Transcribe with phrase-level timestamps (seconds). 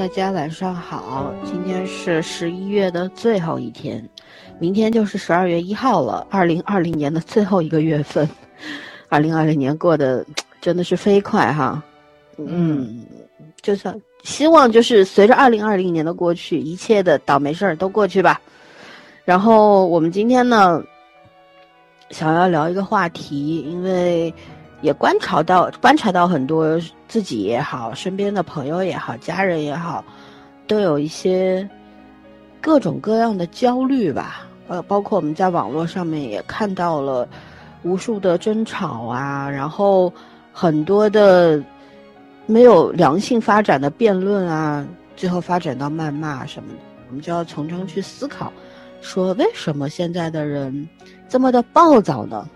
[0.00, 1.30] 大家晚上好。
[1.44, 4.02] 今天是十一月的最后一天，
[4.58, 6.26] 明天就是十二月一号了。
[6.30, 8.26] 二零二零年的最后一个月份，
[9.10, 10.24] 二零二零年过得
[10.58, 11.82] 真的是飞快哈。
[12.38, 13.04] 嗯，
[13.60, 18.40] 就算希望就是随着二零二零年的过去，一切的倒霉事儿都过去吧。
[19.26, 20.82] 然后我们今天呢，
[22.08, 24.32] 想要聊一个话题，因为
[24.82, 30.04] 也观察到观察到很多自己也好，身边的朋友也好，家人也好，
[30.66, 31.68] 都有一些
[32.60, 34.46] 各种各样的焦虑吧。
[34.68, 37.28] 呃，包括我们在网络上面也看到了
[37.82, 40.12] 无数的争吵啊，然后
[40.52, 41.62] 很多的
[42.46, 48.52] 没有良性发展的辩论啊，最后发展到谩骂什么的，我们就要从中去思考。
[49.00, 50.88] 说为什么现在的人
[51.28, 52.48] 这么的暴躁呢？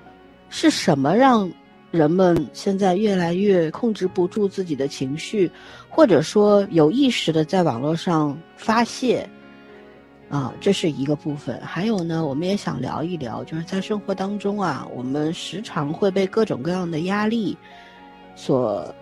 [0.51, 1.51] 是什么让
[1.95, 5.49] 人们现在越来越控制不住自己的情绪，
[5.89, 9.25] 或者说有意识的在网络上发泄？
[10.29, 11.61] 啊，这是一个部分。
[11.61, 17.57] 还有呢，我们也想聊一聊，就是在生活当中啊，我们时常会被各种各样的压力
[18.35, 18.93] 所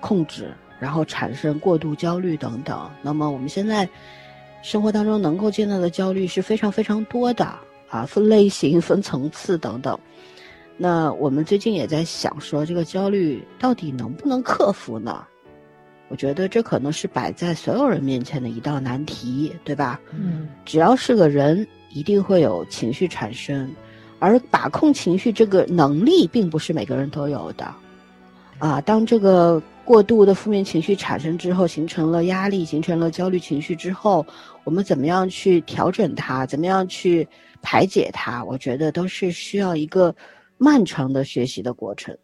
[0.00, 2.90] 控制，然后产生过度焦虑等等。
[3.00, 3.88] 那么我们现在。
[4.62, 7.46] 生活当中能够见到的焦虑是非常非常多的
[7.88, 9.98] 啊，分类型、分层次等等。
[10.82, 15.22] 那我们最近也在想说，这个焦虑到底能不能克服呢？
[16.08, 20.00] 我觉得这可能是摆在所有人面前的一道难题，对吧？
[20.10, 23.70] 嗯，只要是个人，一定会有情绪产生，
[24.20, 27.74] 而把控情绪这个能力，并不是每个人都有的。
[28.58, 29.62] 啊，当这个。
[29.82, 34.24] 过度的负面情绪产生之后，形成了压力，形成了焦虑情绪之后，
[34.62, 36.46] 我们怎么样去调整它？
[36.46, 37.26] 怎么样去
[37.60, 38.44] 排解它？
[38.44, 40.14] 我觉得都是需要一个
[40.62, 42.14] 漫长的学习的过程。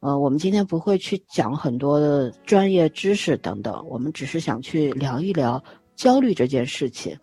[0.00, 5.64] 呃，我们今天不会去讲很多的专业知识等等，我们只是想去聊一聊
[5.94, 7.18] 焦虑这件事情，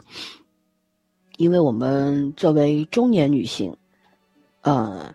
[1.38, 3.72] 因为我们作为中年女性，
[4.62, 5.14] 呃，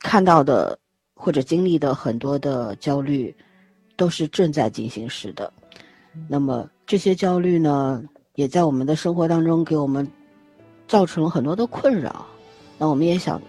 [0.00, 0.76] 看到的
[1.14, 3.32] 或者经历的很多的焦虑。
[3.96, 5.52] 都是正在进行时的，
[6.26, 8.02] 那么这些焦虑呢，
[8.34, 10.04] 也在我们的生活当中给我们
[10.88, 12.26] 造成了很多的困扰。
[12.76, 13.40] 那我们也想，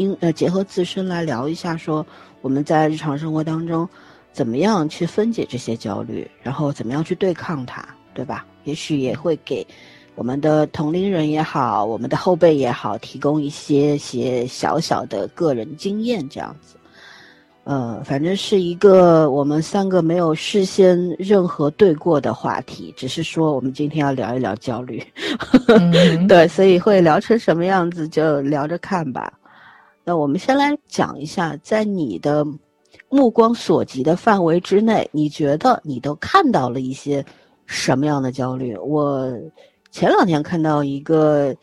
[0.00, 2.04] 因呃结合自身来聊一下，说
[2.40, 3.86] 我们在日常生活当中
[4.32, 8.46] 怎么样去分解这些焦虑，然后怎么样去对抗它，对吧？
[8.64, 9.66] 也许也会给
[10.14, 16.76] 我们的同龄人也好，我们的后辈也好，提供一些些小小的个人经验，这样子。
[17.64, 25.02] 呃，反正是一个我们三个没有事先任何对过的话题，只是说我们今天要聊一聊焦虑，
[26.26, 29.30] 对，所以会聊成什么样子就聊着看吧。
[30.10, 32.44] 那我们先来讲一下，在你的
[33.08, 37.24] 目光所及的范围之内，你觉得你都看到了一些
[37.64, 38.76] 什么样的焦虑？
[38.78, 39.32] 我
[39.92, 41.54] 前两天看到一个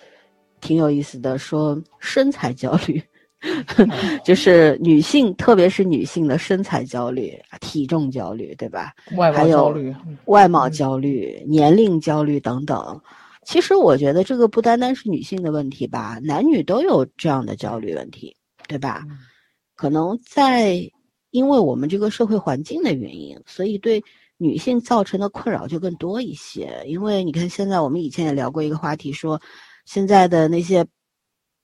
[0.62, 3.04] 挺有意思的，说身材焦虑。
[4.24, 8.94] 就是女性，特别是女性的身材焦虑、体重焦虑，对吧？
[9.18, 9.94] 外貌焦虑、
[10.28, 12.98] 外貌焦虑、年龄焦虑等等。
[13.44, 18.36] 其实我觉得这个不单单是女性的问题吧，男女都有这样的焦虑问题，
[18.68, 19.06] 对吧？
[19.76, 20.92] 可能在
[21.32, 24.04] 因为我们这个社会环境的原因，所以对
[24.38, 26.84] 女性造成的困扰就更多一些。
[26.86, 29.42] 因为你看，现在我们以前也聊过一个话题，说
[29.86, 30.86] 现在的那些。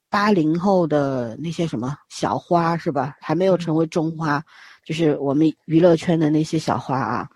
[0.10, 3.18] 八零后的那些什么小花是吧？
[3.20, 4.44] 还没有成为中花，
[4.86, 7.28] 就是我们娱乐圈的那些小花啊。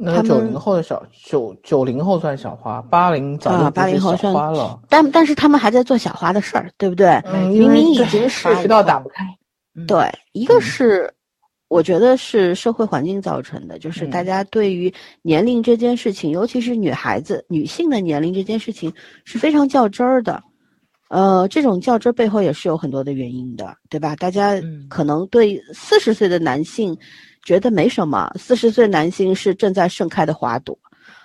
[0.00, 4.80] 那九零后的小九九零后算小花，八零早就八零后算花了。
[4.88, 7.20] 但但是他们还在做小花的事儿，对不对？
[7.50, 9.24] 明明已经是渠道打不开。
[9.86, 11.12] 对，一个是
[11.68, 14.92] 我觉得是社会环境造成的，就是大家对于
[15.22, 18.92] 年龄这件事情，尤其是女孩子、女性的年龄这件事情
[19.24, 20.42] 是非常较真儿的。
[21.10, 24.14] 呃，这种较真背后也是有很多的原因的，对吧？
[24.16, 24.60] 大家
[24.90, 26.94] 可能对四十岁的男性
[27.48, 30.78] 觉得没什么，四十岁男性是正在盛开的花朵，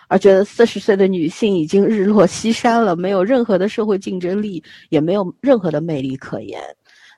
[0.07, 6.61] 而觉得四十岁的女性已经日落西山了，没有任何的社会竞争力，也没有任何的魅力可言。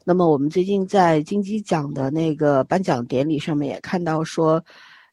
[0.03, 4.59] 那么，我们最近在金鸡奖的那个颁奖典礼上面也看到说，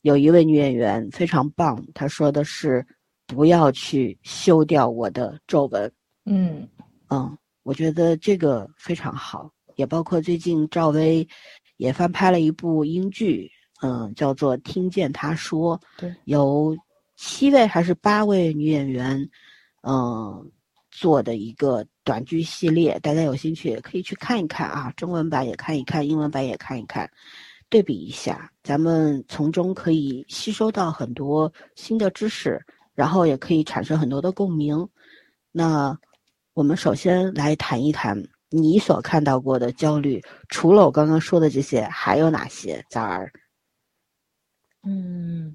[0.01, 2.83] 有一位女演员非常棒，她说的是
[3.27, 5.93] 不要去修掉我的皱纹。
[6.25, 6.67] 嗯
[7.11, 7.37] 嗯。
[7.63, 11.29] 我觉得这个非常好，也包括最近赵薇
[11.77, 13.49] 也翻拍了一部英剧，
[13.83, 16.77] 嗯，叫做《听见他说》，对，由
[17.17, 19.29] 七位还是八位女演员，
[19.83, 20.51] 嗯，
[20.91, 27.11] 做的一个短剧系列，大家有兴趣也可以去看一看啊，中文版也看一看，英文版也看一看，
[27.69, 32.65] 对比一下，咱们从中可以吸收到很多新的知识，
[32.95, 34.89] 然后也可以产生很多的共鸣。
[35.51, 35.99] 那
[36.55, 42.85] 我们首先来谈一谈你所看到过的焦虑，除了我刚刚说的这些，还有哪些？
[42.91, 43.33] 崽儿，
[44.85, 45.55] 嗯。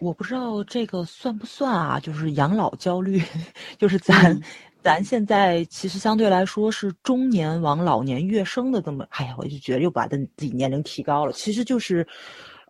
[0.00, 2.00] 我不知道这个算不算啊？
[2.00, 3.22] 就是养老焦虑，
[3.78, 4.36] 就是咱
[4.82, 11.32] 咱现在其实相对来说是中年往老年跃升的这么，哎呀，我就觉得又把自己年龄提高了。
[11.32, 12.04] 其实就是，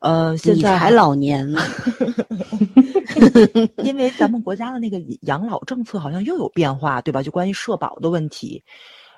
[0.03, 1.63] 呃，现在还老年呢，
[3.83, 7.23] 因为咱们国家的那个养老政策好像又有变化，对吧？
[7.23, 8.63] 就关于社保的问题，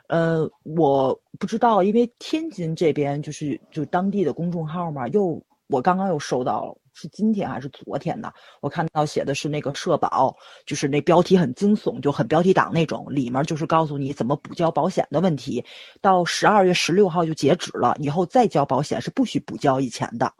[0.06, 6.74] 呃，我不知道，因为天津这边就是就当地的公众号嘛，又我刚刚又收到了。
[6.96, 8.32] 是今天还是昨天呢？
[8.60, 10.32] 我看到写的是那个社保，
[10.64, 15.64] 就是那标题很惊悚，就很标题党那种，里面就是告诉你怎么补交保险的问题。
[16.00, 20.32] 到十二月十六号就截止了，以后再交保险是不许补交以前的。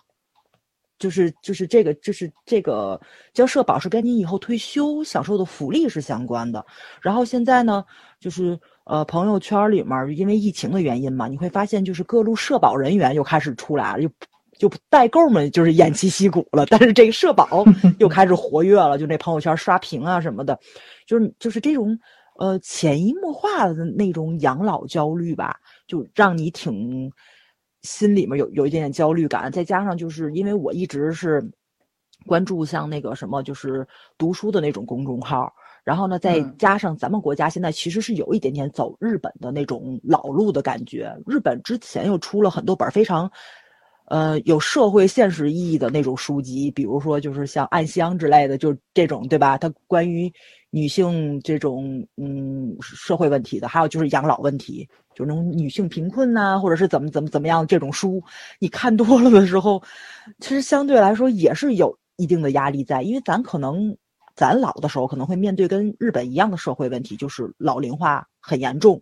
[0.97, 3.01] 就是就是这个就是这个
[3.33, 6.65] 交社保是跟你以后退休享受的福利是相关的。
[7.03, 7.85] 然后现在呢，
[8.21, 14.09] 就是呃朋友圈里面因为疫情的原因嘛，你会发现就是各路社保人员又开始出来了，又。
[14.65, 17.47] 就代购们就是偃旗息鼓了，但是这个社保
[18.01, 20.59] 又开始活跃了，就那朋友圈刷屏啊什么的，
[21.07, 21.99] 就是就是这种
[22.39, 25.55] 呃潜移默化的那种养老焦虑吧，
[25.87, 27.13] 就让你挺
[27.83, 29.53] 心里面有有一点点焦虑感。
[29.53, 31.47] 再加上就是因为我一直是
[32.27, 35.53] 关注像那个什么就是读书的那种公众号，
[35.85, 43.31] 然后呢再加上咱们国家现在其实是有一点点走日本的那种老路的感觉，日本之前又出了很多本非常。
[44.07, 49.57] 呃，有社会现实意义的那种书籍，比如说就是像《暗香》之类的，就这种，对吧？
[49.57, 50.31] 它关于
[50.69, 58.23] 女性这种嗯社会问题的，还有就是养老问题，就那种女性贫困呐，或者是怎么怎么怎么样这种书，
[58.59, 59.83] 你看多了的时候，
[60.39, 63.97] 其实相对来说也是有一定的压力在，因为咱可能
[64.37, 69.01] 咱老的时候可能会面对跟日本一样的社会问题，就是老龄化很严重，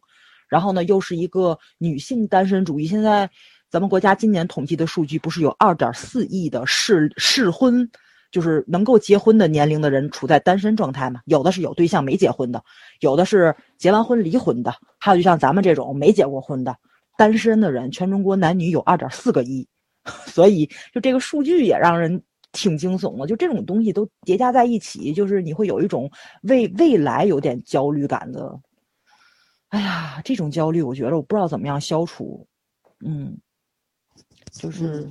[0.48, 3.28] 然后呢又是一个女性单身主义，现在。
[3.72, 7.90] 咱们国家今年统计的数据不是有二点四亿的适适婚，
[8.30, 11.22] 就是能够结婚的年龄的人处在单身状态吗？
[11.24, 12.62] 有的是有对象没结婚的，
[13.00, 16.76] 有的是结完婚离婚的，还有就像咱们这种没结过婚的
[17.16, 19.66] 单身的人，全中国男女有二点四个亿，
[20.26, 22.22] 所以就这个数据也让人
[22.52, 23.26] 挺惊悚的。
[23.26, 26.10] 就这种东西都叠加在一起，就是你会有一种
[26.42, 28.54] 为未来有点焦虑感的。
[29.70, 32.46] 哎呀，这种焦虑，我觉得我不知道怎么样消除，
[33.02, 33.34] 嗯。
[34.52, 35.08] 就是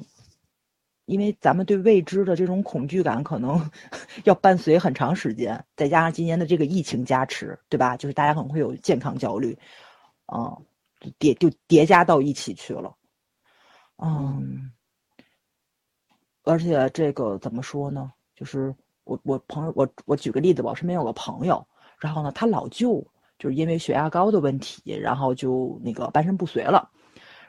[1.05, 3.59] 因为咱们对未知的这种恐惧感，可能
[4.23, 7.97] 要伴随很长时间，再加上今年的这个疫情加持，对吧？
[7.97, 9.57] 就是大家可能会有健康焦虑，
[10.27, 10.55] 啊，
[11.19, 12.95] 叠就叠加到一起去了，
[13.97, 14.71] 嗯。
[16.43, 18.11] 而且这个怎么说呢？
[18.35, 21.63] 就是我我朋友我我举个例子吧，我身边有个朋友，
[21.99, 23.05] 然后呢，他老舅
[23.37, 26.89] 就是因为血压高的问题，然后就那个半身不遂了。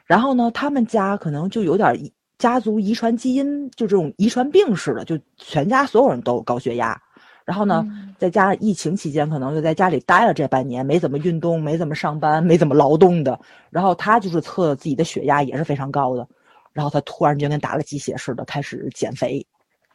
[0.05, 1.97] 然后呢，他们家可能就有点
[2.37, 6.99] 家族遗传基因，就这种遗传病似的，就全家所有人都有高血压。
[7.45, 7.85] 然后呢，
[8.17, 13.39] 再加上疫情期间，可能就在家里待了这半年，没怎么运动，没怎么上班，没怎么劳动的。
[13.69, 16.27] 然后他就是测自己的血压也是非常高的。
[16.71, 19.45] 然后他突然间跟打了鸡血似的开始减肥，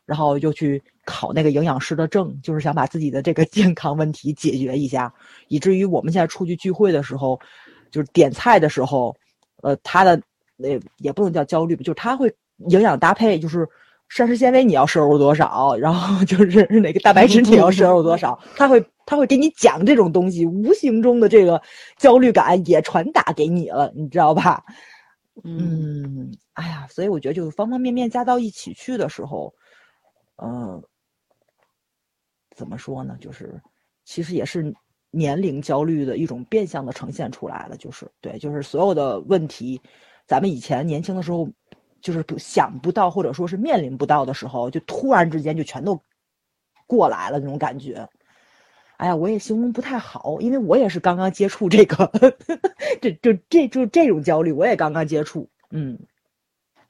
[0.06, 5.12] 然后又去考那个营养师的证，就是想把自己的这个健康问题解决一下。
[5.48, 7.38] 以至于我们现在出去聚会的时候，
[7.90, 9.14] 就是点菜的时候。
[9.62, 10.20] 呃，他的
[10.56, 12.32] 那也不能叫焦虑吧，就是他会
[12.68, 13.68] 营养搭配，就是
[14.08, 21.60] 膳食纤维你要摄入多少，然后就是哪个蛋白质你要摄入多少，他会他会给你讲这种东西，无形中的这个
[21.96, 24.62] 焦虑感也传达给你了，你知道吧？
[25.44, 29.52] 嗯，哎呀，所以我觉得就是方方面面加到一起去的时候，
[30.42, 30.82] 嗯，
[32.56, 33.16] 怎么说呢？
[33.20, 33.60] 就是
[34.04, 34.74] 其实也是。
[35.10, 39.80] 年龄焦虑的一种变相的呈现出来了，就是对，就是所有的问题，
[40.26, 41.48] 咱们以前年轻的时候，
[42.00, 46.00] 就是想不到或者说是面临不到的时候，就突然之间就全都
[46.86, 48.08] 过来了那种感觉。
[48.98, 52.10] 哎呀，我也形容不太好，因为我也是刚刚接触这个，
[53.00, 55.98] 这就这就这种焦虑，我也刚刚接触，嗯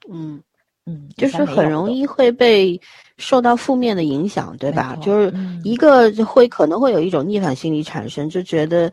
[0.09, 0.43] 嗯。
[0.89, 2.05] 嗯，就是很容易。
[2.05, 2.79] 会被
[3.17, 4.97] 受到负面的影响，对吧？
[5.01, 5.75] 就是一。
[5.75, 8.91] 个会可能会有一种逆反心理产生，就觉得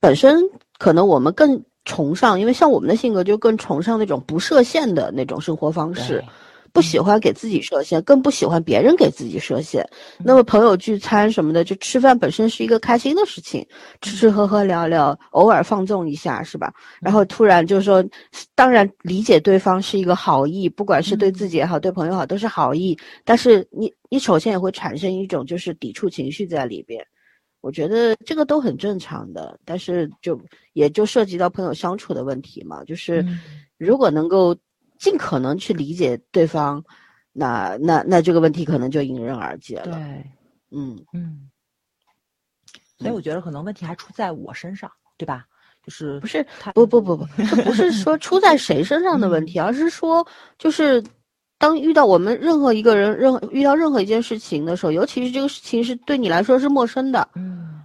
[0.00, 0.42] 本身
[0.78, 6.22] 可能我们更崇尚，因为像我们的性格就更崇尚那种不设限的那种生活方式，
[6.78, 9.84] 不喜欢给自己设限，更不喜欢别人给自己设限。
[10.24, 13.66] 那么朋友聚餐什么的，就吃饭本身是一个开心的事情，
[14.00, 16.72] 吃吃喝喝聊聊，偶尔放纵一下，是吧？
[17.00, 18.04] 然后突然就说，
[18.54, 22.96] 当然理解对方是一个好意，不管是对自己也好，对朋友好，都是好意。
[23.24, 27.04] 但是你你首先也会产生一种就是抵触情绪在里边。
[27.60, 30.40] 我觉得这个都很正常的，但是就
[30.74, 32.84] 也就涉及到朋友相处的问题嘛。
[32.84, 33.26] 就是
[33.78, 34.56] 如果能够
[34.98, 36.82] 尽可能去理解对方，
[37.32, 39.96] 那那那这个问题可能就迎刃而解了。
[39.96, 40.26] 对，
[40.70, 41.48] 嗯嗯。
[42.98, 45.46] 所以我觉得可能问题还出在我身上，对吧？
[45.82, 50.26] 就是不是不不不不，这不是说出在谁身上的问题，而是说
[50.58, 51.02] 就是。
[51.60, 57.82] 当遇到我们任何一个人，任何遇到任何一件事情的时候，尤其是这个事情是对你来说是陌生的，嗯，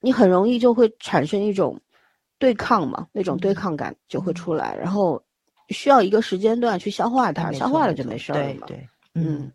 [0.00, 1.80] 你很容易就会产生一种
[2.38, 5.18] 对抗嘛，那种对抗感就会出来，然后
[5.68, 9.50] 需要一个时间段去消化它，消化了就没事了嘛，对，嗯。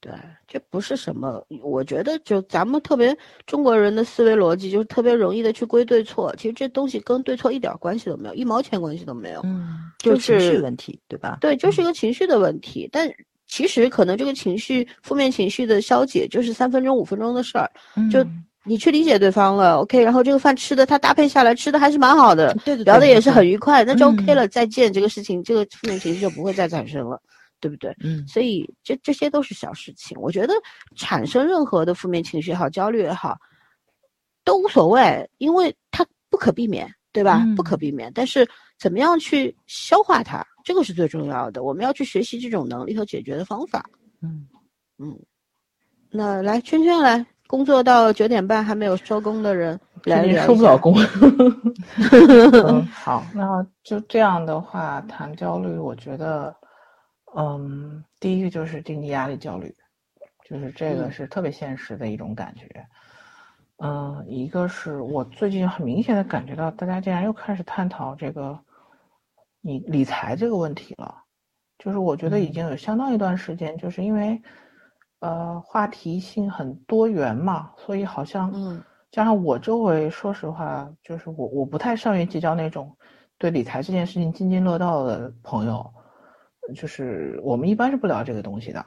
[0.00, 0.12] 对，
[0.46, 3.16] 这不是什么，我觉得就咱们特别
[3.46, 6.30] 中国人的思维逻辑，就是特别容易的去归对错。
[6.36, 9.40] 其实这东西跟对错一点关系都没有，一毛钱关系都没有。
[9.44, 11.38] 嗯，就是情绪问题，对吧？
[11.40, 12.86] 对，就是一个情绪的问题。
[12.92, 13.10] 但
[13.46, 17.70] 其实可能这个情绪，负面情绪的消解，就是三分钟、五分钟的事儿。
[18.10, 18.22] 就
[18.64, 24.48] 你去理解对方了，OK，然后这个饭吃的，他搭配下来吃的还是蛮好的，对对，聊的也是很愉快，那就 OK 了。
[24.48, 27.20] 再见，这个事情，这个负面情绪就不会再产生了。
[27.60, 27.96] 对不对？
[28.00, 30.14] 嗯，所以这这些都是小事情。
[30.20, 30.52] 我觉得
[30.96, 33.38] 产生任何的负面情绪也好，焦虑也好，
[34.44, 37.42] 都无所谓，因为它不可避免，对吧？
[37.56, 38.12] 不可避免。
[38.14, 38.46] 但是
[38.78, 41.62] 怎么样去消化它，这个是最重要的。
[41.62, 43.88] 我们要去学习这种能力和解决的方法。
[44.20, 44.46] 嗯
[44.98, 45.18] 嗯，
[46.10, 50.92] 那来圈圈来，工作到九点半还没有收工的人来聊收不了工。
[52.90, 56.52] 好，那就这样的话谈焦虑，我觉得。
[57.36, 59.72] 嗯，第一个就是经济压力焦虑，
[60.48, 62.66] 就是这个是特别现实的一种感觉。
[63.78, 68.58] 嗯，一个是我最近很明显的感觉到，大家竟然又开始探讨这个
[69.60, 71.22] 你理财这个问题了。
[71.78, 74.42] 就是我觉得已经有相当一段时间，就是因为
[75.24, 82.94] 呃话题性很多元嘛，所以好像嗯，加上我周围，说实话，就是我我不太善于结交那种
[83.38, 85.92] 对理财这件事情津津乐道的朋友。
[86.74, 88.82] 就是我们一般是不聊这个东西的，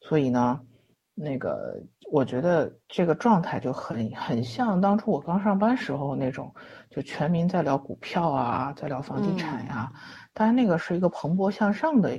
[0.00, 0.60] 所以呢，
[1.14, 1.80] 那个
[2.10, 6.54] 我觉得这个状态就很很像当初我刚上班时候那种，
[6.90, 9.90] 就全民在聊股票啊，在聊房地产呀。
[10.34, 12.10] 当然那个是一个蓬勃向上的，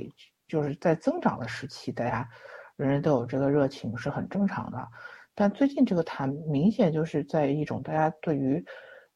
[0.47, 2.27] 就是在增长的时期，大家
[2.75, 4.87] 人人都有这个热情是很正常的。
[5.35, 8.63] 但最近这个谈明显就是在一种大家对于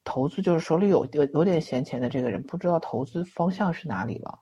[0.04, 4.38] 投资，就是手里有有有点闲钱的这个人不知道投资方向是哪里了。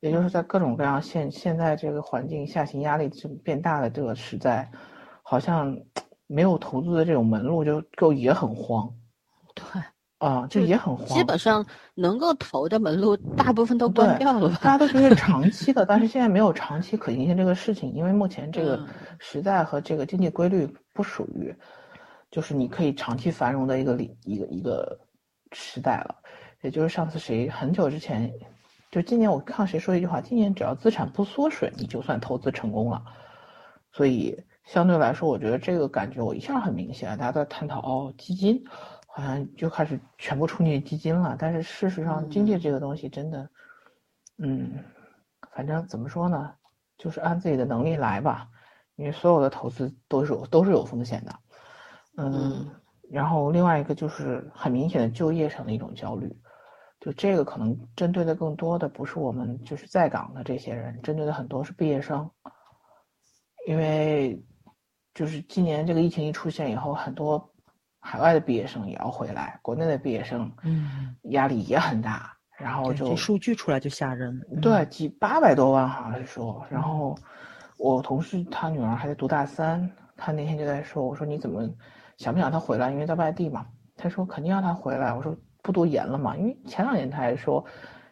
[0.00, 4.68] 也就是在各种各样现现在这个环境下行压力这变大的这个时代，
[5.22, 5.78] 好像
[6.26, 8.92] 没有投资的这种门路就就也很慌，
[9.54, 9.64] 对，
[10.22, 11.06] 啊，就也很慌。
[11.08, 14.58] 基本上能够投的门路大部分都关掉了吧？
[14.62, 18.86] 大家都觉得长 期的，但是现在没有长期可行性这个事情，因为目前这个
[19.18, 21.52] 时代和这个经济规律不属于，
[22.30, 24.96] 就是你可以长期繁荣的一个里一个一个
[25.50, 26.14] 时代了。
[26.62, 28.32] 也就是上次谁很久之前。
[28.92, 33.02] 就今年我看谁说一句话，今年只要资产不缩水，你就算投资成功了。
[33.90, 37.08] 所以相对来说，我觉得这个感觉我一下很明显。
[37.18, 38.62] 大家在探讨哦，基金
[39.14, 41.36] 好像就开始全部冲进基金了。
[41.38, 43.50] 但是事实上，经济这个东西真的，
[44.38, 44.82] 嗯，
[45.54, 46.54] 反正怎么说呢，
[46.98, 48.48] 就是按自己的能力来吧。
[48.96, 51.34] 因为所有的投资都是有都是有风险的，
[52.16, 52.70] 嗯。
[53.10, 56.34] 然后另外一个就是很明显的就业上的一种焦虑。
[56.98, 62.30] 就这个可能针对的更多的不是我们就是在岗的这些人，针对的很多是毕业生，
[63.66, 64.42] 因为
[65.12, 67.51] 就是今年这个疫情一出现以后，很多
[68.02, 77.16] 海外的毕业生也要回来，国内的毕业生嗯压力也很大，然后就数据出来就吓人，对，几八百多万好像是说，然后
[77.78, 81.66] 我同事他女儿还在读大三，他那天就在说，我说你怎么
[82.18, 82.90] 想不想他回来？
[82.90, 83.64] 因为在外地嘛，
[83.96, 85.34] 他说肯定让他回来，我说。
[85.64, 86.36] 不读研了嘛？
[86.36, 87.64] 因为前两年他还说，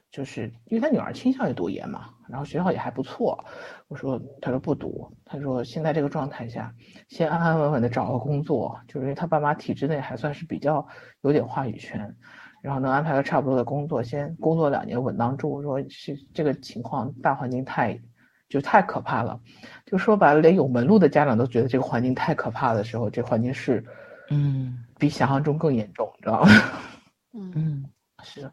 [0.09, 3.44] 就是因为他女儿倾向于读研嘛，然后学校也还不错。
[3.88, 6.72] 我说，他说不读，他说现在这个状态下，
[7.08, 10.87] 先安安稳稳的找个工作，就是因为他爸妈体制内还算是比较
[11.22, 12.16] 有点话语权，
[12.62, 15.60] 然后能安排个差不多的工作，先工作两年稳当住。
[15.62, 18.00] 说是这个情况，大环境太
[18.49, 19.40] 就太可怕了，
[19.87, 23.84] 就说白了，连有门路的家长都觉得这个环境太可怕的时候，这环境是，
[24.30, 26.49] 嗯，比想象中更严重，你知道吗？
[27.32, 27.84] 嗯，
[28.25, 28.50] 是，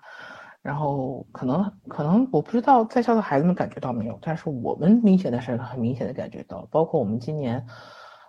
[0.67, 7.65] 然后可能可能我不知道在校的孩子们感觉到没有，但是我们明显的是很明显的感觉到，包括我们今年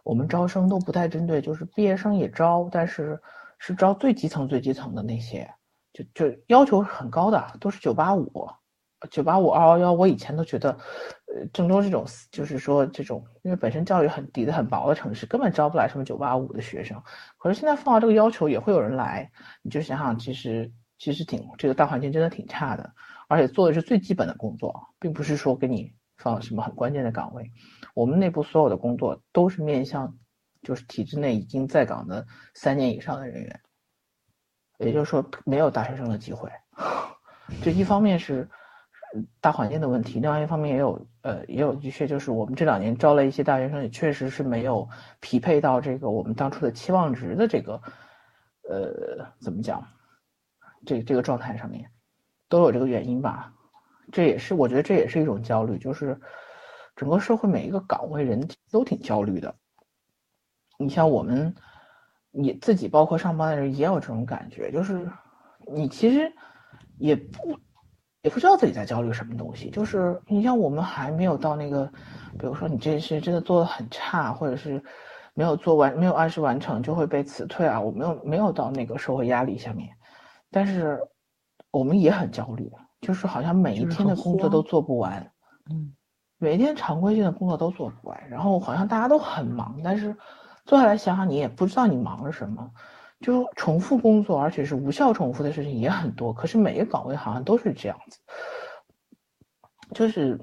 [0.04, 3.20] 我们招生都不太针对，就是毕业生也招，但是
[3.58, 5.52] 是招最基层最基层的那些，
[5.92, 8.48] 就就要求很高的，都是九八五。
[9.10, 17.02] 九八五二幺幺，我以前都觉得，呃，郑州这种就是说这种，因为本身教育很底子很薄的城市，根本招不来什么九八五的学生。
[17.36, 19.30] 可是现在放到这个要求，也会有人来。
[19.62, 22.92] 你就想想，其实其实挺这个大环境真的挺差的，
[23.28, 27.50] 而且做的是最基本的工作，并不是说给你放什么很关键的岗位。
[27.94, 30.18] 我们内部所有的工作都是面向，
[30.62, 33.60] 就是体制内已经在岗的三年以上的人员，
[34.78, 36.50] 也就是说没有大学生的机会。
[37.62, 38.48] 这一方面是。
[39.40, 44.86] 大环境的问题，另外一方面也有，呃，也有的确就是我们这两年招了一些大学生，也确实是没有
[45.18, 47.80] 匹配到这个我们当初的期望值的这个，
[48.68, 49.82] 呃，怎么讲，
[50.88, 51.88] 这这个状态上面，
[52.48, 53.52] 都有这个原因吧。
[54.10, 56.18] 这也是我觉得这也是一种焦虑，就是
[56.96, 59.54] 整个社会每一个岗位人都挺焦虑的。
[60.78, 61.54] 你像我们，
[62.30, 65.08] 你自己包括上班的人也有这种感觉，就是
[65.66, 66.32] 你其实
[66.96, 67.58] 也不。
[68.22, 71.86] 也不知道自己在焦虑什么东西，就是你像我们还没有到那个，
[72.36, 74.82] 比如说你这件事真的做的很差，或者是
[75.34, 79.88] 没有做完、没有按时完成就会被辞退啊，我没有没有到那个社会压力下面，
[80.50, 81.00] 但是
[81.70, 85.30] 我们也很焦虑，就是好像每一天的工作都做不完，
[85.70, 85.94] 嗯，
[86.38, 90.16] 每一天常规性的工作都做不完，然后好像大家都很忙，但是
[90.64, 92.70] 坐下来想想，你也不知道你忙了什么。
[93.20, 96.32] 就重复工作，而且是无效重复的事情也很多。
[96.32, 98.20] 可是每个岗位好像都是这样子，
[99.92, 100.38] 就是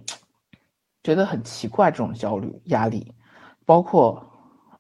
[1.01, 3.13] 觉得很奇怪这种焦虑压力。
[3.63, 4.21] 包括，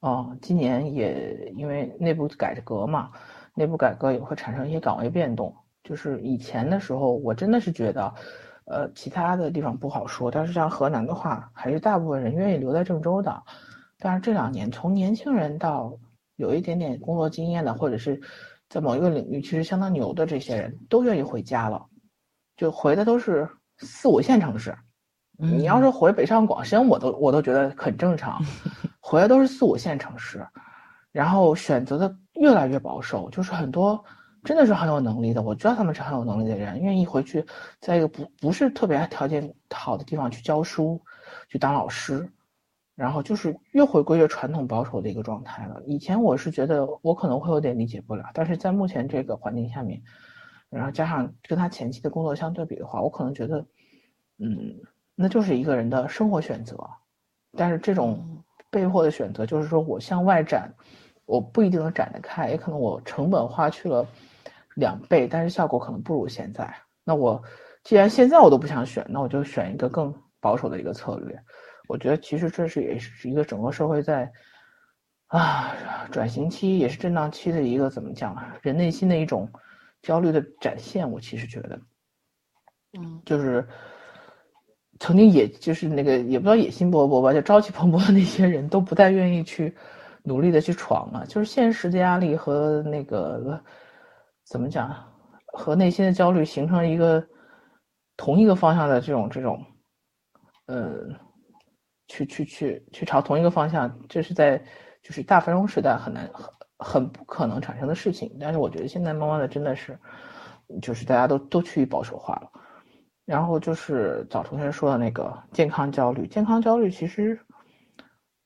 [0.01, 3.11] 啊，今年也因为内部改革嘛，
[3.55, 5.55] 内部改革也会产生一些岗位变动。
[5.83, 8.13] 就是以前的时候，我真的是觉得，
[8.65, 13.43] 呃，其他的地方不好说，但是像河南的话，还是大部分人愿意留在郑州的。
[13.97, 15.97] 但是这两年，从年轻人到
[16.35, 18.19] 有一点点工作经验的，或者是
[18.67, 21.85] 在某一个领域其实相当牛的这些人都愿意回家了，
[22.57, 24.75] 就回的都是四五线城市。
[25.37, 28.41] 你要是回北上广深，我都我都觉得很正常，
[28.99, 30.45] 回的都是四五线城市，
[31.11, 34.03] 然后选择的越来越保守，就是很多
[34.43, 37.45] 真的是很有能力的，我知道他们是很有能力的人，愿意回去
[37.79, 41.01] 在一个不不是特别条件好的地方去教书，
[41.49, 42.29] 去当老师。
[42.97, 45.83] 然后就是越回归越传统保守的一个状态了。
[45.85, 50.01] 以前我是觉得我可能会有点理解不了，但是在目前这个环境下面，
[50.69, 53.65] 然后加上跟他前期的工作相对比的话，我可能觉得，
[54.37, 54.79] 嗯，
[55.13, 56.79] 那就是一个人的生活选择。
[57.57, 60.73] 但是这种被迫的选择，就是说我向外展，
[61.25, 64.05] 我不一定能展得开，也可能我成本花去了
[64.75, 66.73] 两倍，但是效果可能不如现在。
[67.03, 67.41] 那我
[67.83, 71.39] 既然现在我都不想选，那我就选一个更保守的一个策略。
[71.87, 74.31] 我觉得其实这是也是一个整个社会在
[75.27, 75.75] 啊
[76.11, 78.55] 转型期，也是震荡期的一个怎么讲啊？
[78.61, 79.47] 人内心的一种
[80.01, 81.09] 焦虑的展现。
[81.09, 81.79] 我其实觉得，
[82.97, 83.67] 嗯，就是
[84.99, 89.75] 曾经也就是那个也不知道野心勃勃吧，就朝气蓬勃的那些人都不太愿意去
[90.25, 91.25] 努力的去闯了。
[91.25, 93.61] 就是现实的压力和那个
[94.45, 94.93] 怎么讲，
[95.53, 97.25] 和内心的焦虑形成一个
[98.17, 99.63] 同一个方向的这种这种，
[100.65, 101.07] 呃。
[102.07, 104.63] 去去去去朝同一个方向，这是在
[105.01, 108.31] 就是大繁荣时代很难很很不可能产生的事情。
[108.39, 109.99] 但是我觉得现在慢慢的真的是，
[110.83, 112.49] 就是大家都都趋于保守化了。
[113.25, 117.39] 然后就是早同学说的那个健康焦虑，健康焦虑其实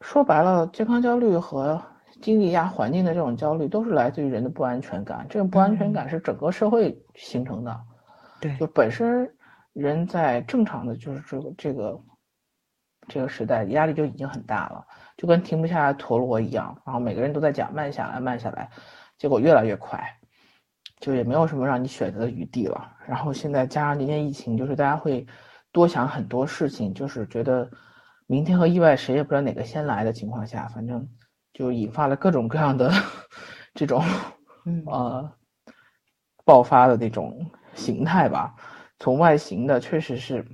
[0.02, 1.82] 说白了，健康焦虑和
[2.22, 5.26] 经济压环境的这种焦虑都是来自于人的不安全感。
[5.30, 7.80] 这种不安全感是整个社会形成的，
[8.40, 9.30] 对，就本身
[9.74, 12.00] 人在正常的就是这个这个。
[13.08, 14.86] 这个时代压力就已经很大了，
[15.18, 18.70] 就跟停不下来陀螺一样，然后每个人都在讲慢下来，慢下来，
[19.18, 20.00] 结果越来越快，
[21.00, 22.88] 就也没有什么让你选择的余地了。
[23.08, 25.26] 然后现在加上今年疫情，就是大家会
[25.72, 27.68] 多想很多事情，就是觉得
[28.30, 31.10] 明天和意外谁也不知道哪个先来的情况下，反正
[31.52, 32.92] 就引发了各种各样的
[33.74, 34.04] 这种
[34.86, 35.28] 呃
[36.46, 38.54] 爆发的那种形态吧。
[39.00, 40.46] 从外形的确实是，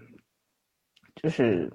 [1.15, 1.69] 就是。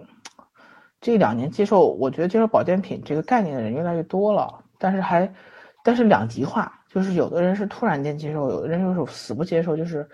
[1.02, 5.32] 这两年接受，我觉得接受保健品这个概念的人越来越多了，但是还，
[5.82, 10.06] 但是两极化，就是有的人是突然间接受，有的人就是死不接受，就是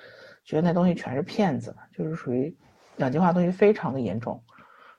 [0.44, 2.56] 觉得那东西全是骗子，就是属于
[2.98, 4.40] 两极化东西非常的严重，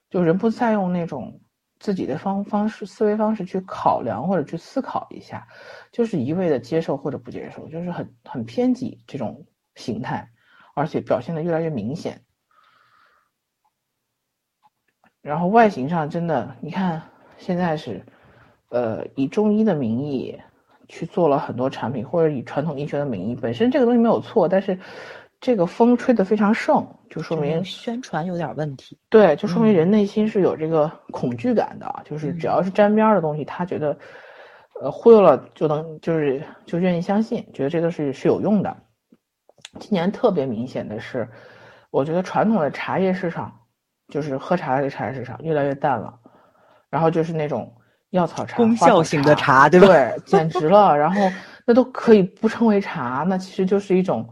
[0.09, 1.41] 就人不再用那种
[1.79, 5.47] 自己的方方式思维方式去考量或者去思考一下，
[5.91, 10.29] 就是一味的接受或者不接受，就是很很偏激这种形态，
[10.73, 12.21] 而且表现的越来越明显。
[15.21, 17.01] 然后外形上真的，你看
[17.37, 18.05] 现在是，
[18.69, 20.39] 呃，以中医的名义
[20.87, 24.79] 去做了很多产品，或者以传统医学的名义，本身这个东西没有错，但是
[25.41, 28.97] 这个风吹得非常盛，就说明宣传有点问题。
[29.09, 33.97] 对，就说明人内心是有这个恐惧感的，就是只要是沾边的东西，他觉得，
[34.81, 38.75] 呃，忽悠了就能，就是就愿意相信，觉得这个是是有用的。
[39.79, 41.27] 今年特别明显的是，
[41.91, 43.53] 我觉得传统的茶叶市场。
[44.09, 46.13] 就是喝茶的茶叶市场越来越淡了，
[46.89, 47.69] 然后就是那种
[48.11, 49.87] 药草茶、功效型的茶，对吧？
[49.87, 50.97] 对，简直了。
[50.97, 51.19] 然后
[51.65, 54.25] 那都可以不称为茶，那其实就是一种，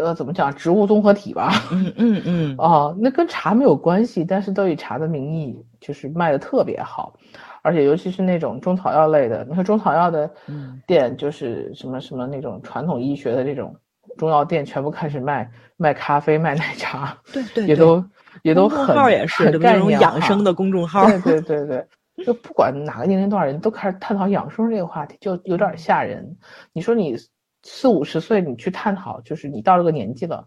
[0.00, 1.52] 呃，怎么讲，植物综合体吧。
[1.70, 2.54] 嗯嗯嗯。
[2.58, 7.14] 哦， 那跟茶没有关系，但是都以茶的名义，就是卖的特别好，
[7.62, 10.30] 而且尤其是那种中草药类的，你说中草药的
[10.86, 13.74] 店，就是什么什么那种传统医学的这种
[14.16, 18.04] 中药店，全部开始卖卖咖啡、卖奶茶，对对，也都。
[18.42, 26.36] 也都很号也是那种养生的公众号，对对对对，就不管哪个年龄段人都开始探讨养生这个话题，就有点吓人。
[26.72, 27.16] 你说你
[27.62, 30.46] 四五十岁你去探讨，就是你到这个年纪了，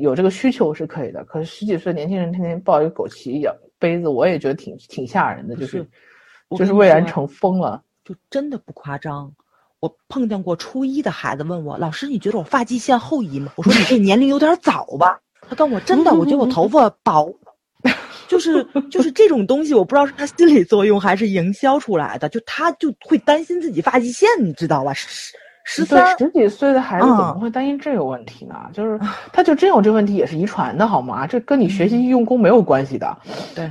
[0.00, 1.24] 有这个需求是可以的。
[1.24, 5.86] 可是十几岁年轻人天天抱一个枸杞养杯子，我也觉得挺挺吓人的，就是
[6.56, 9.32] 就是蔚然成风了，就真的不夸张。
[9.80, 13.52] 我碰见过初一的孩子问我，老师你觉得我发际线后移吗？
[13.56, 15.18] 我说你这年龄有点早吧。
[15.48, 17.34] 他跟我真的，我觉得我头发薄，
[18.28, 24.92] 就是就是这种东西，我不知道是他心理作用还是营销出来的，就他就会担心自己发际线，你知道吧？
[24.92, 25.34] 十
[25.72, 28.56] 十三十几岁的孩子怎么会担心这个问题呢？
[28.72, 28.98] 就是
[29.32, 31.28] 他就真有这问题，也是遗传的好吗？
[31.28, 33.16] 这跟你学习用功没有关系的。
[33.54, 33.70] 对。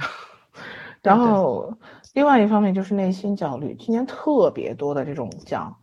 [1.02, 1.74] 然后
[2.14, 5.76] 另外一方面就是内心焦虑，今年特别多的这种讲。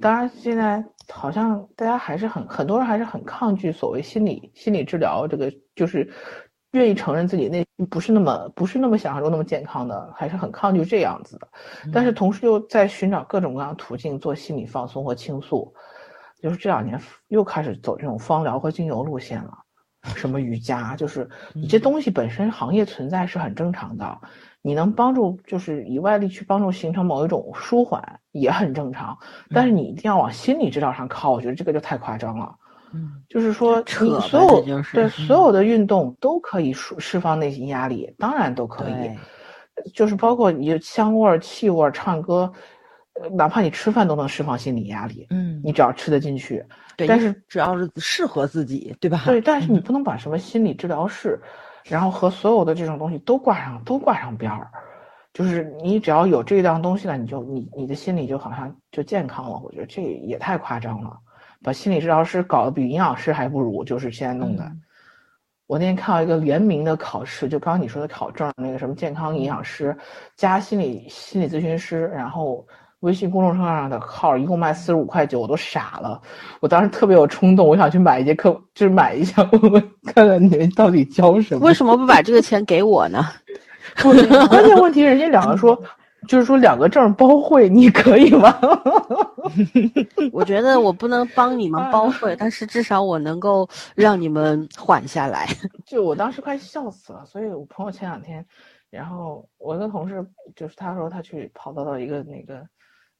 [0.00, 6.08] 当然，现在好像大家还是很很多人还是很抗拒所谓心理心理治疗这个，就是
[6.74, 11.48] 愿意承认自己内心不是那么不是那么想象中那么健康的，还是很抗拒这样子的。
[11.92, 15.72] 但是同时又在寻找各种各样途径做心理放松和倾诉，
[16.42, 19.56] 就是这两年又开始走这种芳疗和精油路线了，
[20.16, 24.18] 什么瑜伽，就是你这东西本身行业存在是很正常的。
[24.66, 29.18] 你能帮助，就是以外力去帮助形成某一种舒缓，也很正常。
[29.50, 32.56] 但是你一定要往心理治疗上靠，我觉得这个就太夸张了。
[32.94, 39.10] 嗯，就是说，你所有对所有的运动都可以释释放内心压力，当然都可以。
[39.92, 42.50] 就是包括你香味、气味、唱歌，
[43.32, 45.26] 哪怕你吃饭都能释放心理压力。
[45.30, 46.64] 嗯，你只要吃得进去。
[46.96, 49.22] 对，但是只要是适合自己，对吧？
[49.26, 51.38] 对，但是你不能把什么心理治疗室。
[51.86, 54.70] 然后和所有的这种东西都挂上，都挂上边儿，
[55.34, 59.60] 就是你只要有这样东西了，你就你你的心理就好像就健康了。
[59.62, 61.14] 我觉得这也太夸张了，
[61.64, 64.70] 把心理治疗师搞得比营养师还不如，就是现在弄的。
[65.66, 69.96] 我那天看到一个联名的考试，就刚刚你说的考证，那个什么健康营养师
[70.36, 72.64] 加心理心理咨询师，然后。
[73.00, 76.18] 微信公众号上的号一共卖四十五块九，我都傻了。
[76.60, 81.66] 我当时特别有冲动，我想去买一节课，就是买一下， 问问看看你们到底教什么。
[81.66, 83.22] 为什么不把这个钱给我呢？
[84.02, 85.78] 关键 问题，人家两个说，
[86.26, 88.54] 就是说两个证包会，你可以吗？
[90.32, 95.46] 我觉得我不能帮你们包会，但是至少我能够让你们缓下来。
[95.86, 98.44] 就我当时快笑死了，所以我朋友前两天，
[98.90, 102.66] 然后我的同事就是他说他去跑到了一个那个。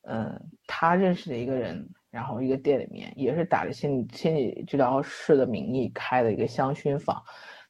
[0.06, 7.16] 嗯，他认识的一个人，然后一个店里面也是打着心理心理治疗师的名义开的一个香薰坊。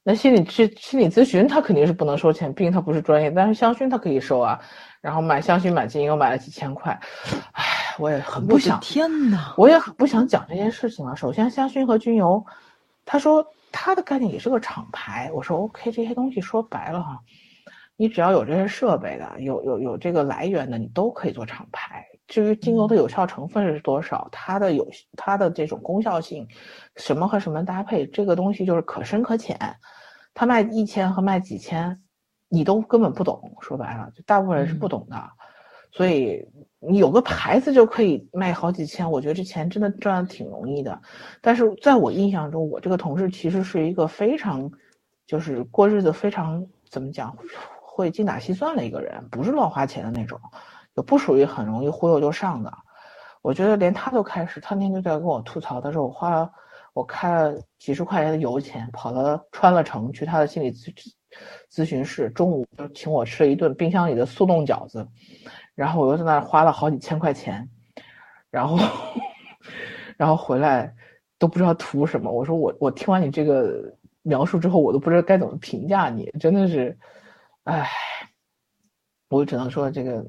[0.07, 3.31] 那心理咨心理咨询他肯定是不能收钱，毕竟他不是专业。
[3.31, 4.61] 但是香薰他可以收啊。
[5.01, 6.99] 然后买香薰买精油买了几千块，
[7.53, 7.65] 唉，
[7.99, 8.81] 我也很不想。
[8.81, 11.15] 天呐，我也很不想讲这件事情啊。
[11.15, 12.43] 首先，香薰和精油，
[13.05, 15.31] 他说他的概念也是个厂牌。
[15.35, 17.21] 我说 OK，这些东西说白了哈，
[17.97, 22.05] 你只要有这些设备的，有有有这个来源的，你都可以做厂牌。
[22.27, 26.47] 至于精油的有效成分是多少，它的有它的这种功效性，
[26.97, 29.59] 什么和什么搭配，这个东西就是可深可浅。
[30.33, 32.03] 它卖一千和卖几千，
[32.49, 33.57] 你都根本不懂。
[33.61, 35.17] 说白了，就大部分人是不懂的。
[35.93, 36.45] 所以
[36.81, 41.01] 你有个牌子就可以卖好几千，我觉得这钱真的赚的挺容易的。
[41.41, 44.69] 但是在我印象中，我这个同事其实是一个非常，
[45.25, 47.37] 就是过日子非常怎么讲，
[47.81, 50.41] 会精打细算的一个人，不是乱花钱的那种。
[50.95, 52.73] 就不属于很容易忽悠就上的，
[53.43, 56.51] 我觉得连他都开始，他那天就在跟我吐槽，他说我花了，
[56.93, 60.93] 我开了几十块钱的油钱，跑了穿了城去他的心理咨
[61.71, 65.07] 咨询室，中午就请我吃了一顿冰箱里的速冻饺子，
[65.75, 67.69] 然后我又在那花了好几千块钱，
[68.51, 68.79] 然后，
[70.17, 70.95] 然后回来。
[71.37, 72.31] 都不知道图什么。
[72.31, 76.97] 我说我我听完你这个描述之后，我都不知道该怎么评价你，真的是，
[77.65, 77.87] 唉，
[79.29, 80.25] 我只能说这个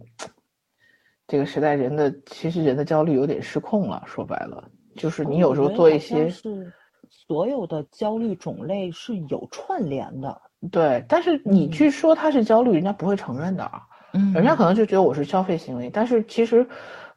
[1.28, 4.04] 这个时代人的其实人的焦虑有点失控了。
[4.06, 6.72] 说白了，就是你有时候做一些是
[7.10, 13.82] 所有的焦虑种类是有串联的，对，但是你去说他是焦虑，人家不会承认的啊。
[14.14, 16.68] 嗯，人家可能就觉得我是消费行为，但是其实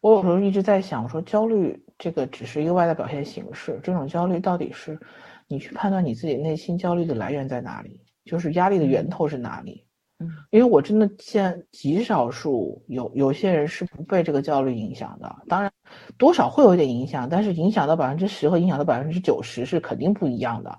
[0.01, 4.99] 我有时候一直在想，说焦虑这个只是一个外在表现形式，这种焦虑到底是
[5.47, 9.85] 你去判断你自己内心焦虑的来源在哪里，就是压力的源头是哪里。
[10.19, 15.73] 嗯，因为我真的见极少数有有些人是不被这个焦虑影响的，当然
[16.17, 20.79] 多少会有一点影响，但是影响到百分之十和影响到百分之九十是肯定不一样的。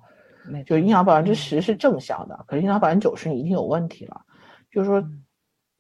[0.65, 4.21] 就影响百分之十是正向的，可是影响百分之九十你一定有问题了，
[4.71, 5.03] 就是说。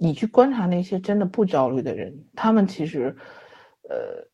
[0.01, 3.13] 你去观察那些真的不焦虑的人，他们其实，
[3.89, 4.25] 呃，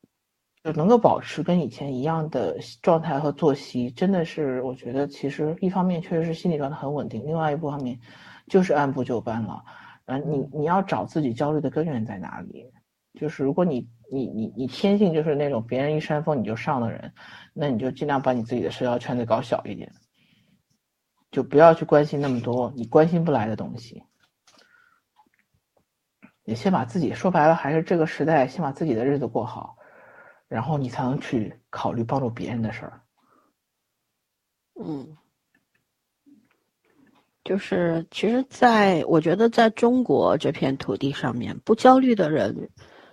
[0.64, 8.00] 就能够保持跟以前一样的状态和作息，真的是我觉得其实一方面确实是心理状态很稳定，另外一方面
[8.47, 9.63] 就是按部就班了。
[10.05, 12.71] 啊，你你要找自己焦虑的根源在哪里？
[13.13, 17.13] 就是如果你你你你天性就是那种别人一扇风你就上的人，
[17.53, 19.91] 那你就尽量把你自己的社交圈子搞小一点，
[21.31, 24.03] 就不要去关心那么多你关心不来的东西。
[26.43, 29.77] 你先把自己说白了，还是这个时代，先把自己的日子过好，
[30.47, 33.01] 然后你才能去考虑帮助别人的事儿。
[34.79, 35.17] 嗯，
[37.45, 42.53] 就是其实，在我觉得，在中国这片土地上面，不焦虑的人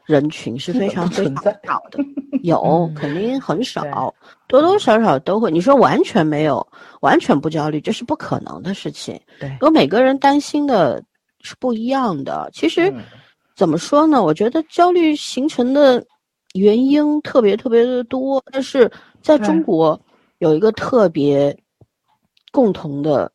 [0.06, 2.00] 人群是非常非常少的，
[2.42, 4.12] 有肯定很少，
[4.48, 5.50] 多多少少都会。
[5.50, 6.66] 你说完全没有，
[7.02, 9.20] 完全不焦虑，这是不可能的事情。
[9.38, 11.00] 对，因为每个人担心的
[11.42, 12.50] 是不一样的。
[12.52, 12.92] 其实。
[13.54, 14.24] 怎么说呢？
[14.24, 16.02] 我觉得焦虑形成的
[16.54, 18.90] 原因特别特别的多，但是
[19.20, 20.00] 在中国
[20.38, 21.54] 有一个特别
[22.50, 23.30] 共同的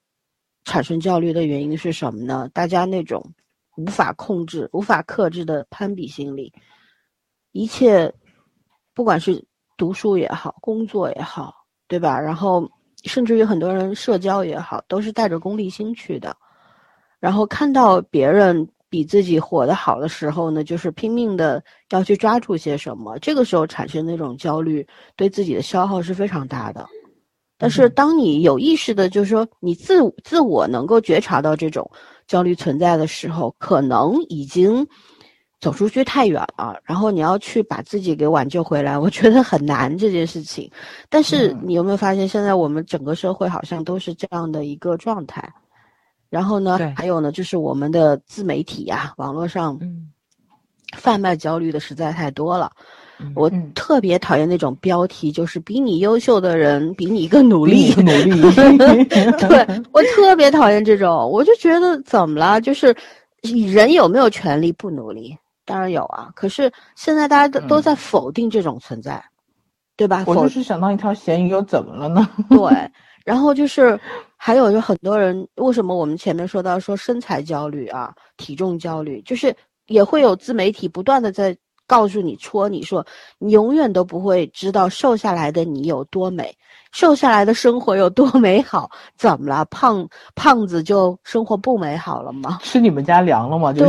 [0.67, 2.49] 产生焦虑的原因是什么呢？
[2.53, 3.23] 大家那种
[3.77, 6.53] 无法控制、无法克制的攀比心理，
[7.53, 8.13] 一切
[8.93, 9.43] 不管是
[9.77, 11.55] 读书也好、工作也好，
[11.87, 12.19] 对吧？
[12.19, 12.69] 然后
[13.05, 16.35] 甚至于很多人社交也好，都是带着功利心去的，
[17.19, 18.67] 然后看到别人。
[18.89, 26.87] 比自己活得好的时候呢，就是拼命的要去抓住些什么，这个时候产生那种焦虑，对自己的消耗是非常大的。
[27.57, 31.89] 但是当你有意识的，就是说你自自我能够觉察到这种
[32.27, 34.87] 焦虑存在的时候，可能已经
[35.59, 36.79] 走出去太远了。
[36.83, 40.69] 然后你要去把自己给挽救回来，我觉得很难这件事情。
[41.09, 45.51] 但是你有没有发现，现在我们整个社会好像都是这样的一个状态？
[46.29, 49.79] 然后呢，还有呢，就是我们的自媒体呀，网络上，
[50.97, 52.71] 贩卖焦虑的实在太多了。
[53.35, 58.41] 我特别讨厌那种标题，就是比你优秀的人比你更努力，努力。
[59.39, 62.61] 对我特别讨厌这种，我就觉得怎么了？
[62.61, 62.95] 就是
[63.41, 65.37] 人有没有权利不努力？
[65.65, 66.29] 当然有啊。
[66.35, 69.23] 可是现在大家都都在否定这种存在，
[69.95, 70.23] 对吧？
[70.27, 72.27] 我就是想到一条咸鱼，又怎么了呢？
[72.49, 72.59] 对。
[73.25, 73.99] 然后就是，
[74.37, 79.53] 还有就很多人，为什么我们前面说到说身材焦虑啊、体重焦虑，就是
[79.87, 81.53] 也会有自媒体不断的在
[81.87, 83.03] 告诉你、戳你说，
[83.39, 86.55] 你永远都不会知道瘦下来的你有多美，
[86.91, 88.91] 瘦下来的生活有多美好。
[89.15, 89.65] 怎么了？
[89.71, 92.59] 胖胖子就生活不美好了吗？
[92.61, 93.71] 吃你们家粮了吗？
[93.73, 93.85] 对，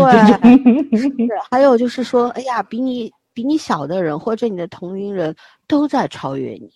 [0.96, 1.10] 是。
[1.50, 5.34] 还有就是说，哎呀，比你比你小的人或者你的同龄人
[5.66, 6.70] 都在超越你。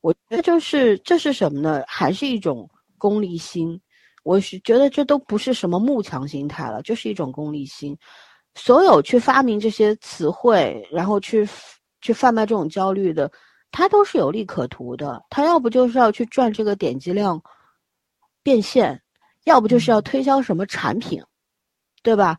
[0.00, 1.82] 我觉得就是这是什么呢？
[1.86, 3.80] 还是一种功利心。
[4.24, 7.96] 我是觉得这都不是什么慕强心态了，就是一种功利心。
[8.58, 11.48] 所有去发明这些词汇，然后去
[12.00, 13.30] 去贩卖这种焦虑的，
[13.70, 15.22] 他都是有利可图的。
[15.30, 17.40] 他要不就是要去赚这个点击量
[18.42, 19.00] 变现，
[19.44, 21.22] 要不就是要推销什么产品，
[22.02, 22.36] 对吧？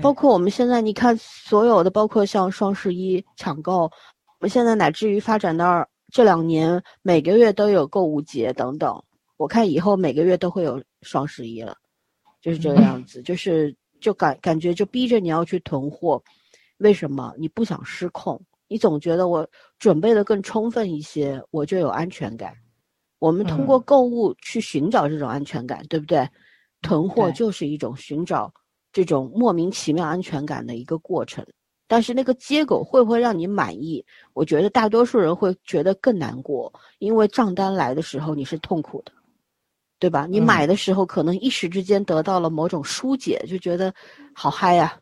[0.00, 3.90] 包括我们现在你看所有的，包括像双十一抢购，我
[4.40, 5.86] 们现在乃至于发展到。
[6.12, 9.02] 这两年每个月都有购物节等等，
[9.36, 11.76] 我看以后每个月都会有双十一了，
[12.40, 16.22] 就是这个样子，就是就感感觉就逼着你要去囤货，
[16.78, 17.34] 为什么？
[17.38, 22.54] 你不想失控，你总觉得我准备的更充分一些，我就有安全感。
[23.18, 26.28] 我们通过购物去寻找这种安全感，对不对？
[26.82, 28.52] 囤货就是一种寻找
[28.92, 31.44] 这种莫名其妙安全感的一个过程。
[31.88, 34.04] 但是那个结果会不会让你满意？
[34.34, 39.12] 我觉得大多数人会觉得更难过，因为账单来的时候你是痛苦的，
[39.98, 40.26] 对吧？
[40.28, 43.92] 你买的时候可能一时之间得到了某种疏解，就觉得
[44.34, 44.98] 好嗨呀！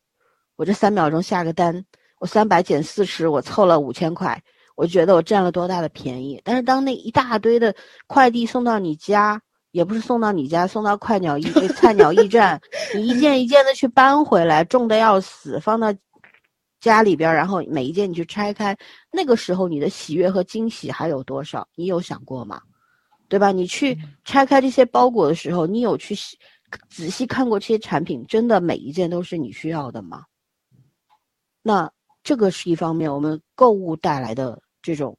[0.56, 1.84] 我这三秒钟下个单，
[2.20, 4.40] 我三百减四十，我凑了五千块，
[4.76, 6.40] 我觉得我占了多大的便宜。
[6.44, 7.74] 但是当那一大堆的
[8.06, 11.42] 快递送到你家，也不是送到你家，送到快鸟驿、
[11.74, 12.60] 菜鸟驿站，
[12.94, 15.92] 你一件一件的去搬回来，重的要死，放到
[16.80, 18.76] 家里边，然后每一件你去拆开，
[19.10, 21.66] 那个时候你的喜悦和惊喜还有多少？
[21.74, 22.62] 你有想过吗？
[23.28, 23.50] 对吧？
[23.50, 26.14] 你去拆开这些包裹的时候，你有去
[26.88, 30.24] 仔细看过这些产品，真的每一件都是你需要的吗？
[31.62, 31.90] 那
[32.22, 35.16] 这个是一方面，我们购物带来的这种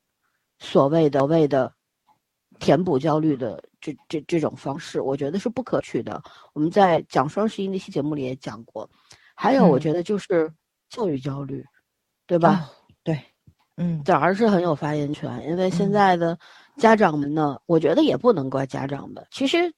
[0.60, 1.74] 所谓的为的
[2.60, 6.22] 填补焦虑的这这这种方式，我觉得是不可取的。
[6.54, 8.90] 我们在讲双十一那期节目里也讲过，
[9.34, 10.52] 还有我觉得就是
[10.90, 11.66] 教育焦虑，
[12.28, 12.70] 对吧？
[13.04, 13.20] 对，
[13.78, 16.38] 嗯，这儿是很有发言权，因为现在的。
[16.78, 17.58] 家长们呢？
[17.66, 19.26] 我觉得也不能怪家长们。
[19.32, 19.72] 其实，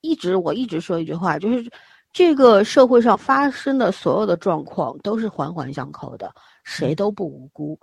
[0.00, 1.70] 一直我一直说一句话，就是
[2.12, 7.78] 这个社会上发生的所有的状况都是环环相扣的，谁都不无辜。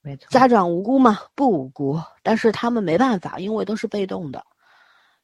[0.00, 1.18] 没错，家长无辜吗？
[1.34, 4.42] 不无辜，但是他们没办法，因为都是被动的。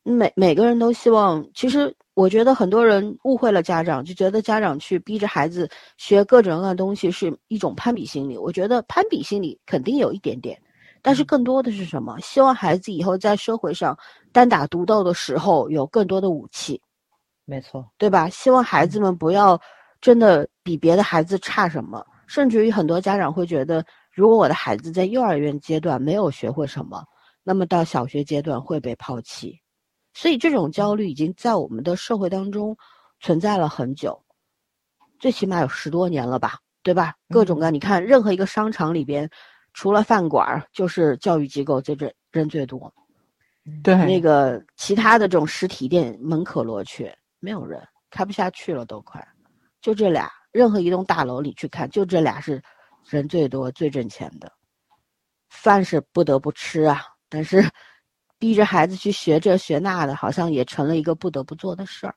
[0.04, 8.38] 每每个人都希望，其实我觉得很多人误会了家长，就觉得家长去逼着孩子学各种各样的东西是一种攀比心理。
[8.38, 10.58] 我觉得攀比心理肯定有一点点。
[11.02, 12.18] 但是更多的是什么？
[12.20, 13.96] 希望孩子以后在社会上
[14.32, 16.80] 单打独斗的时候有更多的武器，
[17.44, 18.28] 没错，对吧？
[18.28, 19.60] 希望孩子们不要
[20.00, 27.04] 真的比别的孩子差什么，甚至于很多家长会觉得，如果我的孩子在幼儿园阶段没有学会什么，
[27.42, 29.58] 那么到小学阶段会被抛弃。
[30.14, 32.76] 所以这种焦虑已经在我们的社会当中
[33.20, 34.20] 存在了很久，
[35.18, 37.14] 最起码有十多年了吧，对吧？
[37.28, 39.30] 各种各，你看任何一个商场里边。
[39.74, 42.92] 除了饭馆就是教育机构最人人最多，
[43.82, 49.24] 对那个其他的这种实体店门可罗雀，没有人开不下去了，都快，
[49.80, 52.60] 就这俩，任何一栋大楼里去看，就这俩是
[53.08, 54.50] 人最多、最挣钱的。
[55.48, 57.64] 饭是不得不吃啊，但是
[58.38, 62.14] 逼着孩子去学这学那的，好像也成了一个不得不做的事儿。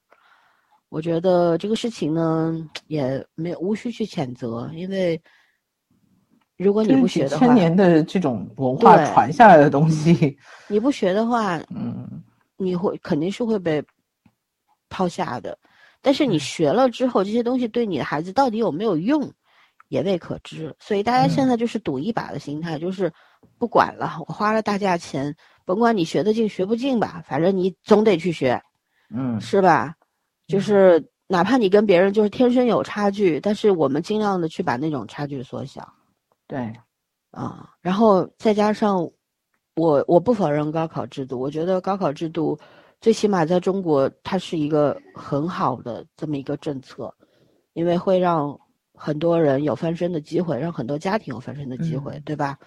[0.90, 2.54] 我觉得这个事情呢，
[2.88, 5.22] 也没有无需去谴责，因为。
[6.62, 12.24] 如果你不学的话，千年的这种文化传下来的东西，你不学的话， 嗯，
[12.58, 13.84] 你会肯定是会被
[14.90, 15.58] 抛下的。
[16.02, 19.32] 但是你学了之后，这些东西对你的孩子到底有没有用，
[19.90, 20.76] 也未可知。
[20.80, 23.12] 所以大家现在就是赌一把的心态，就是
[23.58, 28.62] 不管了，我花了大价钱，甭管你学得进学不进吧，反正你总得去学，
[29.14, 29.94] 嗯，是吧？
[30.48, 35.88] 就是哪怕你跟别人就是天生有差距，但是我们尽量的去把那种差距缩小。
[36.52, 36.74] 对，
[37.32, 39.10] 啊，然后再加上，
[39.78, 42.60] 我我不否认高考制度，我觉得高考制度，
[43.00, 47.14] 最起码在中国，它是一个很好的这么一个政策，
[47.72, 48.60] 因为会让
[48.94, 52.60] 很多人有翻身的机会，让很多家庭有翻身的机会，对吧？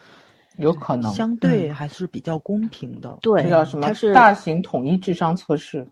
[0.57, 3.19] 有可能，相对还是比较公平的。
[3.21, 3.87] 对，叫什么？
[3.87, 5.87] 它是大型统一智商测试。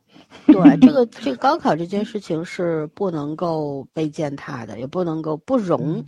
[0.46, 6.02] 对，这个这个高考这件事情是不能够被践踏的，也不能够不容。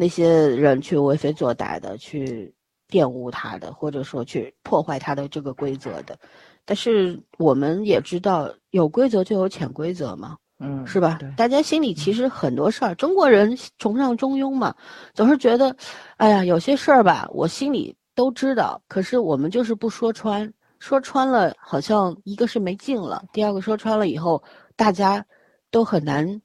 [0.00, 2.50] 那些人去为非作歹的，去
[2.88, 6.18] 玷污他的，或者说去破坏他的这个规则的，
[6.64, 11.18] 但是我们也知道，有规则就有潜规则嘛，嗯，是吧？
[11.36, 14.74] 大家心里其实很多事儿，中国人崇尚中庸嘛，
[15.12, 15.76] 总是觉得，
[16.16, 24.42] 哎呀，有些事儿吧，我心里都知道，可是我们就是不说穿，说穿了好像一个是没劲了，第二个说穿了以后，
[24.76, 25.22] 大家
[25.70, 26.40] 都很难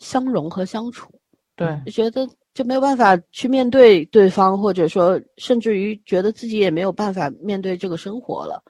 [0.00, 1.08] 相融和相处，
[1.54, 2.28] 对，就觉得。
[2.58, 8.60] 就没有办法去面对对方，或者说甚至于觉得自己也没有办法面对这个生活了，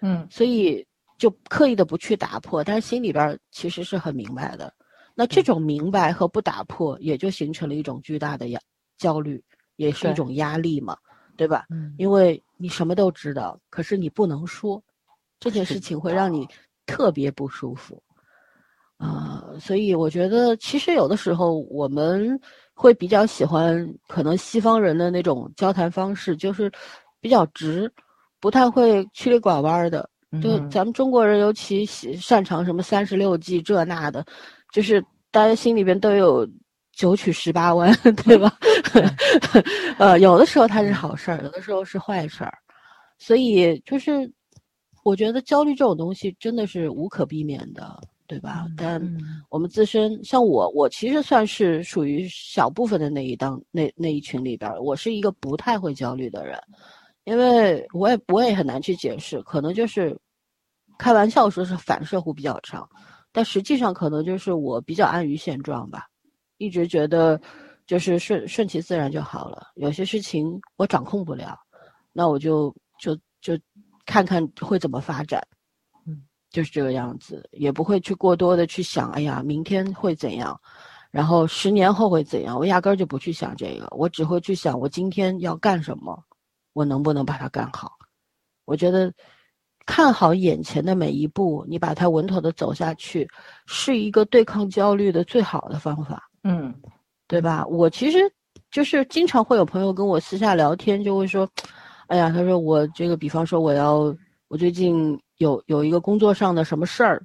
[0.00, 0.82] 嗯，所以
[1.18, 4.72] 就刻意的不去打破，但是心里边其实是很明白的。
[5.14, 8.58] 那这种明白和不打破，也就形成了一种巨大的压
[8.96, 9.44] 焦虑，
[9.76, 10.96] 也是一种压力嘛，
[11.36, 11.66] 对吧？
[11.68, 14.82] 嗯，因为你什么都知道，可是你不能说，
[15.38, 16.48] 这件事情会让你
[16.86, 18.02] 特别不舒服
[18.96, 19.44] 啊。
[19.60, 22.40] 所以我觉得，其实有的时候我们。
[22.74, 26.70] 会比较喜欢可能西方人的那种交谈方式，就是
[27.20, 27.90] 比较直，
[28.40, 30.08] 不太会曲里拐弯的。
[30.42, 34.24] 就咱们中国人尤其喜擅长什么三十六计这那的，
[34.72, 35.00] 就是
[35.30, 36.44] 大家心里边都有
[36.92, 38.52] 九曲十八弯， 对吧？
[39.96, 42.52] 呃，有的时候它是好事儿，有的时候是坏事儿，
[43.16, 44.28] 所以就是
[45.04, 47.96] 我觉得焦虑这种东西真的是无可避免的。
[48.26, 48.66] 对吧？
[48.76, 49.00] 但
[49.50, 56.58] 我们自身，像我，我其实算是属于小部分的那一档那那一群里边，我是一个不太会焦虑的人，
[57.24, 60.16] 因为我也我也很难去解释，可能就是
[60.98, 62.88] 开玩笑说是反射弧比较长，
[63.30, 66.06] 但实际上可能就是我比较安于现状吧，
[66.58, 67.40] 一直觉得
[67.86, 71.58] 就是顺顺其自然就好了，有些事情我掌控不了，
[72.12, 73.58] 那我就就就
[74.06, 75.63] 看看会怎么发展，嗯，
[76.54, 80.58] 就是这个样子，也不会去过多的去想，哎呀，明天会怎样，
[81.10, 86.16] 然后十年后会怎样，我压根儿就不去想这个，我只会去想我今天要干什么，
[86.72, 87.90] 我能不能把它干好。
[88.66, 89.12] 我觉得
[89.84, 93.28] 看好眼前的每一步，你把它稳妥的走下去，
[93.66, 96.30] 是一个对抗焦虑的最好的方法。
[96.44, 96.72] 嗯
[97.26, 97.66] 对吧？
[97.66, 98.18] 我其实
[98.70, 101.48] 就是经常会有朋友跟我私下聊天，就会说，
[102.06, 104.14] 哎呀，他说我这个，比方说我要，
[104.48, 107.22] 我最近有有一个工作上的什么事儿，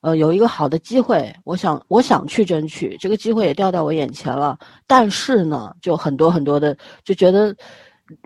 [0.00, 7.56] 呃，有一个好的机会，我想我想去争取，这个机会也掉到我眼前了，但是呢，就很多很多的就觉得。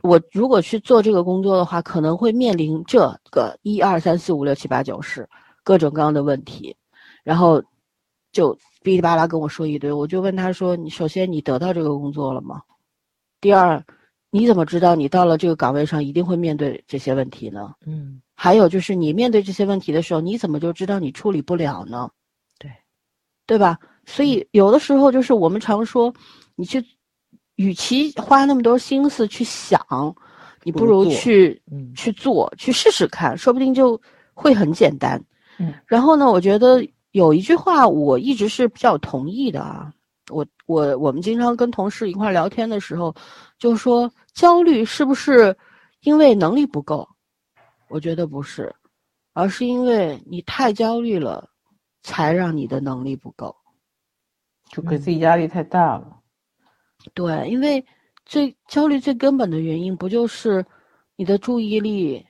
[0.02, 3.00] 我如果去做这个工作的话，可能会面临这
[3.30, 5.28] 个一二三四五六七八九十
[5.62, 6.74] 各种各样的问题，
[7.22, 7.62] 然后
[8.32, 9.92] 就哔哩吧啦跟我说一堆。
[9.92, 12.62] 我就问他说：“你首先你得到这个工作了吗？
[13.42, 13.84] 第二，
[14.34, 17.72] 你怎么知道你到了这个岗位上一定会面对这些问题呢？
[17.86, 22.10] 嗯还有就是你面对这些问题的时候，你怎么就知道你处理不了呢？
[22.58, 22.70] 对，
[23.46, 23.78] 对吧？
[24.06, 26.12] 所以有的时候就是我们常说，
[26.56, 26.84] 你去。”
[27.56, 29.80] 与其花那么多心思去想，
[30.64, 34.00] 你不如去嗯去做，去试试看，说不定就
[34.34, 35.24] 会很简单。
[35.60, 39.92] 嗯，然后呢，我觉得有一句话我一直是比较同意的啊。
[40.30, 43.14] 我我我们经常跟同事一块聊天的时候，
[43.56, 45.56] 就说焦虑是不是
[46.00, 47.08] 因为能力不够？
[47.88, 48.74] 我觉得不是，
[49.32, 51.48] 而是因为你太焦虑了，
[52.02, 53.54] 才让你的能力不够，
[54.68, 56.20] 就给自己压力太大了。
[57.14, 57.86] 对，因为
[58.26, 60.66] 最焦虑最根本的原因，不就是
[61.16, 62.26] 你的注意力、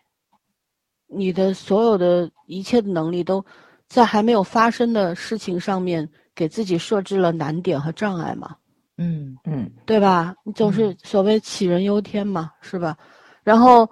[1.06, 3.44] 你的所有的一切的能力都
[3.88, 8.56] 在还没有发生的事情上面给自己设置了难点和障碍吗？
[8.96, 10.34] 嗯嗯，对吧？
[10.44, 12.96] 你总是所谓杞人忧天嘛，是吧？
[13.42, 13.88] 然后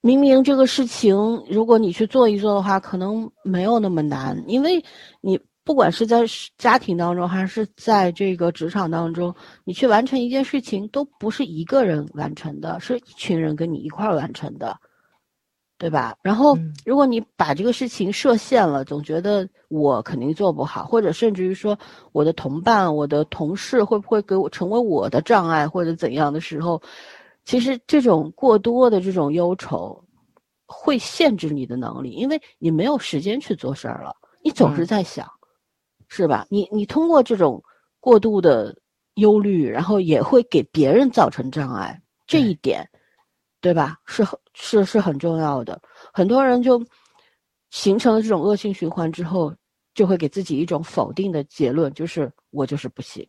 [0.00, 1.16] 明明这个事情，
[1.48, 4.84] 如果你去做一做的话，可能没有那么难，因为
[5.20, 5.40] 你。
[5.62, 6.24] 不管是在
[6.56, 14.76] 家庭当中，还是在这个职场当中，你去完成一件事情，都不是一个人完成的，是一群人跟你一块儿完成的，
[15.80, 16.14] 对吧？
[16.22, 21.78] 然后，如果你把这个事情设限了，总觉得我肯定做不好，或者甚至于说
[22.12, 26.82] 我的同伴、我的同事会不会给我成为我的障碍，或者怎样的时候，
[27.46, 30.04] 其实这种过多的这种忧愁，
[30.66, 34.14] 会限制你的能力，因为你没有时间去做事儿了，
[34.44, 35.26] 你总是在想。
[36.12, 36.44] 是吧？
[36.50, 37.62] 你你通过这种
[38.00, 38.76] 过度的
[39.14, 42.90] 忧虑，然后也会给别人造成障碍，这一点，
[43.60, 43.98] 对吧？
[44.06, 45.80] 是很是是很重要的。
[46.12, 46.84] 很多人就
[47.70, 49.54] 形成了这种恶性循环之后，
[49.94, 53.26] 就会给自己一种否定的结论，就是我就是不行。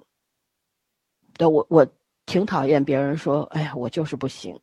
[1.37, 1.87] 对我我
[2.25, 4.59] 挺讨厌别人说，哎呀，我就是不行。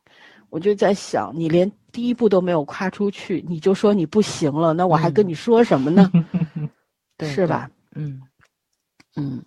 [0.51, 6.11] 我就在想，你连第一步都没有跨出去，你就说你不行了，那我还跟你说什么呢？
[7.21, 7.69] 是吧？
[7.95, 8.21] 嗯，
[9.15, 9.43] 嗯，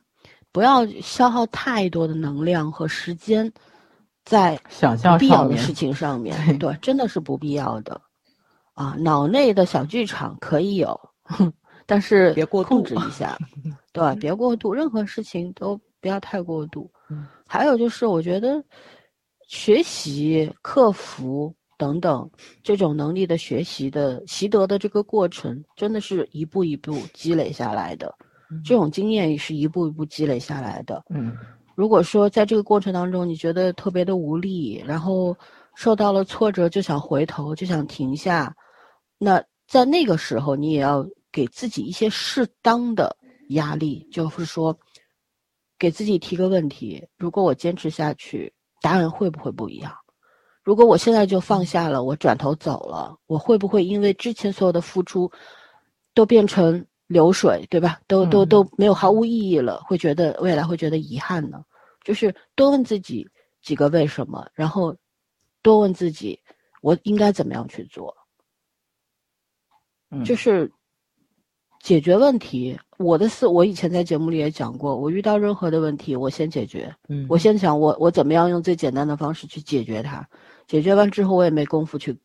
[0.53, 3.51] 不要消耗太多的能量和时间
[4.25, 8.01] 在想象必要的事情上面，对对，真的是不必要的。
[8.75, 10.99] 啊，脑内的小剧场可以有，
[11.87, 13.37] 但是别过度控制一下，
[13.93, 16.91] 对，别过度，任何事情都不要太过度。
[17.11, 18.64] 嗯，还有就是，我觉得
[19.47, 22.31] 学习、克服等等
[22.62, 28.14] 这种能力的学习的习得的这个过程，真的是一步一步积累下来的。
[28.64, 31.03] 这种经验也是一步一步积累下来的。
[31.11, 31.37] 嗯，
[31.75, 35.37] 如果说在这个过程当中你觉得特别的无力，然后
[35.75, 38.55] 受到了挫折就想回头就想停下，
[39.18, 43.16] 那在那个时候你也要给自己一些适当的
[43.51, 44.79] 压力，就是说
[45.79, 49.95] 给自己提个问题：如果我坚持下去，答案会不会不一样？
[50.62, 55.31] 如果我现在就放下了，我转头走了，我会不会因为之前所有的付出
[56.14, 56.87] 都变成？
[57.13, 58.01] 流水对吧？
[58.07, 61.63] 都都都没有毫无意义了，会觉得未来会觉得遗憾呢。
[62.03, 63.29] 就是多问自己
[63.63, 64.97] 几个为什么，然后
[65.63, 66.41] 多问自己
[66.81, 68.13] 我应该怎么样去做。
[70.25, 70.71] 就是
[71.81, 72.79] 解决问题。
[72.99, 76.95] 我的思，我以前在节目里也讲过，我遇到任何的问题，我先解决。
[77.09, 80.29] 嗯，我先想我我怎么样用最简单的方式去解决它。
[80.69, 82.17] 解决完之后，我也没工夫去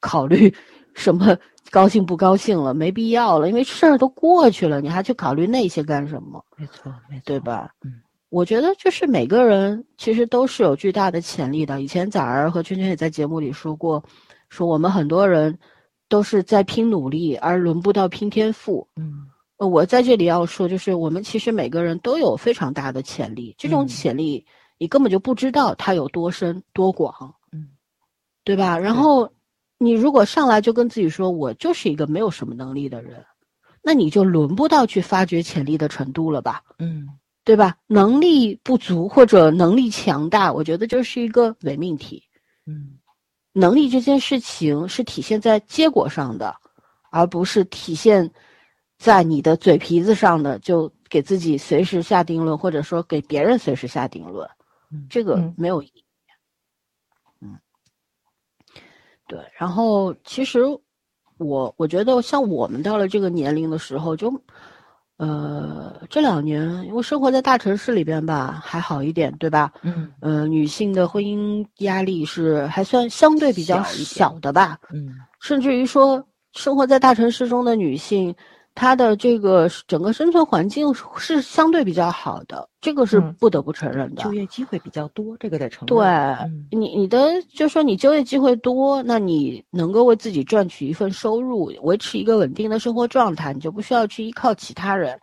[0.00, 0.52] 考虑
[0.94, 1.36] 什么。
[1.70, 6.44] 高兴不高兴了，没必要了，因为事儿都过去了，你还去考虑那些干什么？
[6.56, 7.70] 没错，没错，对吧？
[7.82, 7.90] 嗯，
[8.28, 11.80] 我觉得就是每个人其实都是有巨大的潜力的。
[11.80, 14.04] 以前崽儿和圈圈也在节目里说过，
[14.50, 15.58] 说我们很多人
[16.08, 18.86] 都是在拼努力，而轮不到拼天赋。
[18.94, 19.26] 嗯，
[19.56, 24.46] 我在这里要说，就是我们其实每个人都有非常大的潜力，这种潜力
[24.78, 27.34] 你根本就不知道它有多深多广。
[27.50, 27.70] 嗯，
[28.44, 28.78] 对吧？
[28.78, 29.28] 然后
[29.84, 33.24] 你如果上来就跟自己说我就是一个没有什么能力的人，
[33.82, 36.62] 那你就轮不到去发掘潜力的程度了吧？
[36.78, 37.08] 嗯
[37.44, 37.76] 对吧？
[37.86, 42.22] 能力不足或者能力强大，我觉得这是一个伪命题。
[42.66, 42.98] 嗯
[43.52, 46.56] 能力这件事情是体现在结果上的，
[47.10, 48.28] 而不是体现
[48.98, 54.48] 在你的嘴皮子上的，就给自己随时下定论，或者说给别人随时下定论，
[54.90, 56.00] 嗯这个嗯没有意义。
[56.00, 56.03] 嗯，
[59.34, 59.40] 对。
[59.58, 60.60] 然后其实
[61.38, 64.32] 我我觉得，像我们到了这个年龄的时候，就
[65.16, 69.72] 呃这两年，因为生活在大城市里边吧，还好一点，对吧？
[69.82, 78.32] 嗯呃，女性的婚姻压力是还算相对比较小的吧，嗯甚至于说，生活在大城市中的女性，
[78.74, 84.22] 她的这个整个生存环境是相对比较好的，这个是嗯不得不承认的。
[84.22, 85.86] 就业机会比较多，这个得承认。
[85.86, 95.18] 对嗯你，你的就说你就业机会多，那你能够为自己赚取一份收入，维持一个稳定的生活状态，你就不需要去依靠其他人，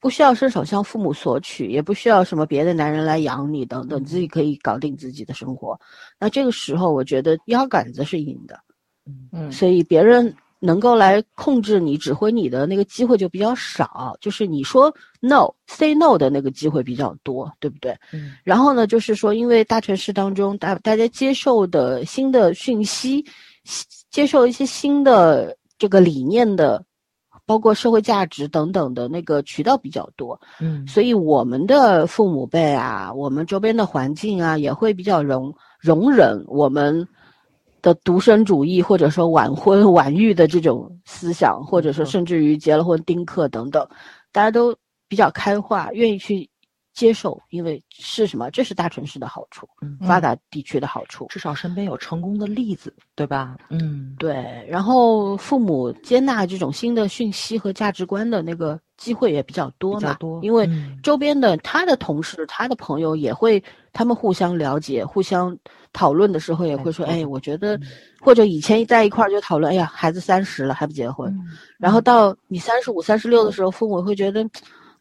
[0.00, 5.78] 不需要伸手向父母索取，也不需要什么别的男人来养你等等，嗯自己可以搞定自己的生活。
[6.18, 8.58] 那这个时候，我觉得腰杆子是硬的，
[9.50, 10.34] 所以别人
[10.64, 14.90] 能够来控制你、指挥你的那个机会就比较少，就是你说
[15.20, 17.94] no say no 的那个机会比较多，对不对？
[18.14, 23.22] 嗯然后呢，就是说，因为大城市当中，大大家接受的新的讯息，
[24.10, 26.82] 接受一些新的这个理念的，
[27.44, 37.06] 包括社会价值等等的那个渠道比较多，嗯所以我们的父母辈啊，我们周边的环境啊，也会比较容容忍我们
[37.84, 43.86] 的独身主义，或者说晚婚晚育的这种思想，或者说甚至于结了婚丁克等等，
[44.32, 44.74] 大家都
[45.06, 46.48] 比较开化，愿意去
[46.94, 48.48] 接受，因为是什么？
[48.50, 51.26] 这是大城市的好处，嗯发达地区的好处。
[51.28, 53.56] 至少身边有成功的例子，对吧？
[53.68, 65.56] 嗯对，然后父母接纳这种新的讯息和价值观的那个机会也比较多嘛，多因为嗯周边的他的同事、他的朋友也会，他们互相了解、互相
[65.92, 67.82] 讨论的时候也会说，哎，我觉得嗯，
[68.20, 74.48] 或者以前在一块儿就讨论，哎呀，孩子三十了还不结婚，嗯然后到你三十五、三十六的时候，父母会觉得，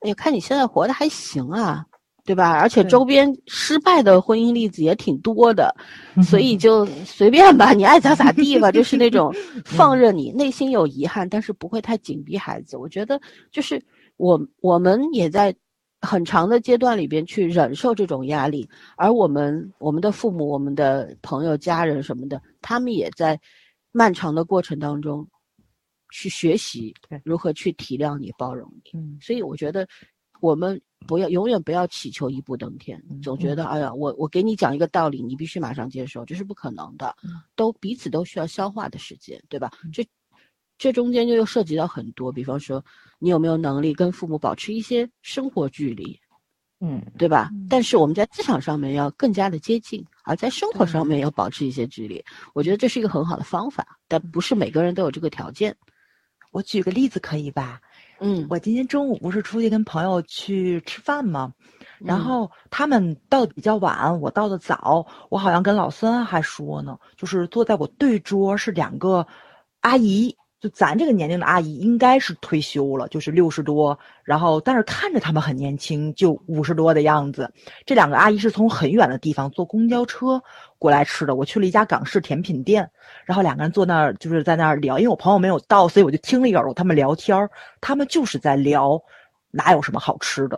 [0.04, 1.86] 哎呀，看你现在活的还行啊，
[2.26, 2.52] 对吧？
[2.60, 5.74] 而且周边失败的婚姻例子也挺多的，
[6.22, 9.34] 所以就随便吧，你爱咋咋地吧，就是那种
[9.64, 12.76] 放任你，内心有遗憾，但是不会太紧逼孩子。
[12.76, 13.20] 我觉得
[13.52, 13.82] 就是
[14.18, 15.56] 我我们也在
[16.02, 23.40] 很长的阶段里边去忍受这种压力，而我们我们的父母、我们的朋友、家人什么的，他们也在
[23.94, 25.26] 漫长的过程当中
[26.14, 26.94] 去学习
[27.24, 28.92] 如何去体谅你、包容你。
[28.94, 29.88] 嗯所以我觉得
[30.42, 39.92] 我们不要永远不要祈求一步登天，嗯总觉得哎呀，我我给你讲一个道理，你必须马上接受，这是不可能的嗯，都彼此都需要消化的时间，对吧嗯？
[39.92, 40.06] 这
[40.78, 42.84] 这中间就又涉及到很多，比方说
[43.18, 46.20] 你有没有能力跟父母保持一些生活距离，
[46.80, 47.66] 嗯对吧嗯？
[47.70, 52.24] 但是我们在职场上面要更加的接近，而在生活上面要保持一些距离。
[52.54, 55.76] 我觉得这是一个很好的方法，但不是每个人都有这个条件。
[56.54, 57.82] 我举个例子可以吧？
[58.20, 61.52] 嗯，我今天中午不是出去跟朋友去吃饭吗？
[62.00, 65.06] 然嗯后他们到的比较晚，我到的早。
[65.30, 69.26] 我好像跟老孙还说呢，就是坐在我对桌是两个
[69.82, 77.52] 阿姨，就咱这个年龄的阿姨，应该是退休了，就是六十多，然后但是看着他们很年轻，就五十多的样子。
[77.86, 80.42] 这两个阿姨是从很远的地方坐公交车
[80.80, 81.36] 过来吃的。
[81.36, 82.90] 我去了一家港式甜品店，
[83.26, 87.52] 然后两个人坐那儿就是在那儿聊，因为我朋友没有到，所以我就听了一耳朵他们聊天儿
[87.82, 88.98] 他们就是在聊
[89.52, 90.58] 哪有什么好吃的。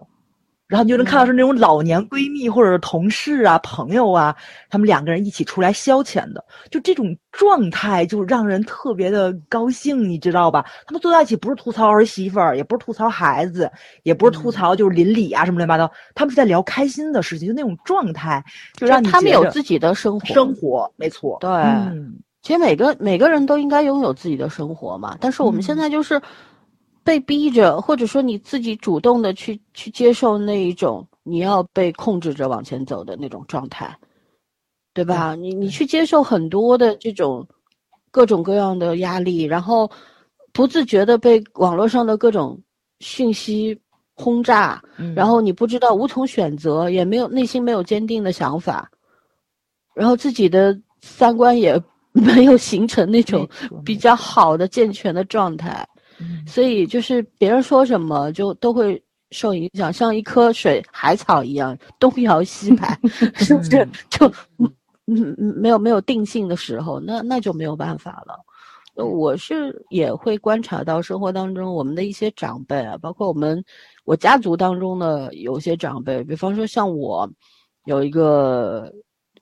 [0.67, 4.35] 然后你就能看到是那种老年闺蜜或者是同事啊、朋友啊，
[4.69, 10.65] 他们两个人一起出来消遣的，就这种状态就让人特别的高兴，你知道吧？
[10.87, 13.71] 他们坐在一起不是吐槽儿媳妇儿，也不是吐槽孩子，
[14.03, 18.43] 也不是吐槽就是邻里啊什么乱七八糟，他们是在聊开心的事情，就那种状态，
[18.73, 22.15] 就让你他们有自己的生活，生活，没错，对嗯。
[22.41, 25.77] 其实每个每个人都应该拥有自己的生活嘛，但是我们现嗯。
[25.77, 26.21] 在就是
[27.05, 33.95] 被逼着，或者说你自己主动的去去接受那一种你要被控制着往前走的那种状态，
[34.91, 35.35] 对吧？
[35.35, 37.47] 你你去接受很多的这种
[38.09, 39.89] 各种各样的压力，然后
[40.51, 42.59] 不自觉的被网络上的各种
[42.99, 43.79] 讯息
[44.15, 45.13] 轰炸，嗯。
[45.13, 48.89] 然后你不知道无从选择，也没有内心没有坚定的想法，
[49.93, 51.79] 然后自己的三观也
[52.13, 53.47] 没有形成那种
[53.83, 55.87] 比较好的健全的状态，
[56.19, 59.01] 嗯所以就是别人说什么就都会
[59.31, 62.97] 受影响，像一棵水海草一样东摇西 摆，
[63.35, 63.91] 是不是嗯？
[64.09, 64.27] 就
[65.07, 68.39] 嗯嗯没有没有定性的时候，那那就没有办法了。
[68.95, 73.61] 我是也会观察到生活当中我们的一些长辈啊，包括我们
[74.05, 77.29] 我家族当中的有些长辈，比方说像我
[77.83, 78.89] 有一个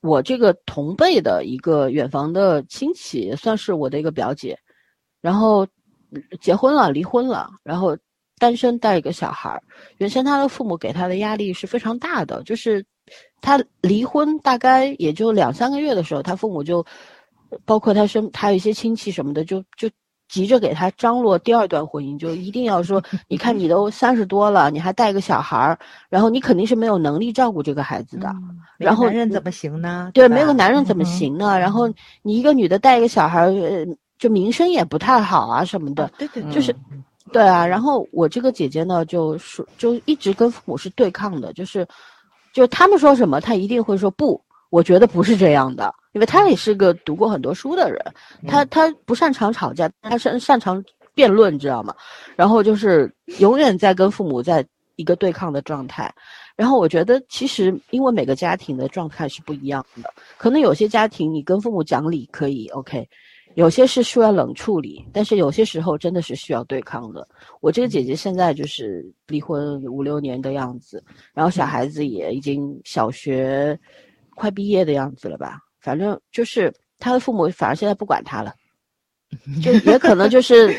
[0.02, 4.58] 我这个同辈的一个远房的亲戚，算是我的一个表姐，
[5.22, 5.68] 然后
[6.40, 7.98] 结婚了，离婚了，然后
[8.38, 9.62] 单身带一个小孩儿。
[9.98, 12.86] 原先他的父母给他的压力是非常大的，就是
[13.42, 16.86] 他离婚大概也就两三个月的时候，他父母就。
[17.66, 19.88] 包括他身，他有一些亲戚什么的，就就
[20.28, 23.00] 急着给他张罗第二段婚姻，就一定要说，
[23.30, 25.78] 你看你都三十多了，你还带个小孩儿，
[26.10, 28.34] 然后你肯定是没有能力照顾这个孩子的。
[28.80, 30.10] 然后男人怎么行呢？
[30.16, 31.60] 对，没有个男人怎么行呢？
[31.60, 31.88] 然后
[32.24, 33.86] 你一个女的带一个小孩儿，呃，
[34.18, 36.12] 就名声也不太好啊什么的。
[36.18, 36.76] 对对，就是，
[37.32, 37.66] 对啊。
[37.66, 41.88] 然后我这个姐姐呢，就是就一直跟父母是对抗的，就是，
[42.54, 44.42] 就他们说什么，她一定会说不。
[44.70, 48.04] 我觉得不是这样的，因为她也是个读过很多书的人，
[48.48, 50.84] 她她不擅长吵架，她擅擅长
[51.14, 51.94] 辩论，知道吗？
[52.36, 56.12] 然后就是永远在跟父母在一个对抗的状态。
[56.56, 63.08] 然后我觉得其实因为每个家庭的状态是不一样的，可能有些家庭你跟父母讲理可以 OK，
[63.56, 67.28] 有些是需要冷处理，但是有些时候真的是需要对抗的。
[67.62, 73.80] 我这个姐姐现在就是离婚五六年的样子，然后小孩子也已经小学。
[74.36, 75.60] 快毕业的样子了吧？
[75.80, 78.52] 反正就是他的父母，反而现在不管他了，
[79.62, 80.76] 就也可能就是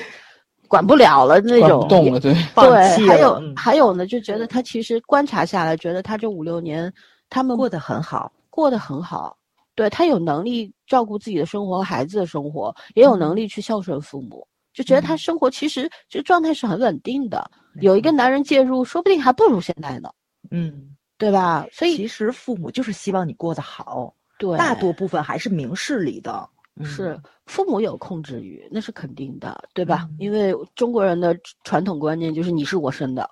[0.67, 1.87] 管不了了那种。
[1.87, 3.07] 动了，对 对。
[3.07, 6.93] 还有还有呢，就觉得他其实观察下来，觉得他这五六年
[7.31, 9.39] 他们过得很好，过得很好。
[9.77, 17.51] 对他有能力照顾自己的生活和孩子的生活，也有能力去孝顺父母，就觉得他生活其实这状态是很稳定的。
[17.81, 20.11] 有一个男人介入，说不定还不如现在呢。
[20.51, 20.91] 嗯。
[21.17, 21.65] 对吧？
[21.71, 26.47] 所以其实父母就是希望你过得好，对，大多部分还是明事理的。
[26.85, 30.09] 是父母有控制欲，那是肯定的，对吧？
[30.19, 33.31] 因为中国人的传统观念就是你是我生的，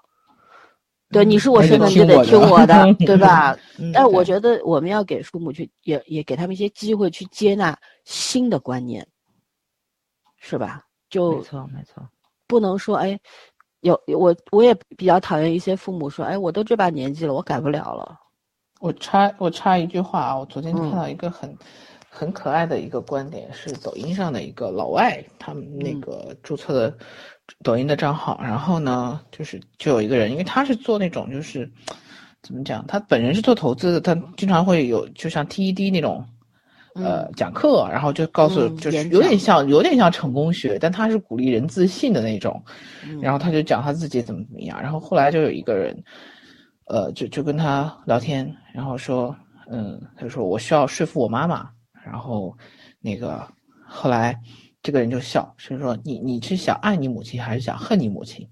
[1.13, 3.57] 对，你是我身份就得听我的， 对吧？
[3.93, 9.07] 但我觉得我们要给父母去，也也给他们一些机会去接纳新的观念，
[10.39, 10.85] 是吧？
[11.11, 12.03] 就没错没错，
[12.47, 13.21] 不能说哎。
[13.83, 18.17] 有我，我也比较讨厌一些父母说：“哎，我都这把年纪了，我改不了了。”
[18.79, 21.53] 我插我插一句话啊，我昨天看到一个很
[22.09, 26.97] 很可爱的一个观点，是抖音上的一个老外，他们那个注册的
[27.63, 31.71] 抖音的账号，然后呢，就是就有一个人，因为他是做那种就是
[32.43, 36.25] 怎么讲，他本人是做投资的，他经常会有就像 TED 那种。
[36.95, 42.63] 呃，讲课，然后就告诉，就是有点像，有点像成功学，但他是鼓励人自信的那种。
[43.23, 44.79] 然后他就讲他自己怎么怎么样。
[44.79, 46.05] 然后后来就有一个人，
[46.89, 49.35] 呃，就就跟他聊天，然后说，
[49.71, 51.67] 嗯，他说我需要说服我妈妈。
[52.05, 52.55] 然后
[53.01, 53.43] 那个
[53.87, 54.39] 后来
[54.83, 58.49] 这个人就笑，是说你你是想爱你母亲还是想恨你母亲？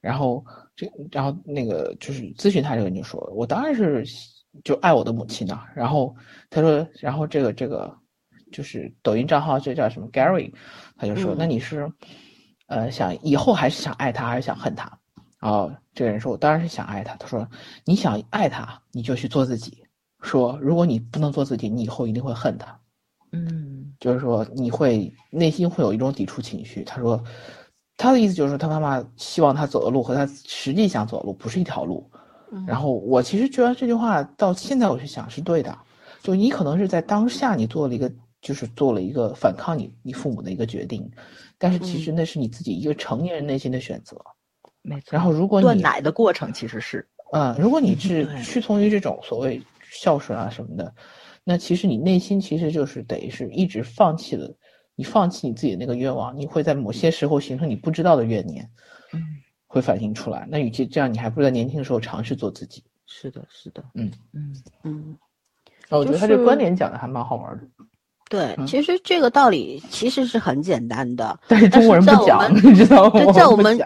[0.00, 0.44] 然后
[0.74, 4.04] 这然后那个就是咨询他这个人就说，我当然是。
[4.64, 6.12] 就爱我的母亲呢，然后
[6.50, 7.96] 他说，然后这个这个
[8.50, 10.52] 就是抖音账号，这叫什么 Gary，
[10.96, 11.88] 他就说，那你是
[12.66, 14.90] 呃想以后还是想爱他还是想恨他？
[15.38, 17.14] 然后这个人说，我当然是想爱他。
[17.14, 17.48] 他说，
[17.84, 19.84] 你想爱他，你就去做自己。
[20.20, 22.79] 说如果你不能做自己，你以后一定会恨他。
[23.32, 26.82] 嗯，就是说你会内心会有一种抵触情绪。
[26.84, 27.22] 他说，
[27.96, 32.10] 他的意思就是说，他妈妈希望他走的路和他实际想走的路不是一条路。
[32.66, 35.78] 然后我其实觉得这句话到现在我去想是对的，
[36.20, 38.10] 就你可能是在当下你做了一个，
[38.42, 41.08] 就是做了一个反抗你你父母的一个决定，
[41.58, 44.16] 但是其实那是你自己一个成年人内心的选择，
[44.82, 45.00] 没。
[45.02, 45.10] 错。
[45.12, 50.92] 然后如果你断奶的过程其实是，嗯，如果你 是屈从于这种所谓孝顺啊什么的，
[51.44, 54.54] 那其实你内心其实就是等于是一直放弃了，
[54.94, 58.68] 你放弃你自己的那个愿望，你会在某些时候形成你不知道的怨念，
[59.12, 59.22] 嗯。
[59.72, 60.48] 会反映出来。
[60.50, 62.82] 那与其这样，你还不如在年轻的时候尝试做自己。
[63.06, 65.16] 是的，是的，嗯嗯嗯。
[65.88, 67.62] 啊，我觉得他这个观点讲的还蛮好玩的。
[68.28, 73.32] 对，其实这个道理其实是很简单的， 但是中国人不讲，你知道吗？
[73.32, 73.76] 在我们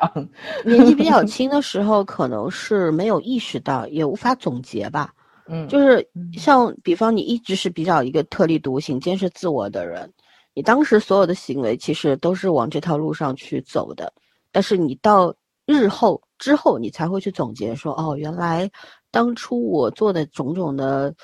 [0.64, 5.13] 年纪比较轻的时候，可能是没有意识到，也无法总结吧。
[5.48, 10.12] 嗯，就是像比方你一直是比较一个特立独行、坚持自我的人，
[10.54, 14.12] 你当时所有的行为其实都是往这条路上去走的，
[14.52, 15.34] 但是你到。
[15.66, 18.70] 日后之后，你才会去总结说，哦，原来
[19.10, 21.14] 当初我做的种种的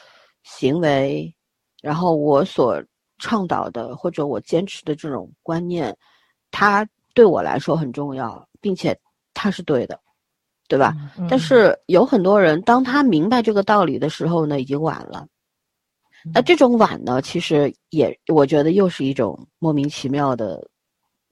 [0.45, 1.31] 行为，
[1.83, 2.83] 然后我所
[3.19, 5.95] 倡导的或者我坚持的这种观念，
[6.51, 8.99] 它对我来说很重要，并且
[9.35, 10.01] 它是对的，
[10.71, 10.95] 对吧？
[11.29, 15.27] 但是有很多人，当他明白这个道理的时候呢，已经晚了。
[16.33, 20.65] 那这种晚呢，其实也我觉得又是一种莫名其妙的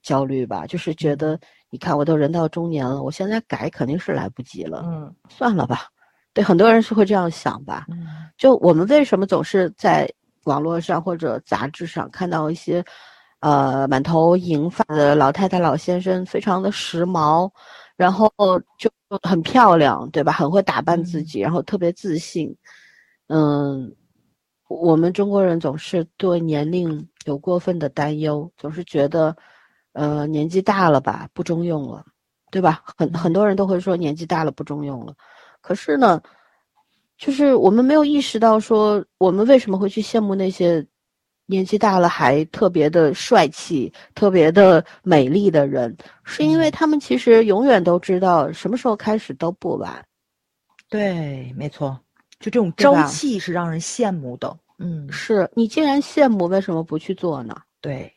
[0.02, 1.38] 焦虑吧，就是觉得
[1.70, 5.86] 你看我都人到中年了，我现在改肯定是来不及了，嗯，算了吧。
[6.34, 7.86] 对很多人是会这样想吧。
[8.36, 10.10] 就我们为什么总是在
[10.44, 12.84] 网络上或者杂志上看到一些，
[13.40, 17.50] 呃，满头银发的老太太、老先生，非常的时髦，
[17.98, 18.32] 然后
[18.78, 18.88] 就
[19.24, 20.30] 很漂亮，对吧？
[20.32, 22.56] 很会打扮自己，然后特别自信。
[23.26, 23.92] 嗯，
[24.68, 29.36] 我们中国人总是对年龄有过分的担忧，总是觉得，
[29.94, 32.04] 呃，年纪大了吧，不中用了，
[32.52, 32.84] 对吧？
[32.96, 35.12] 很很多人都会说年纪大了不中用了。
[35.60, 36.22] 可是呢，
[37.16, 40.86] 就是我们没有意识到，说我们为什么会去羡慕那些
[41.50, 50.04] 年纪大了还特别的帅气、特别的美丽的人，是因为他们其实永远都知道什么时候开始都不晚。
[50.90, 51.98] 对，没错，
[52.38, 54.54] 就这种朝气是让人羡慕的。
[54.78, 57.56] 嗯，是你既然羡慕，为什么不去做呢？
[57.80, 58.12] 对，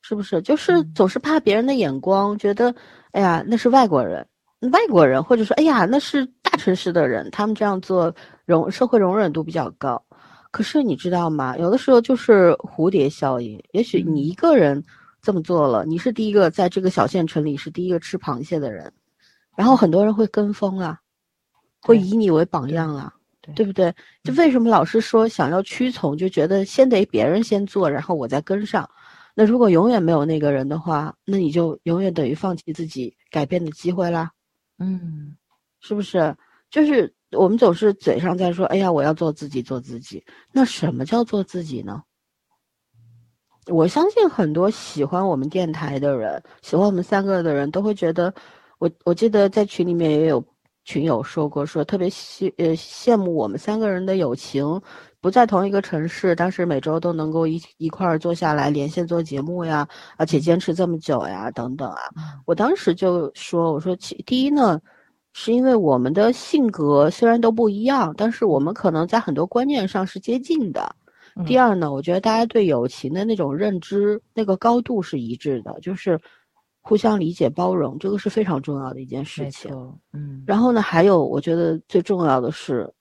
[0.00, 0.40] 是不是？
[0.40, 2.74] 就是总是怕别人的眼光，觉得
[3.10, 4.26] 哎呀，那是外国人。
[4.72, 8.14] 外国人，或者说，哎呀，那是大城市的人，他们这样做
[8.44, 10.00] 容社会容忍度比较高。
[10.52, 11.56] 可是你知道吗？
[11.56, 13.60] 有的时候就是蝴蝶效应。
[13.72, 14.84] 也许你一个人
[15.20, 18.92] 这么做了，你是第一个在这个小县城里是第一个吃螃蟹的人，
[19.56, 21.00] 然后很多人会跟风啊，
[21.80, 23.12] 会以你为榜样啊，
[23.54, 23.92] 对不对？
[24.22, 28.88] 就为什么老是说想要屈从，就觉得先得别人先做，然后我再跟上。
[29.34, 34.30] 那如果永远没有那个人的话，那你就永远等于放弃自己改变的机会啦。
[34.78, 35.34] 嗯，
[35.80, 36.36] 是不是？
[36.70, 40.24] 就是我们总是嘴上在说，哎呀，我要做自己，做自己。
[40.52, 42.02] 那什么叫做自己呢？
[43.66, 48.34] 我相信很多喜欢我们电台的人，喜欢我们三个的人都会觉得，
[48.78, 50.44] 我我记得在群里面也有
[50.84, 54.82] 群友说过，说特别羡呃羡慕我们三个人的友情，
[55.20, 62.02] 不在同一个城市，但是每周都能够一一块儿坐下来连线做节目呀，而且坚持这么久呀，等等啊。
[62.46, 64.80] 我当时就说，我说其第一呢，
[65.32, 70.94] 是因为我们的性格虽然都不一样，但是我们可能在很多观念上是接近的。
[71.46, 76.20] 第二呢，我觉得大家对友情的那种认知那个高度是一致的，就是
[76.82, 79.70] 互相理解包容，这个是非常重要的一件事情。
[80.12, 80.44] 嗯。
[80.46, 82.92] 然后呢，还有我觉得最重要的是，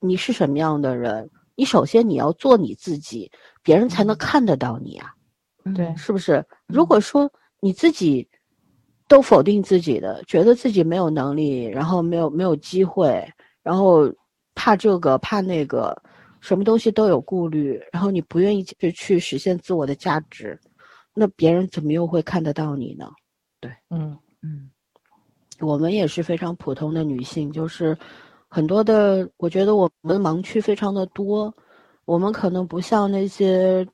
[0.00, 1.30] 你是什么样的人？
[1.54, 3.30] 你首先你要做你自己，
[3.62, 5.14] 别人才能看得到你啊。
[5.74, 6.44] 对，是不是？
[6.66, 7.30] 如果说
[7.60, 8.28] 你自己
[9.08, 13.26] 都否定自己的，觉得自己没有能力，然后没有没有机会，
[13.62, 14.12] 然后
[14.54, 15.96] 怕这个怕那个。
[16.38, 20.56] 什么东西都有顾虑，然后你不愿意去去实现自我的价值，
[21.12, 23.10] 那别人怎么又会看得到你呢？
[23.58, 24.70] 对，嗯嗯，
[25.58, 27.98] 我们也是非常普通的女性，就是
[28.46, 31.52] 很多的，我觉得我们盲区非常的多，
[32.04, 33.84] 我们可能不像那些，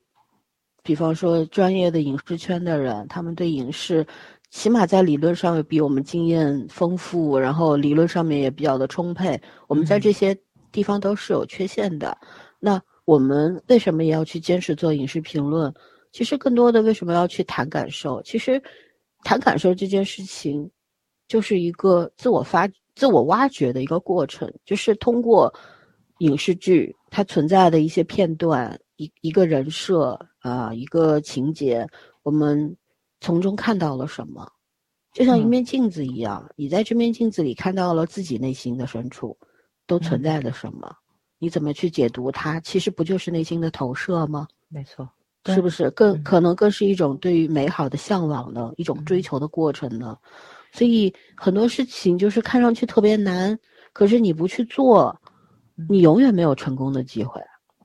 [0.83, 4.07] 比方说专业的影视圈的人，他们对影视
[4.53, 10.39] 起码在理论上比我们经验丰富，然后理论上面也比较的充沛，我们在这些。
[10.71, 12.17] 地方都是有缺陷的，
[12.59, 15.71] 那我们为什么也要去坚持做影视评论？
[16.13, 18.23] 其实更多的为什么要去谈感受？
[18.23, 18.59] 其实
[19.23, 20.67] 谈感受这件事情，
[21.29, 25.53] 就是一个自我发、自我挖掘的一个过程，就是通过
[26.21, 31.87] 影视剧它存在的一些片段、一一个人设啊、一个情节，
[32.23, 32.75] 我们
[33.23, 34.47] 从中看到了什么？
[35.15, 39.35] 就像一面镜子一样，你在这面镜子里看到了自己内心的深处。
[39.85, 40.95] 都存在着什么？
[41.39, 42.61] 你怎么去解读它？
[42.61, 44.47] 其实不就是内心的投射吗？
[44.69, 45.07] 没错，
[45.47, 48.73] 是不是更可能更是一种对于美好的向往呢？
[48.77, 50.17] 一种追求的过程呢？
[50.73, 53.59] 所以很多事情就是看上去特别难，
[53.93, 55.15] 可是你不去做，
[55.89, 57.43] 你永远没有成功的机会。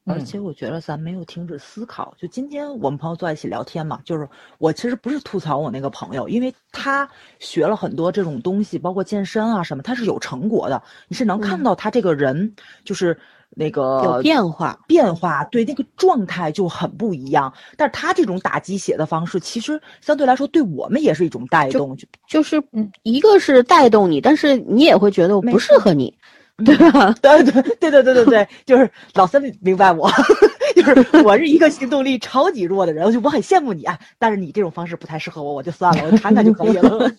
[0.08, 2.14] 而且我觉得咱没有停止思考。
[2.18, 4.28] 就今天我们朋友坐在一起聊天嘛，就是
[4.58, 7.08] 我其实不是吐槽我那个朋友，因为他
[7.40, 10.82] 学了很多这种东西，包括健身啊什么，他是有成果的。
[11.08, 12.56] 你是能看到他这个人
[12.86, 13.18] 就是
[13.50, 17.54] 那个有变化，变化对那个状态就很不一样。
[17.76, 22.64] 但是他这种打鸡血的方式，其实相对来说对我们也是一种带动，就就是
[23.04, 26.18] 一个是带动你，但是你也会觉得我不适合你。
[26.66, 27.14] 对吧？
[27.22, 30.10] 对 对对对对对对，就是老三明白我，
[30.76, 37.10] 就是我是一个行动力超级弱的人，我就我很羡慕你啊，但是你这种方式不太适合我，我就算了，我谈谈就可以了。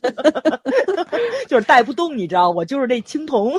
[1.47, 3.53] 就是带不动，你知道，我就是那青铜。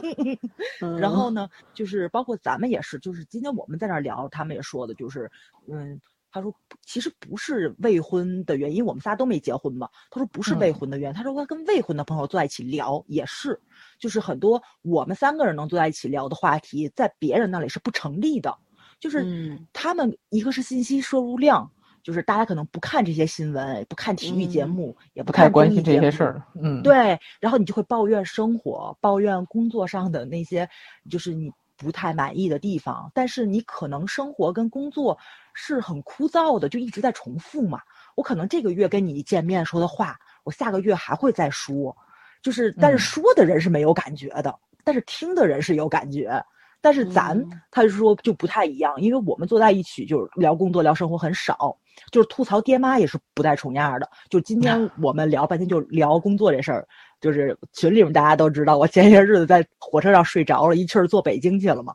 [0.99, 5.31] 然后呢，就是包括咱们也是，就是今天我们在那聊，他们也说的，就是
[5.71, 5.99] 嗯。
[6.31, 6.53] 他说
[6.85, 13.59] ：“其实不是未婚的原因，我们仨都没结婚嘛。”他说：“不是未婚的原因。”他说：“他跟未婚的朋友坐在一起聊也是，
[13.99, 18.55] 就是很多我们三个人能坐在一起聊的话题，在别人那里是不成立的。
[18.99, 21.71] 就是嗯他们一个是信息摄入量，
[22.03, 26.43] 就是大家可能不看这些新闻，不看体育节嗯目，也不太看关心这些事儿。
[26.61, 30.69] 嗯，，对，然后你就会抱怨生活，抱怨工作上的那些，
[31.09, 33.09] 就是你不太满意的地方。
[33.13, 35.17] 但是你可能生活跟工作
[35.53, 37.79] 是很枯燥的，就一直在重复嘛。
[38.15, 41.95] 我可能这个月跟你见面说的话，我下个月还会再说，
[42.41, 46.43] 就是但是嗯说的人是没有感觉的，但是听的人是有感觉。
[46.81, 51.77] 但是咱嗯他就说就不太一样，因为我们坐在一起就是聊工作聊生活很少，
[52.09, 54.09] 就是吐槽爹妈也是不带重样的。
[54.29, 56.87] 就今天我们聊半天就聊工作这事儿，
[57.19, 61.93] 就是群里面大家都知道，我前些日子在火车上睡着了，一气儿坐北京去了嘛。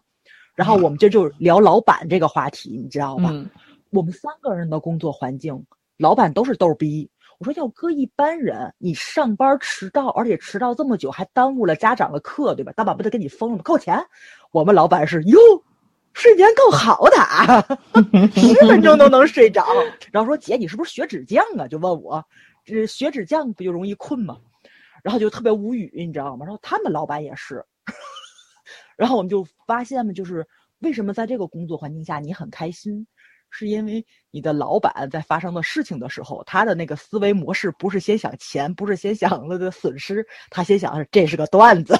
[0.54, 3.30] 然后我们这就聊老板这个话题，你知道吧？
[3.32, 3.48] 嗯，
[3.90, 5.64] 我们三个人的工作环境，
[5.98, 7.10] 老板都是逗逼。
[7.38, 12.72] 我说要搁一般人，你上班迟到，而且迟到这么久，还耽误了家长的课，对吧？
[12.76, 13.62] 大板不得给你封了吗？
[13.64, 14.00] 扣钱。
[14.52, 15.38] 我们老板是哟，
[16.12, 17.60] 睡眠够好的啊，
[18.36, 19.66] 十分钟都能睡着。
[20.12, 21.66] 然后说姐，你是不是血脂降啊？
[21.66, 22.24] 就问我，
[22.64, 24.38] 这血脂降不就容易困吗？
[25.02, 26.46] 然后就特别无语，你知道吗？
[26.46, 27.64] 然后他们老板也是，
[28.96, 30.46] 然后我们就发现嘛，就是
[30.80, 33.06] 为什么在这个工作环境下你很开心，
[33.50, 41.94] 是因为你的老板在发生的事情的时候，他的那个思维模式不是先想钱，不是先想了的损失，他先想的是这是个段子，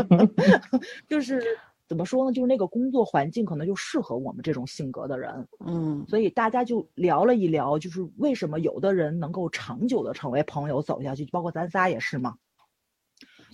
[1.08, 1.42] 就是
[1.86, 2.32] 怎么说呢？
[2.32, 12.34] 就是那个工作环境可能就适合我们这种性格的人，嗯所以大家就聊了一聊，就是为什么有的人能够长久的成为朋友走下去，包括咱仨也是嘛。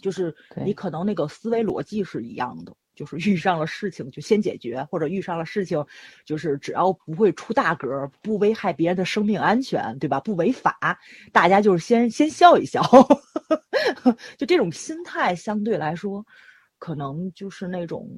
[0.03, 0.35] 就是
[0.65, 5.85] 你可能那个思维逻辑是一样的，就是 遇上了事情就先解决，或者遇上了事情，
[6.25, 10.21] 就是只要不会出大格，不危害别人的生命安全，对吧？
[10.21, 10.99] 不违法，
[11.33, 12.83] 大家就是先先笑一笑，
[14.39, 16.25] 就这种心态相对来说，
[16.79, 18.09] 可能就是那种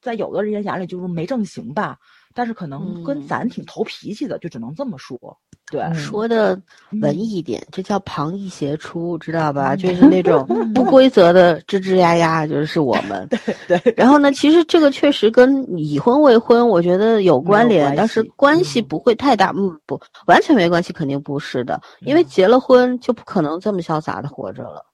[0.00, 1.98] 在有的人眼里就是没正形吧，
[2.32, 5.38] 但是可能跟嗯咱挺投脾气的，就只能这么说。
[5.70, 6.60] 对，嗯说的
[7.00, 9.74] 文嗯艺一点，这叫旁逸斜出，知道吧？
[9.74, 13.26] 就是那种 不规则的吱吱呀呀，就是我们。
[13.66, 19.52] 对对，然后呢，其实这个确实跟已婚未婚，我觉得有关联，但是关系不会太大。
[19.56, 24.84] 嗯，不，完全没关系，肯定不是的，因为嗯结了婚就不可能这么潇洒的活着了。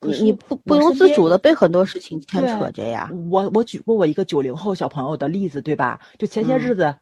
[0.00, 3.10] 你你不不由自主的被很多事情牵扯着呀。
[3.30, 5.98] 我我举过我一个九零后小朋友的例子，对吧？
[6.18, 6.94] 就前些嗯日子，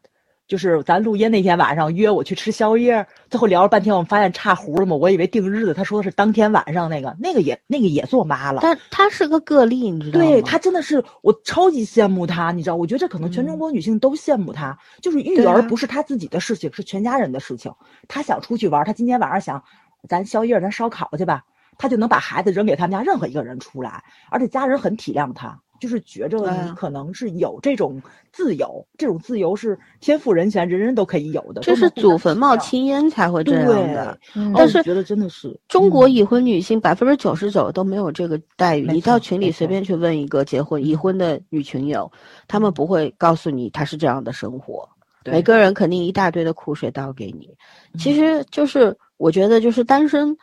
[0.47, 4.95] 就是咱录音那天晚上约我去吃宵夜，最后聊了半天，我们发现差糊了嘛。
[4.95, 8.61] 我以为定日子，他说的是当天晚上那个，那个也那个也做妈了。
[8.63, 10.25] 但他是个个例，你知道吗？
[10.25, 12.77] 对她真的是，我超级羡慕她，你知道？
[12.77, 17.69] 我觉得这可能全中国女性都羡慕她，就是育儿不是她自己的事情，是全家人的事情。
[18.07, 19.61] 她想出去玩，她今天晚上想，
[20.07, 21.43] 咱宵夜，咱烧烤去吧，
[21.77, 28.01] 她就能把孩子扔给他们家任何一个人出来，而且家人很体谅她，就是觉着你可能是有这种
[28.31, 31.61] 自由，这种自由是天赋人权，人人都可以有的。
[31.61, 34.17] 这是祖坟冒青烟才会这样对的。
[34.35, 38.87] 嗯但是哦我觉得真的是中国嗯已婚女性百分之九十九都没有这个待遇。
[38.91, 42.11] 你到群里随便去问一个结婚已婚的女群友，
[42.47, 44.87] 她们不会告诉你她是这样的生活。
[45.23, 47.49] 对每个人肯定一大堆的苦水倒给你。
[47.97, 50.37] 其嗯实就是我觉得就是单身，呃，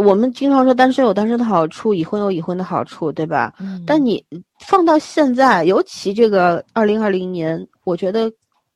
[0.00, 3.52] 我们经常说单身有单身的好处，已婚有已婚的好处，对吧？
[3.60, 4.24] 嗯但你
[4.60, 8.30] 放到现在，尤其这个二零二零年，我觉得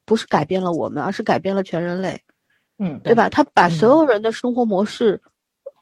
[0.04, 2.20] 不是改变了我们，而是改变了全人类。
[2.78, 3.28] 嗯，对吧？
[3.28, 5.20] 他把嗯所有人的生活模式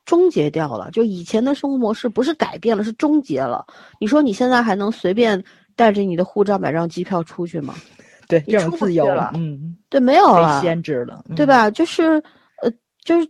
[0.05, 3.64] 终结掉了，就以前的生活模式不是改变了，是终结了。
[4.01, 5.43] 你说你现在还能随便
[5.74, 7.74] 带着你的护照买张机票出去吗？
[8.28, 11.37] 对这种自由了，嗯，对，没有被了，限制了，嗯？
[11.37, 11.70] 对吧？
[11.70, 12.20] 就是
[12.61, 12.72] 呃，
[13.05, 13.28] 就是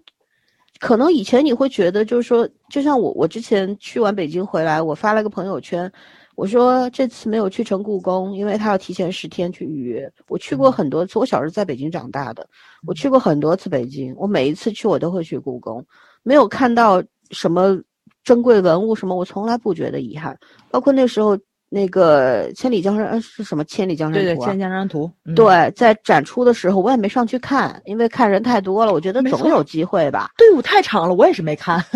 [0.79, 5.91] 可能以前你会觉得，就是说，就像我我之前去完北京回来，我发了个朋友圈。
[6.35, 10.13] 我说这次没有去成故宫，因为他要提前十天去预约。
[10.29, 12.47] 我去过嗯很多次，我小时候在北京长大的，
[12.87, 14.15] 我去过很多次北京。
[14.19, 15.83] 我每一次去，我都会去故宫，
[16.23, 17.81] 没有看到什么
[18.23, 20.39] 珍贵文物什么，我从来不觉得遗憾。
[20.71, 21.39] 包括那时候
[21.69, 24.47] 那个《千里江山》呃是什么《千里江山对图》对，啊？
[24.49, 31.85] 千江山图，嗯，对，在展出的时候我也没上去看，因为看人太多了，我觉得总有机会吧，队伍太长了，我也是没看。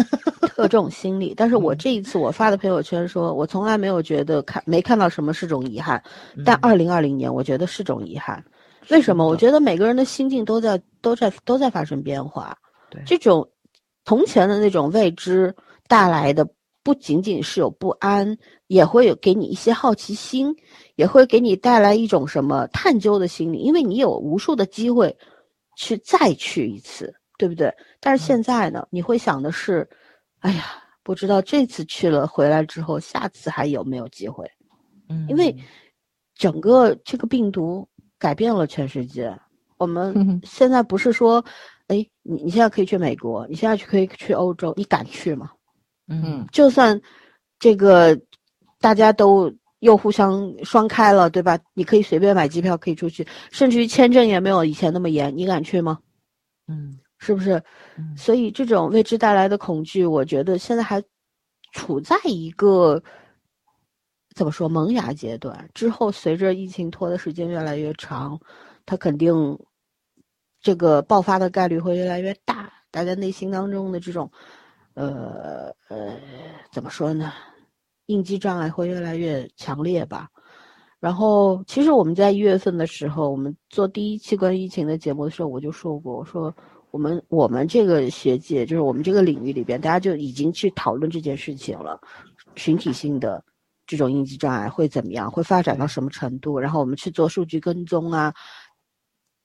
[0.50, 1.32] 特这种心理。
[1.36, 6.02] 但是我嗯这一次我发的朋友圈说，我从来没有觉得看没看到什么是种遗憾，
[6.44, 8.42] 但嗯二零二零年我觉得是种遗憾。
[8.88, 9.26] 为什么？
[9.26, 12.56] 我觉得每个人的心境都在都在都在发生变化。
[12.90, 13.48] 对这种
[14.04, 15.54] 从前的那种未知
[15.86, 16.46] 带来的，
[16.82, 18.36] 不仅仅是有不安，
[18.70, 20.54] 也会有给你一些好奇心，
[20.94, 25.14] 也会给你带来一种什么探究的心理，因为你有无数的机会
[25.76, 27.74] 去再去一次，对不对？
[27.98, 29.88] 但是现在呢，你会想的是，
[30.38, 30.66] 哎呀，
[31.02, 34.48] 不知道这次去了回来之后，下次还有没有机会？
[35.08, 35.52] 嗯，因为
[36.36, 37.88] 整个这个病毒
[38.20, 39.36] 改变了全世界。
[39.78, 41.44] 我们 现在不是说，
[41.88, 45.50] 哎，你你现在可以去美国，你现在去可以去欧洲，你敢去吗？
[46.06, 47.00] 嗯，就算
[47.58, 48.16] 这个
[48.80, 51.58] 大家都又互相双开了，对吧？
[51.74, 55.98] 你可以随便买机票可以出去，甚至于签证也没有以前那么严，你敢去吗？
[56.66, 57.62] 嗯，是不是？
[58.16, 61.02] 所以这种未知带来的恐惧，我觉得现在还
[61.72, 63.02] 处在一个
[64.34, 65.68] 怎么说萌芽阶段。
[65.74, 68.40] 之后随着疫情拖的时间越来越长，
[68.84, 69.58] 它肯定。
[70.62, 74.30] 这个爆发的概率会越来越大，大家内心当中的这种，
[74.92, 76.20] 呃呃，
[76.70, 77.32] 怎么说呢？
[78.10, 80.28] 应激障碍会越来越强烈吧。
[80.98, 86.54] 然后，其实我们在一月份的时候，我们做第一期关于疫情的节目的时候，我就说过，我说
[86.90, 91.98] 我们我们这个学界，就是我们这个领域里边，大家就已经去讨论这件事情了，
[92.54, 93.42] 群体性的
[93.86, 96.58] 这种应激障碍会怎么样，会发展到什么程度？
[96.58, 98.34] 然后我们去做数据跟踪啊。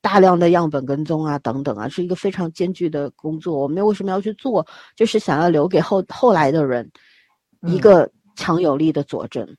[0.01, 3.57] 大量的样本跟踪啊，等等啊，是一个非常艰巨的工作。
[3.57, 4.63] 我们为什么要去做？
[4.95, 6.87] 就是想要留给后后来的人
[7.63, 9.55] 一个强有力的佐证，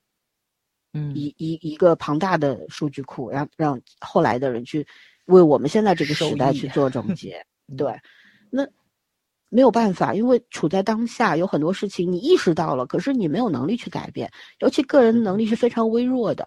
[0.93, 4.87] 嗯，一一一个庞大的数据库，让让后来的人去
[5.27, 7.45] 为我们现在这个时代去做总 结。
[7.77, 7.99] 对，
[8.51, 8.66] 那
[9.49, 16.47] 没有办法，因为处在当下，有很多事情你意识到了，可是你没有能力去改变，尤其个人能力是非常微弱的，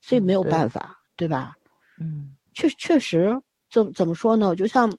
[0.00, 1.54] 所以没有办法，对吧？
[2.00, 2.36] 嗯。
[2.54, 4.54] 确确实，怎怎么说呢？
[4.54, 4.94] 就像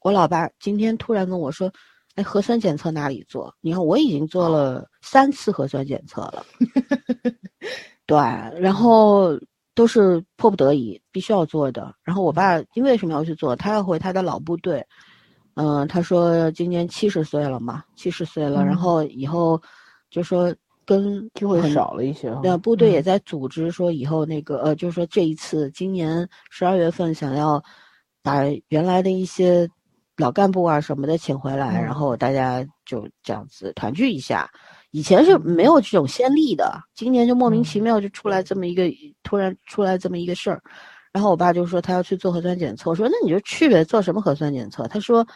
[0.00, 1.72] 我老爸今天突然跟我说
[2.14, 6.44] ：“哎，核酸检测哪里做？”你看，我已经做了三次核酸检测了，
[8.06, 8.16] 对，
[8.60, 9.38] 然后
[9.74, 11.94] 都是迫不得已必须要做的。
[12.02, 13.54] 然后我爸因为什么要去做？
[13.54, 14.84] 他要回他的老部队。
[15.54, 19.60] 嗯，他说今年七十岁了嘛，七十岁了，然后以后
[20.10, 20.54] 就说。
[20.86, 22.36] 跟机会少了一些。
[22.42, 27.62] 那部队也在组织说以后那个呃，就是说这一次今年十二月份想要
[28.24, 29.68] 把原来的一些
[30.20, 34.48] 老干部啊什么的请回来，然后大家就这样子团聚一下。
[34.92, 38.84] 以前是没有这种先例的，今年就莫名其妙就出来这么一个
[39.22, 40.62] 突然出来这么一个事儿。
[41.12, 44.86] 然后我爸就说他要去做核酸检测，我说那你就去呗，做什么核酸检测？
[44.86, 45.26] 他说。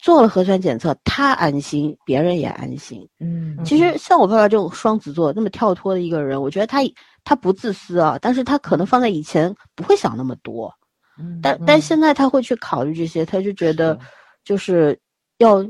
[0.00, 3.04] 做了核酸检测，他安心，别人也安心。
[3.18, 6.78] 嗯，其实像我爸爸这种双子座那么跳脱的一个人，我觉得他
[7.24, 10.72] 他不自私啊，但是他可能放在以前不会想那么多。
[11.18, 13.98] 嗯，但但现在他会去考虑这些，他就觉得
[14.44, 14.98] 就是
[15.38, 15.64] 要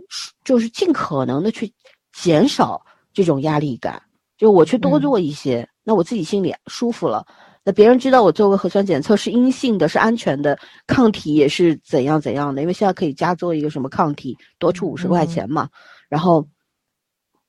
[0.44, 1.72] 就是尽可能的去
[2.12, 2.80] 减少
[3.12, 4.02] 这种压力感，
[4.36, 7.26] 就我去多做一些，那我自己心里舒服了。
[7.64, 15.68] 那别人知道我做个核酸检测是阴性的，是安全的，抗体也是怎样怎样的，因为现在可以加做一个什么抗体，多出五十块钱嘛。
[16.08, 16.46] 然后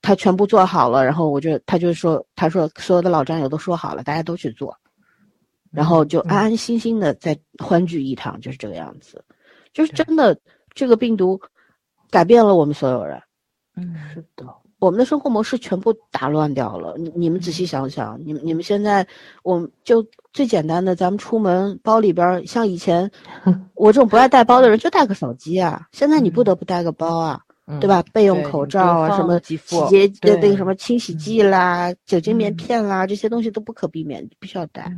[0.02, 4.76] 他全部做好了，然后我就他就说，他说所有的老战友都说好了，大家都去做，
[5.72, 9.24] 然后就安安心心的再欢聚一堂，就是这个样子。
[9.74, 10.38] 就是真的，
[10.74, 11.40] 这个病毒
[12.10, 13.22] 改变了我们所有人。
[13.76, 14.46] 嗯，是的。
[14.80, 16.96] 我们的生活模式全部打乱掉了。
[16.98, 19.06] 你你们仔细想想，你们你们现在，
[19.44, 23.12] 我们就最简单的，咱们出门包里边，像以前，
[23.76, 25.86] 我这种不爱带包的人就带个手机啊。
[25.92, 27.42] 现在你不得不带个包啊，
[27.82, 28.02] 对吧？
[28.14, 29.58] 备用口罩啊，什么洗
[29.90, 34.90] 洁的那个什么清洗剂啦、酒精棉片啦，这些东西都不可避免，必须要带。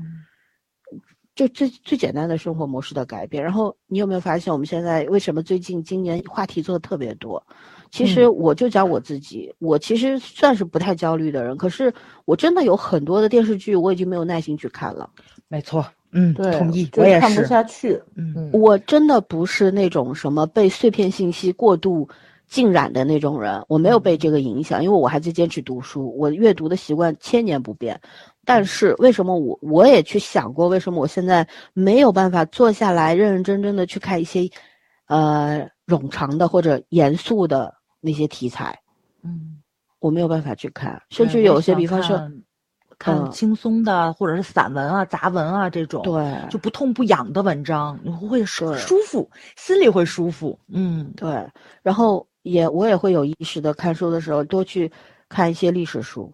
[1.41, 3.43] 就最最简单的生活模式的改变。
[3.43, 7.41] 然后你有没有发现，我们现在为什么最近今年话题做的特别多？
[7.89, 11.93] 其实我就讲我自己，我其实算是不太焦虑的人，可是
[12.25, 15.09] 我真的有很多的电视剧，我已经没有耐心去看了。
[15.49, 18.01] 没错，嗯，对，同意，我也看不下去。
[18.15, 22.07] 嗯，我真的不是那种什么被碎片信息过度
[22.47, 27.99] 浸染的那种人，我没有被这个影响，因为我还在坚持读书，我阅读的习惯千年不变。
[28.45, 34.49] 但是为什么我我也去想过，为什么我现在没有办法坐下来认认真真的去看一些，
[35.07, 37.73] 呃，冗长的或者严肃的。
[38.03, 38.75] 那些题材，
[39.21, 39.61] 嗯，
[39.99, 42.19] 我没有办法去看，甚至有些，比方说，
[42.97, 51.47] 看轻松的或者是散文啊、杂文啊这种，对，就不痛不痒的文章，你会舒舒服，心里会舒服，嗯，对。
[51.83, 54.91] 然后也我也会有意识的看书的时候，多去
[55.29, 56.33] 看一些历史书，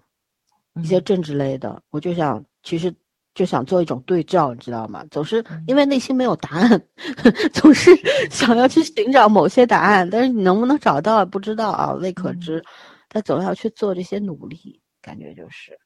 [0.81, 2.93] 一些政治类的，我就想，其实。
[3.37, 5.05] 就想做一种对照，你知道吗？
[5.11, 6.83] 总是因为内心没有答案，
[7.53, 7.95] 总是
[8.31, 12.59] 想要去寻找某些答案，但是你能不能找到不知道啊，未可知。
[13.07, 15.77] 但总要去做这些努力，感觉就是，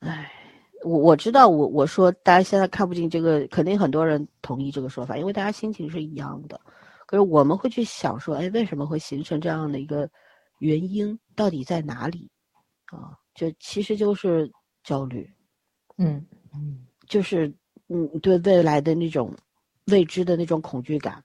[0.00, 0.32] 唉，
[0.86, 6.58] 我我知道，我我说大家现在看不进这个，肯定很多人同意这个说法，因为大家心情是一样的。
[7.04, 10.08] 可是我们会去想说，哎，为什么会形成这样的一个
[10.60, 11.18] 原因？
[11.36, 12.30] 到底在哪里？
[12.86, 14.50] 啊，就其实就是
[14.82, 15.30] 焦虑，
[15.96, 16.26] 嗯。
[16.52, 17.46] 嗯，就是
[17.88, 19.32] 嗯，对未来的那种
[19.86, 21.22] 未知的那种恐惧感，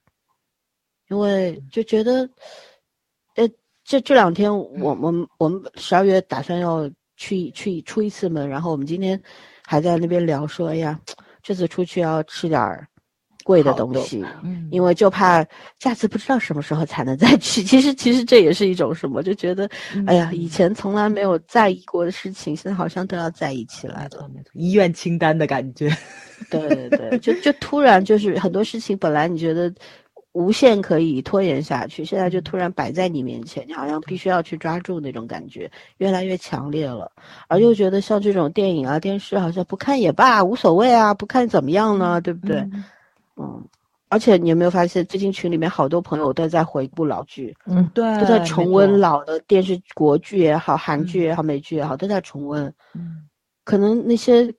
[1.08, 2.28] 因为就觉得，
[3.34, 3.48] 呃，
[3.82, 9.20] 这这两天我我们我们十二月打算要去去出一次门，然后我们今天
[9.66, 11.00] 还在那边聊说，哎呀，
[11.42, 12.86] 这次出去要吃点儿。
[13.44, 15.44] 贵的东西，嗯，因为就怕
[15.78, 17.62] 下次不知道什么时候才能再去。
[17.62, 19.68] 其实，其实这也是一种什么，就觉得，
[20.06, 24.28] 哎呀，以前从来没有在意过的事情，现在好像都要在意起来了。
[24.54, 25.88] 医院清单的感觉，
[26.50, 29.72] 对对对，就就突然就是很多事情本来你觉得
[30.32, 37.12] 无限可以拖延下去，现在就突然摆在你面前，你好像必须要去抓住那种感觉，越来越强烈了。
[37.46, 42.20] 而又觉得像这种电影啊、电视，好像不看也罢，无所谓啊，不看怎么样呢？
[42.20, 42.56] 对不对？
[42.56, 42.84] 嗯，
[44.10, 52.72] 而且你有没有发现，最近群里面好多朋友都在回顾老剧，嗯，对，都在重温老的电视国剧也好，韩剧也好，美剧也好，都在重温。
[52.94, 53.26] 嗯，
[53.64, 54.54] 可能那些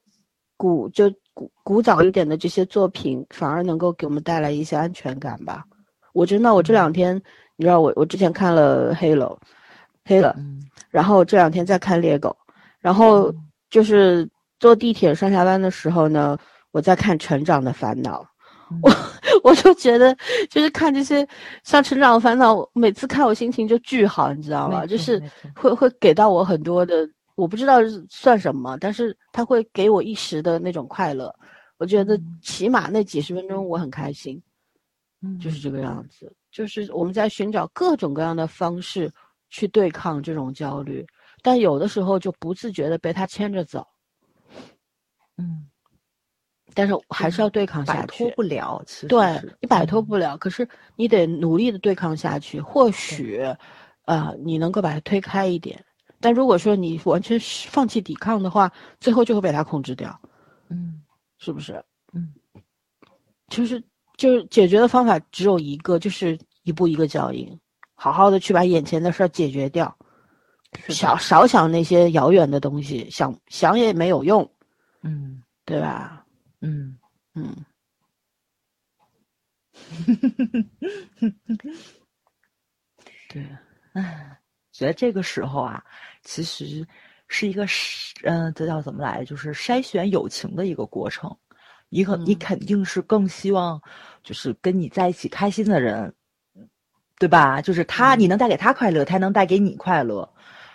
[0.58, 5.64] 古就古古早一点的这些作品，反而能够给我们带来一些安全感吧。
[6.12, 7.16] 我真的，我这两天，
[7.56, 9.38] 你知道，我我之前看了《黑楼》，
[10.04, 10.36] 黑了，
[10.90, 12.36] 然后这两天在看《猎狗》，
[12.82, 13.34] 然后
[13.70, 14.28] 就是
[14.60, 16.38] 坐地铁上下班的时候呢，
[16.72, 18.22] 我在看《成长的烦恼》。
[18.82, 18.92] 我
[19.44, 20.16] 我就觉得，
[20.50, 21.28] 就是看这些
[21.64, 24.86] 像《成长烦恼》，每次看我心情就巨好，你知道吗？
[24.86, 25.22] 就是
[25.56, 31.34] 会会给到我很多的，我不知道算什么，但是他会给我一时的那种快乐。
[31.78, 34.42] 我觉得起码那几十分钟我很开心，
[35.22, 36.32] 嗯，就是这个样子。
[36.52, 39.12] 就是我们在寻找各种各样的方式
[39.50, 41.06] 去对抗这种焦虑，
[41.42, 43.86] 但有的时候就不自觉的被他牵着走，
[45.38, 45.68] 嗯。
[46.76, 48.84] 但是还是要对抗下去，摆脱不了。
[48.86, 52.62] 其实对你摆脱不了，可是你得努力的对抗下去。
[52.62, 53.42] 或许，
[54.06, 55.84] 呃，你能够把它推开一点。
[56.20, 60.20] 但如果说你完全放弃抵抗的话，最后就会被它控制掉。
[60.70, 61.02] 嗯，
[61.38, 61.84] 是不是？
[62.14, 62.34] 嗯，
[63.50, 63.82] 其实
[64.18, 67.58] 就是解决的方法只有一个，就是一步一个脚印，
[67.96, 69.96] 好好的去把眼前的事儿解决掉。
[70.90, 74.46] 少少想那些遥远的东西，想想也没有用。
[75.04, 76.25] 嗯，对吧？
[76.62, 76.98] 嗯
[77.34, 77.66] 嗯，
[83.30, 83.44] 对，
[83.94, 84.38] 哎，
[84.72, 85.84] 觉得这个时候啊，
[86.24, 86.86] 其实
[87.28, 87.66] 是一个
[88.24, 89.24] 嗯，这叫怎么来？
[89.26, 91.36] 就是筛选友情的一个过程。
[91.90, 93.82] 你可你肯定是更希望，
[94.24, 96.14] 就是跟你在一起开心的人，
[97.20, 97.62] 对吧？
[97.62, 100.28] 就是他，你能带给他快乐，他能带给你快乐。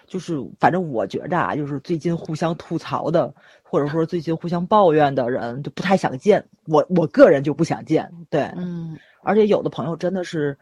[0.06, 3.32] 就是，反正我觉着啊，就是最近互相吐槽的，
[3.70, 6.84] 或者说最近互相抱怨的人，就不太想见我。
[6.96, 8.98] 我个人就不想见，对，嗯。
[9.22, 10.58] 而且有的朋友真的是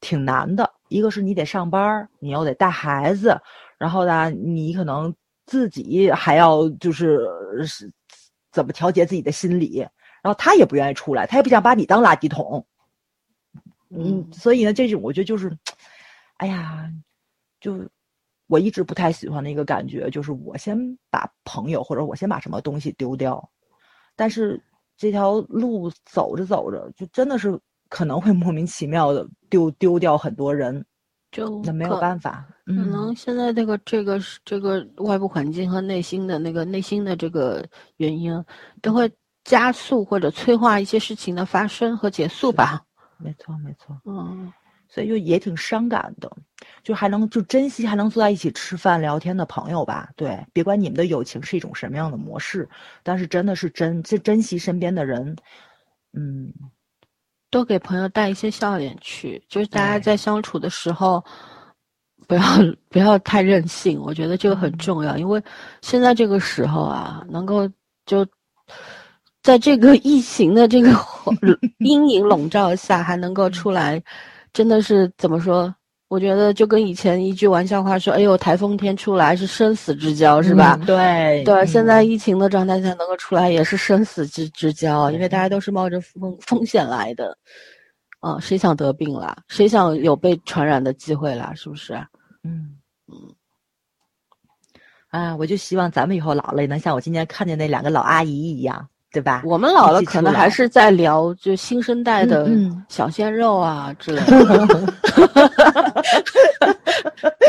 [0.00, 3.40] 挺难的，一个是你得上班，你又得带孩子，
[3.78, 5.14] 然后呢，你可能
[5.46, 7.20] 自己还要就是
[7.64, 7.88] 是
[8.50, 9.78] 怎么调节自己的心理，
[10.20, 12.66] 然后他也不愿意出来，他也不想把你当垃圾桶，
[13.90, 14.28] 嗯。
[14.32, 15.56] 所以呢，这种我觉得就是，
[16.38, 16.90] 哎呀，
[17.60, 17.88] 就。
[18.52, 20.76] 我一直不太喜欢的一个感觉，就是我先
[21.08, 23.42] 把朋友或者我先把什么东西丢掉，
[24.14, 24.62] 但是
[24.94, 27.58] 这条路走着走着，就真的是
[27.88, 30.84] 可能会莫名其妙的丢丢掉很多人，
[31.30, 32.46] 就那没有办法。
[32.66, 37.66] 可能现在这个这个这个外部环境和内心的那个内心的这个
[37.96, 38.44] 原因，
[38.82, 39.10] 都会
[39.44, 42.82] 加速或者催化一些事情的发生和结束吧。
[43.16, 43.98] 没错，没错。
[44.04, 44.52] 嗯。
[44.92, 46.30] 所以就也挺伤感的，
[46.82, 50.10] 就还能就珍惜还能坐在一起吃饭聊天的朋友吧。
[50.16, 52.68] 对，别管你们的友情是一种什么样的模式，
[53.02, 55.34] 但是真的是珍就珍惜身边的人，
[56.12, 56.52] 嗯，
[57.50, 59.42] 多给朋友带一些笑脸去。
[59.48, 61.24] 就是大家在相处的时候，
[62.28, 62.42] 不要
[62.90, 65.16] 不要太任性，我觉得这个很重要。
[65.16, 65.42] 因为
[65.80, 67.66] 现在这个时候啊，能够
[68.04, 68.26] 就
[69.42, 70.90] 在这个疫情的这个
[71.80, 73.98] 阴影笼罩下，还能够出来。
[74.52, 75.74] 真的是怎么说？
[76.08, 87.34] 我觉得就跟以前一句玩笑话说：“哎呦，台风天出来是生死之交，是吧？”对对，现在疫情的状态下能够出来也是生死之之交，因为大家都是冒着风风险来的。
[88.20, 89.34] 啊，谁想得病啦？
[89.48, 91.54] 谁想有被传染的机会啦？
[91.56, 91.94] 是不是？
[92.44, 92.76] 嗯
[93.08, 93.34] 嗯。
[95.08, 98.86] 啊，我就希望咱们以后老了也能像我今天看见那两个老阿姨一样。
[99.12, 99.42] 对吧？
[99.44, 102.48] 我们老了可能还是在聊就新生代的
[102.88, 104.68] 小鲜肉啊之类的。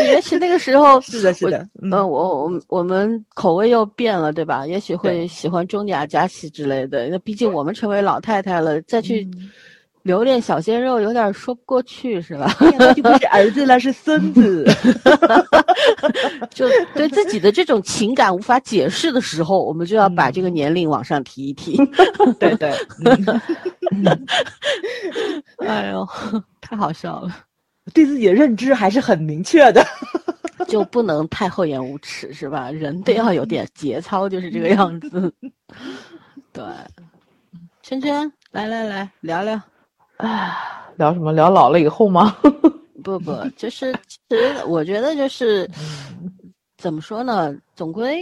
[0.05, 1.65] 也许那个时候是的，是的。
[1.81, 4.67] 嗯，我我我们口味又变了，对吧？
[4.67, 7.07] 也许会喜欢中雅佳琪之类的。
[7.07, 9.27] 那毕竟我们成为老太太了，再去
[10.03, 12.55] 留恋小鲜肉，有点说不过去，是吧？
[12.77, 14.65] 那就不是儿子了，是孙子。
[16.53, 21.77] 就对自己的这种情感无法解释的时候，我们就要把这个年龄往上提一提。
[22.39, 22.71] 对对。
[25.65, 26.07] 哎呦，
[26.61, 27.35] 太好笑了！
[27.93, 29.85] 对自己的认知还是很明确的，
[30.67, 32.69] 就不能太厚颜无耻，是吧？
[32.71, 35.33] 人得要有点节操，就是这个样子。
[36.51, 36.63] 对，
[37.81, 39.61] 圈圈，来来来，聊聊。
[40.17, 40.55] 哎，
[40.97, 41.31] 聊什么？
[41.33, 42.35] 聊老了以后吗？
[43.03, 45.69] 不不，就是其实我觉得就是
[46.77, 47.55] 怎么说呢？
[47.75, 48.21] 总归，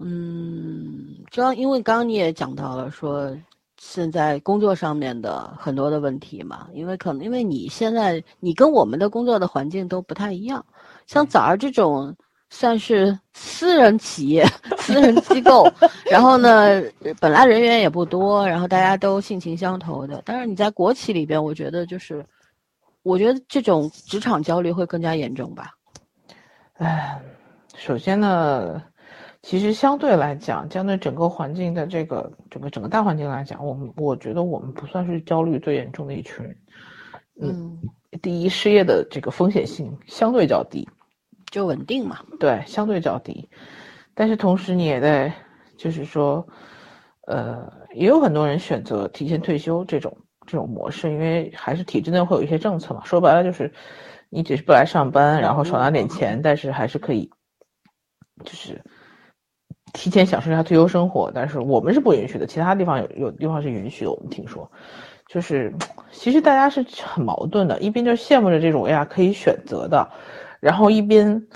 [0.00, 3.36] 嗯，主要因为刚刚你也讲到了说。
[3.80, 10.66] 现在工作上面的很多的问题嘛，因为可能因为你现在你跟我们的工作的环境都不太一样，
[11.06, 12.12] 像早儿这种
[12.50, 14.46] 算是私人企业、
[14.78, 15.66] 私人机构，
[16.10, 16.82] 然后呢，
[17.20, 20.22] 本来人员也不多，然后大家都性情相投的。
[20.24, 22.24] 但是你在国企里边，我觉得就是，
[23.02, 25.70] 我觉得这种职场焦虑会更加严重吧。
[26.74, 27.20] 哎，
[27.76, 28.82] 首先呢。
[29.40, 36.56] 其实相对来讲，相对整个环境的这个整个整个大环境来讲，我们我觉得我们不算是焦虑最严重的一群人。
[37.40, 37.78] 嗯，
[38.20, 40.86] 第一，失业的这个风险性相对较低，
[41.50, 42.18] 就稳定嘛。
[42.38, 43.48] 对，相对较低。
[44.14, 45.32] 但是同时你也在，
[45.76, 46.46] 就是说，
[47.26, 50.16] 呃，也有很多人选择提前退休这种
[50.46, 53.02] 这种模式，因为还是体制内会有一些政策嘛。
[53.04, 53.72] 说白了就是，
[54.28, 57.30] 你只是不来上班，然后少拿点钱，但是还是可以，
[58.44, 58.82] 就是。
[59.94, 62.46] 提前享受一下退休生活，但是我们是不允许的。
[62.46, 64.10] 其他地方有有地方是允许的。
[64.12, 64.70] 我们听说，
[65.28, 65.74] 就是
[66.12, 70.06] 其实大家是很矛盾的，一边就羡慕着这种哎呀可以选择的，
[70.60, 71.46] 然后一边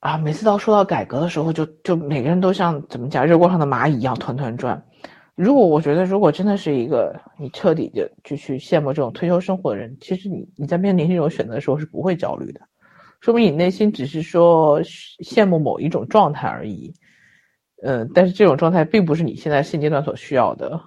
[0.00, 4.82] 啊每次到说到改革的时候，就就每个人都像怎么讲热锅上的蚂蚁一样团团转。
[5.34, 12.60] 如果我觉得如果真的是一个你彻底的就去羡慕这种退休生活的人，其实你你在面临这种选择的时候是不会焦虑的，
[13.20, 16.92] 说明你内心只是说羡慕某一种状态而已。
[17.84, 20.80] 嗯，但是这种状态并不是你现在现阶段所需要的。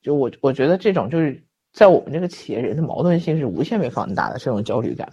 [0.00, 1.42] 就我我觉得这种就是
[1.72, 5.10] 在我们这个企业人的矛盾性是无限被放大的这种焦虑感。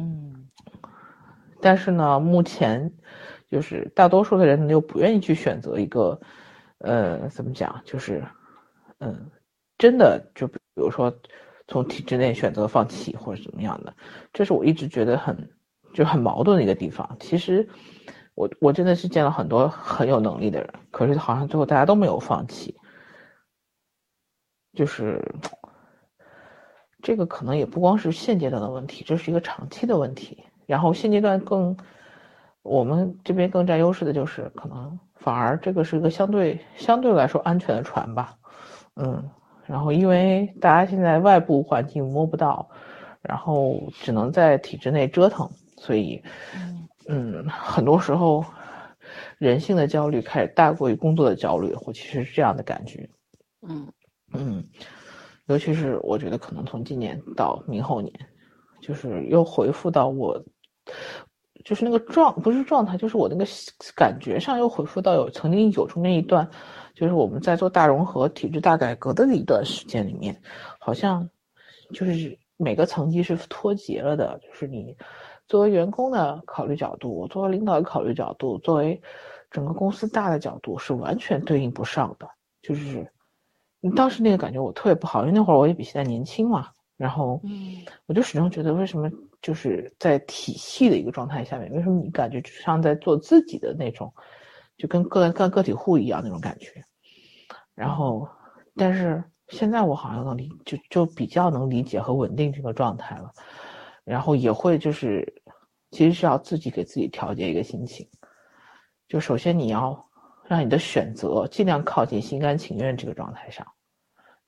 [0.00, 0.48] 嗯，
[1.60, 2.90] 但是呢，目前
[3.50, 6.20] 就是大多数的人又不愿意去选择一个，
[6.78, 8.24] 呃，怎么讲，就是
[8.98, 9.30] 嗯，
[9.78, 11.14] 真的就比如说
[11.68, 13.94] 从体制内选择放弃或者怎么样的，
[14.32, 15.50] 这是我一直觉得很
[15.92, 17.16] 就很矛盾的一个地方。
[17.20, 17.68] 其实。
[18.36, 22.74] 我我真的是见了很多很有能力的人，可是好像最后大家都没有放弃。
[24.72, 25.22] 就是
[27.02, 30.44] 这个可能也不光是现阶段的问题，这是一个长期的问题。
[30.66, 31.76] 然后现阶段更
[32.62, 38.36] 我们这边更占优势的就是，可能反而这个是一个相对相对来说安全的船吧。
[38.96, 39.28] 嗯，
[39.66, 42.68] 然后因为大家现在外部环境摸不到，
[43.22, 46.22] 然后只能在体制内折腾，所以。
[47.12, 48.44] 嗯，很多时候，
[49.38, 53.08] 人性的焦虑开始大过于工作的焦虑，或其实是这样的感觉。
[53.66, 53.88] 嗯
[54.32, 54.62] 嗯，
[55.50, 58.12] 尤其是我觉得可能从今年到明后年，
[58.80, 60.40] 就是又回复到我，
[61.64, 63.44] 就是那个状不是状态，就是我那个
[63.96, 66.48] 感觉上又回复到有曾经有中间一段，
[66.94, 70.40] 就是我们在做大融合、体制大改革的一段时间里面，
[70.78, 71.28] 好像
[71.92, 74.96] 就是每个层级是脱节了的，就是你。
[75.48, 79.02] 作为员工的考虑角度，作为领导的考虑角度，作为
[79.50, 82.28] 整个公司大的角度，是完全对应不上的。
[82.62, 83.04] 就是
[83.96, 86.68] 当时那个感觉，我特别不好，因为那会儿我也比现在年轻嘛。
[86.96, 87.40] 然后，
[88.06, 94.12] 我就始终觉得，为什么就是在体系的一个状态下面，为什么你感觉就像在做自己的那种，
[94.76, 96.84] 就跟个干个体户一样那种感觉？
[97.74, 98.28] 然后，
[98.76, 103.32] 但是现在我好像能理，就就比较能理解和稳定这个状态了。
[104.04, 105.34] 然后也会就是。
[105.92, 108.08] 其实是要自己给自己调节一个心情，
[109.08, 110.08] 就首先你要
[110.50, 113.64] 让你的选择尽量靠近心甘情愿这个状态上，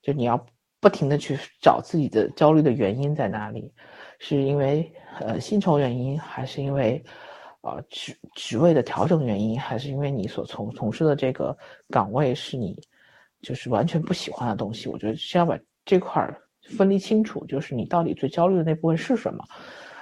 [0.01, 0.45] 就你要
[0.81, 3.73] 不停的去找自己的焦虑的原因在哪里，
[4.19, 7.01] 是因为呃薪酬原因，还是因为
[7.61, 11.57] 呃职职位的调整原因，还是因为你所从从事的这个
[11.87, 12.77] 岗位是你
[13.41, 14.89] 就是完全不喜欢的东西？
[14.89, 16.29] 我觉得先要把这块
[16.75, 19.41] 分离清楚，就是你到底最焦虑的那部分是什么。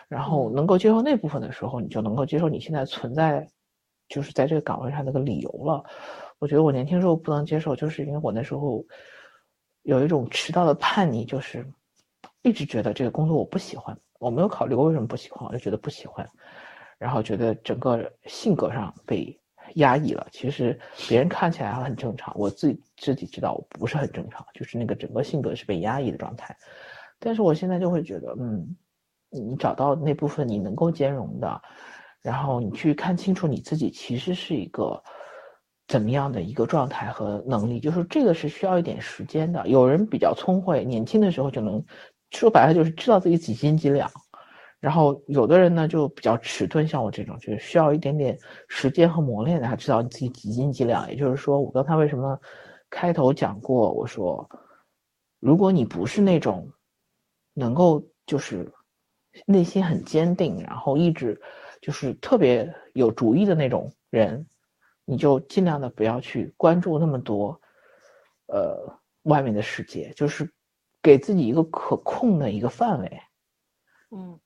[0.08, 3.48] 然后能够接受那部分的时候，你就能够接受你现在存在，
[4.12, 5.84] 就是在这个岗位上那个理由了。
[6.38, 8.86] 我觉得我年轻时候不能接受，就是因为我那时候
[9.84, 11.66] 有一种迟到的叛逆，就是
[12.42, 13.98] 一直觉得这个工作我不喜欢。
[14.20, 16.28] 我没有考虑过为什么不喜欢，我就觉得不喜欢，
[17.00, 19.36] 然后觉得整个性格上被
[19.76, 20.28] 压抑了。
[20.32, 20.80] 其实
[21.10, 26.56] 别人看起来很正常，我自己自己知道我不是很正常，就是那个整个性格是被压抑的状态。
[27.18, 28.76] 但是我现在就会觉得，嗯，
[29.30, 31.62] 你找到那部分你能够兼容的，
[32.22, 35.02] 然后你去看清楚你自己其实是一个
[35.88, 39.68] 怎么样的一个状态和能力，就是这个是需要一点时间的。
[39.68, 41.84] 有人比较聪慧，年轻的时候就能
[42.32, 44.10] 说白了就是知道自己几斤几两。
[44.80, 48.36] 然后有的人呢就比较迟钝，像我这种就是需要一点点
[48.68, 51.08] 时间和磨练才知道你自己几斤几两。
[51.10, 52.40] 也就是说，我刚才为什么
[52.90, 54.50] 开头讲过，我说
[55.40, 56.68] 如果你不是那种
[57.54, 58.72] 能够就是
[59.46, 61.40] 内心很坚定，然后一直
[61.82, 64.46] 就是特别有主意的那种人，
[65.04, 67.60] 你就尽量的不要去关注那么多，
[68.46, 70.50] 呃，外面的世界，就是
[71.02, 73.22] 给自己一个可控的一个范围，
[74.12, 74.40] 嗯。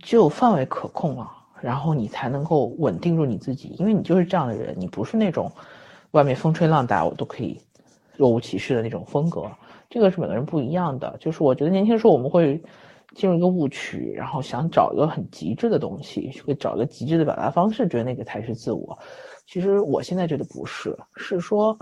[0.00, 1.30] 只有范围可控了，
[1.60, 5.52] 然后你才能够稳定住你自己，因为你就是这样的人，你不是那种
[6.10, 7.60] 外面风吹浪打我都可以
[8.16, 9.48] 若无其事的那种风格。
[9.88, 11.16] 这个是每个人不一样的。
[11.20, 12.60] 就是我觉得年轻时候我们会
[13.16, 18.96] 进入一个误区，然后想找一个很极致的东西，会找个极致的表达方式，觉得那个才是自我。
[19.46, 21.76] 其实我现在觉得不是，是说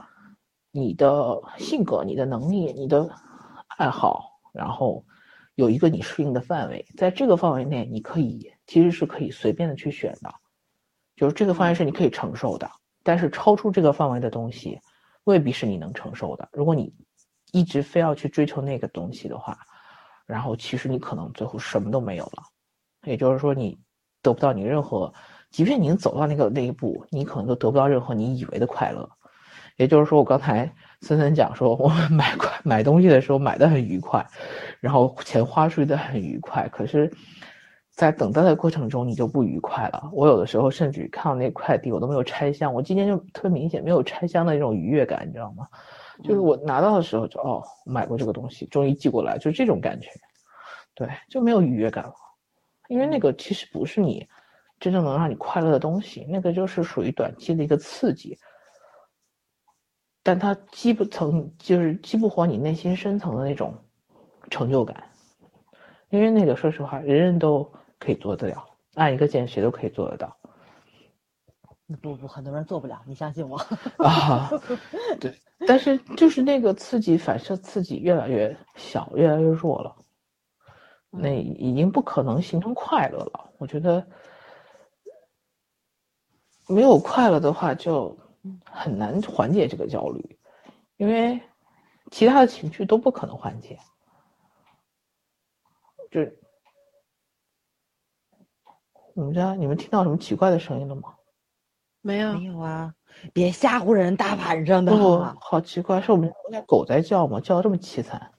[0.71, 3.07] 你的性格、你的能力、你的
[3.77, 5.05] 爱好，然后。
[5.57, 10.29] 有一个你适应的范围，在这个范围内，你可以其实是可以随便的去选的，
[11.15, 12.69] 就是这个范围是你可以承受的。
[13.05, 14.81] 但是超出这个范围的东西，
[15.23, 16.49] 未必是你能承受的。
[16.51, 16.93] 如果你
[17.53, 19.57] 一直非要去追求那个东西的话，
[20.27, 22.43] 然后其实你可能最后什么都没有了。
[23.07, 23.79] 也就是说，你
[24.23, 25.13] 得不到你任何，
[25.51, 29.09] 即便你走到那个那一步，你可能都得不到任何你以为的快乐。
[29.77, 34.25] 也就是说，我刚才森森讲说，我们 买快买东西的时候买的很愉快，
[34.81, 37.13] 然后钱花出去的很愉快，可是，
[37.91, 40.09] 在等待的过程中你就不愉快了。
[40.13, 42.73] 我有的时候甚至看到那快递，我都没有拆箱。
[42.73, 45.67] 我今天就特别明显没有拆箱的那种愉悦感，你知道吗？
[46.23, 50.11] 就是我拿到的时候就哦，买过这个东西，终于寄过来，就这种感觉，
[50.95, 52.15] 对，就没有愉悦感了，
[52.89, 54.29] 因为那个其实不是你
[54.79, 58.39] 真正能让你快乐的东西，那个就是属于短期的一个刺激。
[60.23, 63.75] 但它激不层，就是激不活你内心深层的那种
[64.51, 65.05] 成就感，
[66.09, 68.65] 因为那个说实话，人人都可以做得了，
[68.95, 70.35] 按一个键谁都可以做得到。
[71.97, 73.57] 不不，很多人做不了，你相信我。
[73.99, 74.51] 啊，
[75.21, 75.35] 对，
[75.67, 79.97] 但是就是那个刺激反射刺激越来越小，越来越弱了，
[81.11, 83.51] 那已经不可能形成快乐了。
[83.59, 84.07] 我觉得
[86.67, 88.17] 没有快乐的话就。
[88.67, 90.39] 很难缓解这个焦虑，
[90.99, 91.41] 因为
[92.11, 93.79] 其他的情绪都不可能缓解。
[96.11, 96.21] 就
[99.15, 101.15] 你们家，你们听到什么奇怪的声音了吗？
[102.05, 102.93] 没有，没有啊！
[103.33, 104.93] 别吓唬人，大晚上的。
[104.95, 107.41] 不，好奇怪，是我们家狗在叫吗？
[107.41, 108.31] 叫的这么凄惨。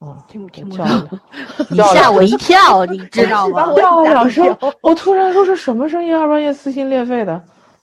[0.00, 0.84] 嗯，听不听不到。
[1.70, 3.72] 你吓我一跳， 你知道吗？
[3.76, 4.44] 叫了两声，
[4.82, 6.14] 我突然说是什么声音？
[6.14, 7.40] 二半夜撕心裂肺的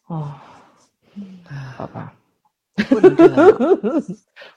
[0.08, 0.30] 哦！
[1.78, 2.14] 好吧，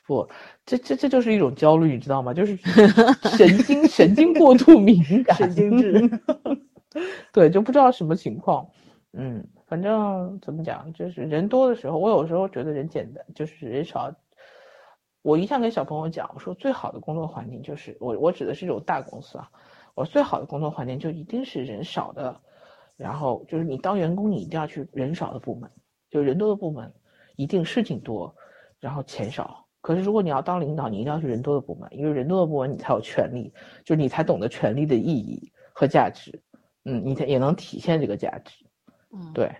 [0.07, 0.28] 不，
[0.66, 2.35] 这这这就是一种焦虑，你知道吗？
[2.35, 2.59] 就是
[3.36, 6.11] 神经神经过度敏感，神经质。
[7.32, 8.66] 对，就不知道什么情况。
[9.12, 14.15] 嗯，反正怎么讲，就是人多的时候，我有时候觉得人简单，就是人少。
[15.23, 19.51] 我一向跟小朋友讲，我说最好的工作环境就是我我指的是这种大公司啊，
[19.95, 22.41] 我说最好的工作环境就一定是人少的，
[22.97, 25.69] 然后就是你当员工，你一定要去人少的部门。
[26.11, 26.95] 就人多的部门，
[27.35, 28.33] 一定事情多，
[28.79, 29.67] 然后钱少。
[29.81, 33.53] 可是如果你要当领导，你一定要去人多的部门，因为人多的部门你才有权利，
[33.85, 36.41] 就是你才懂得权力的意义和价值。
[36.85, 38.66] 嗯，你才也能体现这个价值。
[39.12, 39.55] 嗯，对。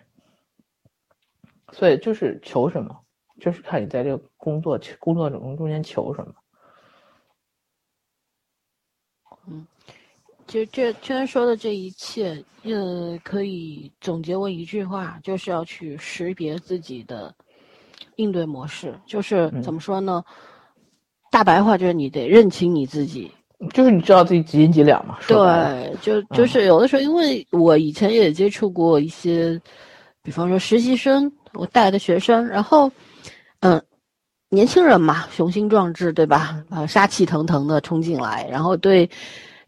[1.73, 2.97] 所以就是求什么，
[3.40, 6.35] 就是看你在这个工作工作中中间求什么。
[9.47, 9.66] 嗯。
[10.47, 17.35] 其实这圈说的这一切，呃，可以总结为一句话，就是要去识别自己的
[18.14, 18.97] 应对模式。
[19.06, 20.24] 就是怎么说呢？
[21.32, 23.32] 大白话就是你得认清你自己，
[23.73, 25.19] 就是你知道自己几斤几两嘛。
[25.27, 29.61] 对，就就是有的时候，因为我以前也接触过一些，
[30.23, 32.91] 比方说实习生，我带的学生，然后，
[33.61, 33.83] 嗯，
[34.51, 36.62] 年轻人嘛，雄心壮志，对吧？
[36.70, 39.09] 啊，杀气腾腾的冲进来，然后对。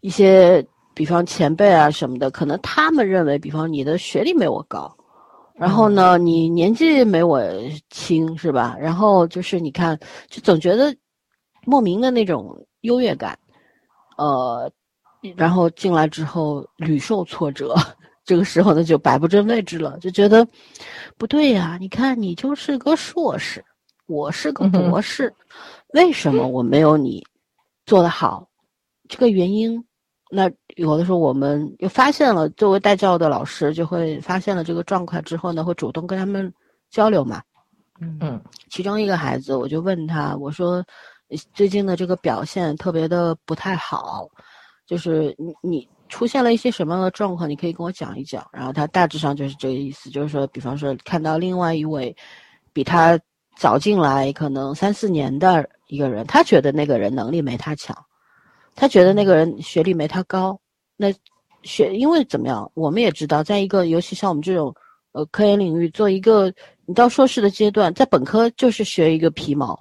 [0.01, 4.89] 一些，比方前辈啊什么的，可能他们认为，比方你的学历没我高，
[5.53, 7.43] 然后呢，你年纪没我
[7.89, 8.77] 轻，是吧？
[8.79, 9.99] 然后就是你看，
[10.29, 10.95] 就总觉得
[11.65, 13.37] 莫名的那种优越感，
[14.19, 14.71] 呃，
[15.35, 17.73] 然后进来之后屡受挫折，
[18.25, 20.45] 这个时候呢就摆不正位置了，就觉得
[21.17, 21.77] 不对呀。
[21.79, 23.63] 你看你就是个硕士，
[24.07, 25.33] 我是个博士，
[25.93, 27.25] 为什么我没有你
[27.85, 28.47] 做得好？
[29.07, 29.83] 这个原因，
[30.29, 36.53] 那有的时候我们又发现了，作为带教的老师就会发现了这个状况之后呢，会主动跟他们
[36.91, 37.41] 交流嘛。
[38.01, 40.85] 嗯嗯，其中一个孩子，我就问他，我说
[41.53, 44.27] 最近的这个表现特别的不太好，
[44.85, 48.47] 就是你你出现了一些什么样的状况，你可以跟我讲一讲。
[48.51, 52.15] 然后他大致上就是这个意思，就是说，比方说看到另外一位
[52.73, 53.19] 比他
[53.57, 57.95] 早进来可能三四年的一个人，他觉得那个人能力没他强，
[58.75, 60.59] 他觉得那个人学历没他高。
[60.97, 61.13] 那
[61.63, 64.73] 学因为怎么样，我们也知道，在一个尤其像我们这种
[65.11, 66.53] 呃科研领域做一个。
[66.85, 69.79] 你到硕士的阶段，在本科就是学一个皮毛，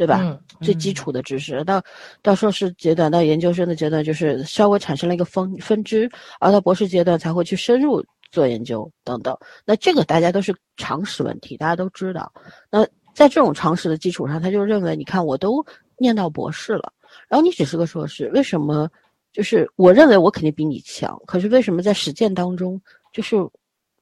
[0.00, 0.20] 对吧？
[0.22, 1.62] 嗯，最基础的知识。
[1.64, 1.82] 到
[2.22, 6.10] 到硕士阶段，到研究生的阶段，就是稍微产生了一个分分支，
[6.40, 8.02] 而到博士阶段才会去深入
[8.32, 9.36] 做研究等等。
[9.66, 12.32] 那这个大家都是常识问题，大家都知道。
[12.70, 12.82] 那
[13.12, 15.62] 在这种常识的基础上，他就认为，你看我都
[15.98, 16.90] 念到博士了，
[17.28, 18.88] 然后你只是个硕士，为什么？
[19.34, 22.80] 就是我认为我肯定比你强，可是为什么在实践当中，
[23.12, 23.36] 就是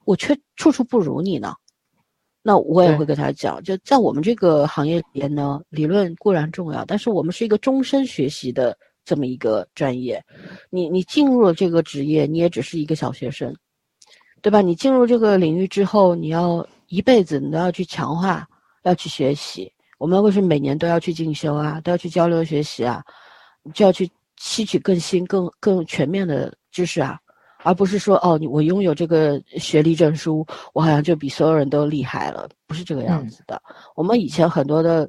[0.05, 1.53] 我却处处不如你呢？
[2.49, 10.25] 那我也会跟他讲，就在我们这个行业里边呢，理论固然重要，但是我们是一个终身学习的这么一个专业。
[10.71, 13.55] 你你进入了这个职业，你也只是一个小学生，
[14.41, 14.63] 对吧？
[14.63, 18.49] 你进入这个领域之后，你要一辈子你都要去强化，
[18.83, 19.71] 要去学习。
[19.99, 21.79] 我们为什么每年都要去进修啊？
[21.83, 23.05] 都要去交流学习啊？
[23.75, 27.19] 就要去吸取更新、更更全面的知识啊？
[27.69, 30.43] 而不是说哦，你我拥有这个学历证书，
[30.73, 33.61] 我好像就比所有人都厉害了，不是这个样子的。
[33.95, 35.07] 我们以前很多的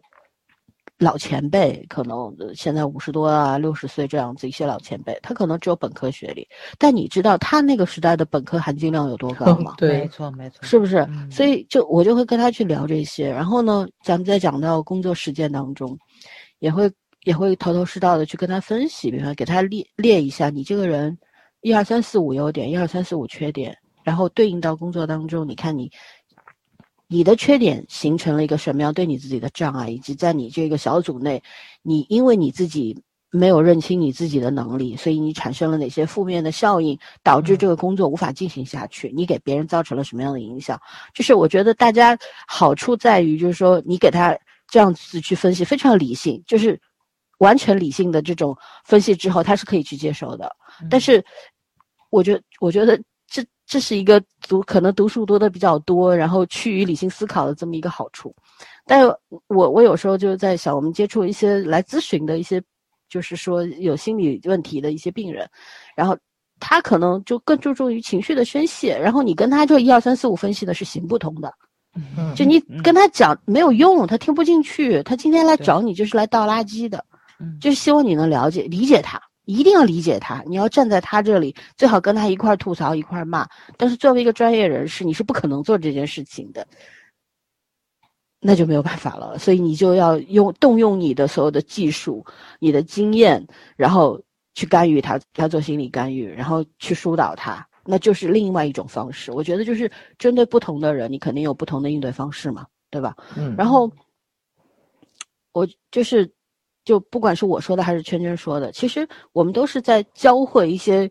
[0.97, 6.45] 老前辈，可能现在五十多啊、六十岁这样子一些老前辈，他可能只有本科学历，
[6.77, 9.75] 但你知道他那个时代的本科含金量有多高吗？
[9.77, 10.97] 对，没错没错，是不是？
[11.09, 15.97] 嗯所以就我就会跟他去聊这些，然后呢，咱们再讲到工作实践当中，
[16.59, 16.91] 也会
[17.23, 21.17] 也会头头是道的去跟他分析，比方给他列列一下你这个人。
[21.61, 25.91] 一二三四五优点，一二三四五缺点，然后对应到工作当中，你看你
[27.07, 31.41] 你的缺点形成了一个什么样对你自己的障碍，以及在你这个小组内，
[31.81, 32.97] 你因为你自己
[33.31, 40.79] 没有认清你自己的能力，所以你产生了哪些负面的效应，导致这个工作无法进行下去，你给别人造成了什么样的影响？
[41.13, 42.17] 就是我觉得大家
[42.47, 44.37] 好处在于，就是说你给他
[44.67, 46.79] 这样子去分析，非常理性，就是
[47.39, 48.55] 完全理性的这种
[48.85, 50.49] 分析之后，他是可以去接受的。
[50.89, 51.23] 但是，
[52.09, 52.97] 我觉我觉得
[53.27, 58.33] 这这是一个读可能读书读的比较多，然后趋于理性思考的这么一个好处。
[58.85, 59.07] 但
[59.47, 62.61] 我我有时候就在想，我们接触一些来咨询的一些，
[63.09, 65.47] 就是说有心理问题的一些病人，
[65.95, 66.17] 然后
[66.59, 71.53] 他可能就更注重于情绪的宣泄，然后你跟他就一二三四五分析的是行不通的，
[72.17, 72.33] 嗯。
[72.35, 77.18] 就你跟他讲没有用，他听不进去，他今天来找你就是来倒垃圾的，嗯
[77.59, 79.21] 就是希望你能了解理解他。
[79.45, 83.47] 一定要理解他，你要站在他这里，最好跟他一块儿吐槽，一块儿骂。
[83.77, 86.67] 但是作为一个专业人士，你是不可能做这件事情的，
[88.39, 89.39] 那就没有办法了。
[89.39, 92.23] 所以你就要用动用你的所有的技术、
[92.59, 93.43] 你的经验，
[93.75, 94.21] 然后
[94.53, 99.31] 去干预他，他做心理干预，然后去疏导他，那就是另外一种方式。
[99.31, 103.15] 我觉得就是针对不同的人，你肯定有不同的应对方式嘛，对吧？
[103.35, 103.91] 嗯，然后
[105.53, 106.31] 我就是，
[106.89, 111.07] 就不管是我说的还是圈圈说的，其实我们都是在教会一些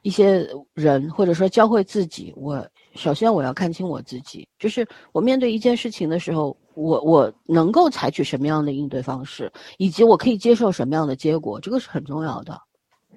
[0.00, 2.32] 一些人，或者说教会自己。
[2.34, 12.58] 我首先我要看清我自己，就是我面对一件事情的时候，我我能够采取什么样的应对方式，以及我可以接受什么样的结果，这个是很重要的。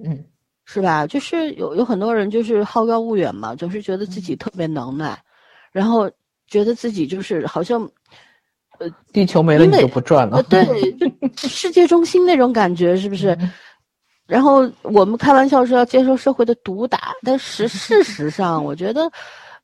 [0.04, 0.26] 嗯
[0.66, 1.08] 是吧？
[1.08, 5.18] 就是有有很多人就是好高骛远嘛，总是觉得自己特别能耐，
[5.72, 6.12] 然后
[6.48, 7.90] 觉得自己就是好像
[9.14, 10.44] 地球没了你就不转了呃，。
[10.44, 10.66] 对，
[11.38, 13.38] 世界中心那种感觉，是不是？
[14.28, 19.12] 然后我们开玩笑说要接受社会的毒打，但是事实上，我觉得，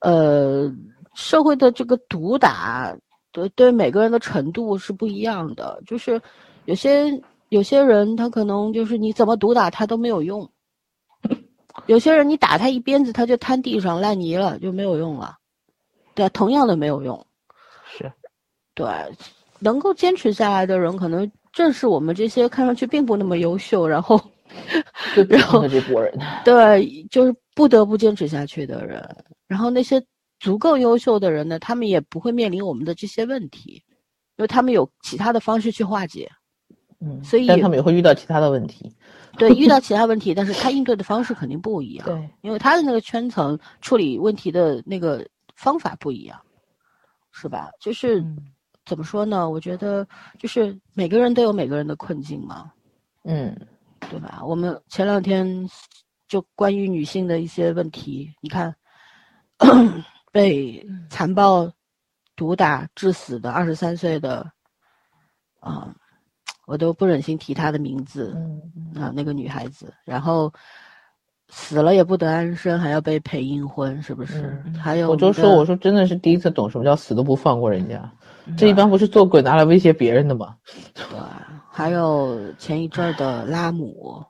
[0.02, 0.70] 呃，
[1.16, 2.94] 社会的这个毒打，
[3.32, 5.82] 对对每个人的程度是不一样的。
[5.88, 6.22] 就是
[6.66, 7.06] 有些
[7.48, 10.46] 有些人，他可能就是你怎么毒打他都没有用；
[11.88, 15.38] 有些人你打他一鞭子，他就瘫地上烂泥了，就没有用了。
[16.14, 17.26] 对，同样的没有用。
[18.78, 19.18] 是，对，
[19.60, 24.22] 能够坚持下来的人，可能正是我们这些看上去并不那么优秀，然后，
[25.14, 26.18] 最普然后这波人。
[26.46, 29.04] 对，就是不得不坚持下去的人。
[29.48, 30.02] 然后那些
[30.40, 33.82] 足够优秀的人呢，他们也不会面临我们的这些问题，
[34.36, 36.30] 因为他们有其他的方式去化解。
[37.00, 38.92] 嗯，所以但他们也会遇到其他的问题。
[39.38, 42.06] 对，遇到其他问题，但是他应对的方式肯定不一样。
[42.08, 45.24] 对，因为他的那个圈层处理问题的那个
[45.56, 46.40] 方法不一样，
[47.32, 47.70] 是吧？
[47.80, 48.38] 就是嗯
[48.88, 49.48] 怎么说呢？
[49.50, 50.08] 我觉得
[50.40, 52.72] 就是每个人都有每个人的困境嘛，
[53.26, 53.56] 嗯
[54.10, 54.42] 对吧？
[54.44, 55.70] 我们前两天
[56.28, 58.74] 就关于女性的一些问题，你看
[60.32, 61.70] 被残暴
[62.36, 64.50] 毒打致死的二十三岁的
[65.60, 65.94] 啊、
[66.66, 68.34] 我都不忍心提她的名字。
[68.36, 68.62] 嗯
[69.02, 70.52] 啊，那个女孩子，然后
[71.50, 74.62] 死了也不得安生，还要被陪阴婚，是不是？
[74.66, 78.17] 嗯还有我就说，我说真的是第一次懂什么叫死都不放过人家，嗯
[78.56, 80.56] 这一般不是做鬼拿来威胁别人的吗？
[80.94, 81.04] 对，
[81.72, 84.24] 还有前一阵儿的拉姆，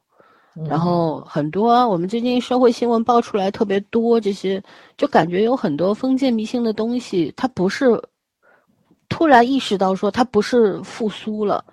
[0.55, 4.61] 嗯然后很多我们最近社会新闻爆出来特别多，这些
[4.97, 8.01] 就感觉有很多封建迷信的东西，它不是
[9.07, 11.63] 突然意识到说它不是复苏了，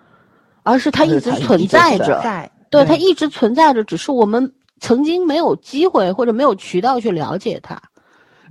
[0.62, 2.20] 而是它一直存在在着。
[2.22, 7.80] 在对，对它一直存在着，只是我们曾经没有机会或者没有渠道去了解它。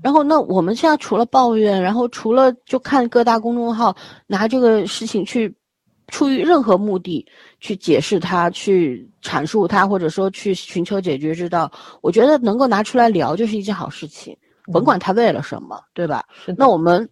[0.04, 3.96] 然后，那我们现在除了抱怨，然后除了就看各大公众号
[4.28, 5.56] 拿这个事情去，
[6.10, 7.26] 出于任何目的
[7.62, 11.72] 去解释它、去阐述它，或者说去寻求解决之道，
[12.02, 14.38] 我觉得能够拿出来聊就是一件好事情，
[14.74, 16.26] 甭管他为了什么，对吧？
[16.58, 17.10] 那我们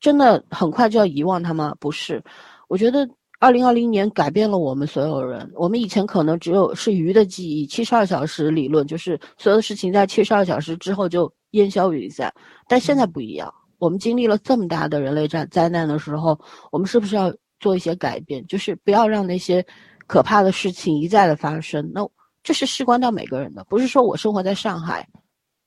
[0.00, 1.74] 真的很快就要遗忘它吗？
[1.78, 2.22] 不是，
[2.66, 3.06] 我觉得
[3.40, 5.52] 二零二零年改变了我们所有人。
[5.54, 12.30] 我们以前可能只有是鱼的记忆，七十二小时理论就是所有的事情在七十二小时之后就烟消云散，
[12.68, 13.52] 但现在不一样。
[13.78, 16.38] 我们经历了这么大的人类灾灾难的时候，
[16.70, 18.46] 我们是不是要做一些改变？
[18.46, 19.64] 就是不要让那些
[20.06, 21.90] 可怕的事情一再的发生。
[21.92, 22.06] 那
[22.42, 25.08] 这是事关到每个人的，不是说我生活在上海，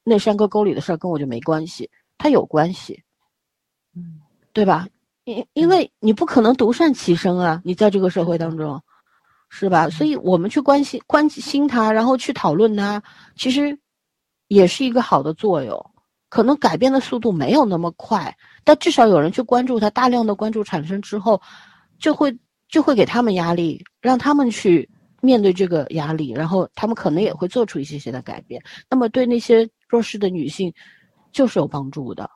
[0.03, 3.02] 那山沟沟里的事儿跟我就没关系，它有关系。
[3.95, 4.22] 嗯
[4.53, 4.88] 对吧？
[5.26, 8.82] 因因为你不可能独善其身啊，你在这个社会当中，
[9.49, 9.90] 是吧？
[9.90, 13.03] 所以我们去关心关心他，然后去讨论它，
[13.36, 13.78] 其实
[14.47, 15.91] 也是一个好的作用。
[16.30, 21.41] 可能改变的速度没有那么快，但至少有人去关注它，大量的关注产生之后，
[21.97, 24.89] 就会就会给他们压力，让他们去
[25.22, 28.61] 面对这个压力，然后他们可能也会做出一些些的改变。
[28.89, 30.73] 那么对那些弱势的女性，
[31.31, 32.30] 就是有帮助的。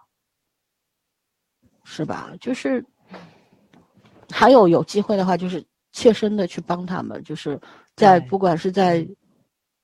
[1.83, 2.31] 是吧？
[2.39, 2.85] 就是
[4.31, 7.59] 还有有机会的话，就是切身的去帮他们，就是
[7.95, 9.05] 在不管是在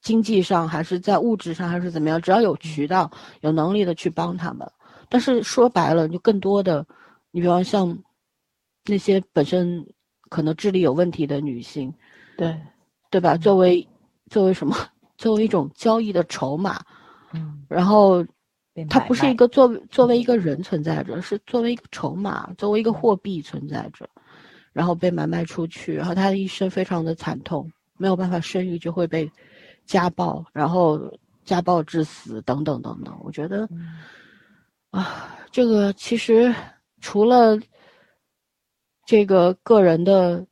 [0.05, 3.09] 经济上，还是在物质上，还是怎么样，只要有渠道、
[3.41, 4.65] 有能力的去帮他们。
[5.09, 6.85] 但是说白了，就更多的，
[7.31, 7.97] 你比方像
[8.85, 9.83] 那些本身
[10.29, 11.91] 可能智力有问题的女性，
[12.37, 12.55] 对，
[13.09, 13.35] 对吧？
[13.35, 13.85] 作为
[14.29, 14.77] 作为什么？
[15.17, 16.79] 作为一种交易的筹码，
[17.33, 18.23] 嗯，然后
[18.73, 24.07] 被它不是一个作为作为一个人存在着，是作为一个筹码，作为一个货币存在着，
[24.71, 29.31] 然后被买卖出去，然后他的一生非常的惨痛，没有办法生育就会被
[29.85, 30.99] 家暴，然后
[31.43, 33.15] 家暴致死等等等等。
[33.23, 33.99] 我觉得嗯
[34.91, 36.53] 啊，这个其实
[37.01, 37.59] 除了
[39.05, 40.45] 这个个人的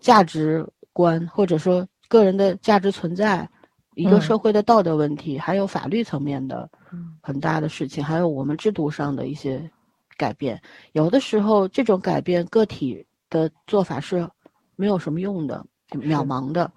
[0.00, 3.48] 价值观，或者说个人的价值存在，
[3.94, 9.70] 一个嗯社会的道德问题，还有法律层面的嗯很大的事情，还有我们制度上的一些
[10.16, 10.60] 改变。
[10.92, 14.28] 有的时候，这种改变个体的做法是
[14.76, 16.70] 没有什么用的，渺茫的，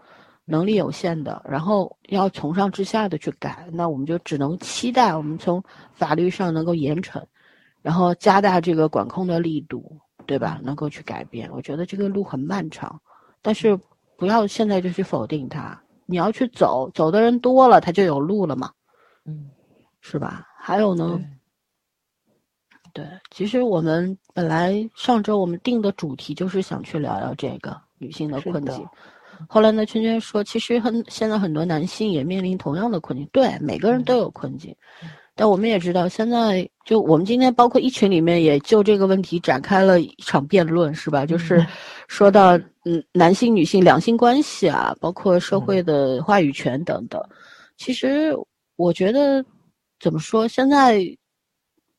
[0.49, 5.63] 能力有限的，然后要从上至下的去改，那我们就只能期待我们从
[5.93, 7.23] 法律上能够严惩，
[7.83, 9.95] 然后加大这个管控的力度，
[10.25, 10.59] 对吧？
[10.63, 11.47] 能够去改变。
[11.53, 12.99] 我觉得这个路很漫长，
[13.43, 13.79] 但是
[14.17, 15.79] 不要现在就去否定它。
[16.07, 18.71] 你要去走，走的人多了，它就有路了嘛，
[19.25, 19.51] 嗯，
[20.01, 20.47] 是吧？
[20.57, 21.21] 还有呢
[22.91, 28.83] 对，对，其实我们本来上周我们定的主题就是想去聊聊这个女性的困境。
[29.47, 34.75] 后来呢，圈圈说，其实很现在很多男性也面临同样的困境，对，每个人都有困境。
[35.35, 41.25] 但我们也知道，现在就我们今天包括一群里面也就这个问题展开了一场辩论，是吧？
[41.25, 41.65] 就是
[42.09, 47.21] 说到嗯男性女性两性关系啊，包括社会的话语权等等。
[47.77, 48.35] 其实
[48.75, 49.43] 我觉得
[50.01, 51.01] 怎么说，现在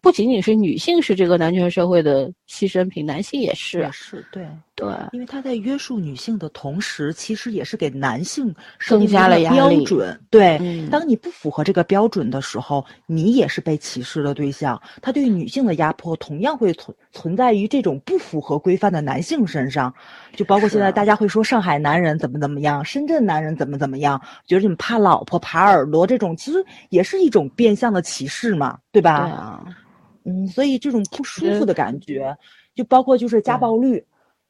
[0.03, 3.93] 不仅仅是女性是这个男权社会的牺牲品，男性也是也。
[3.93, 4.45] 是对。
[4.75, 10.19] 对，因为他在约束女性的同时，其实也是给男性增加了标准。
[10.31, 14.81] 对，嗯当你不符合这个标准的时候，你也是被歧视的对象。
[15.03, 19.95] 他对女性的压迫同样会存存在于这种不符合规范的男性身上，
[20.35, 29.27] 就包括现在大家会说上海男人怎么怎么样，深圳男人怎么怎么样，觉得你们怕老婆、耙耳朵这种，其实也是一种变相的歧视嘛，对吧？
[29.27, 29.65] 对啊，
[30.25, 32.37] 嗯，所以这种不舒服的感觉，
[32.75, 34.05] 就包括就是家暴率，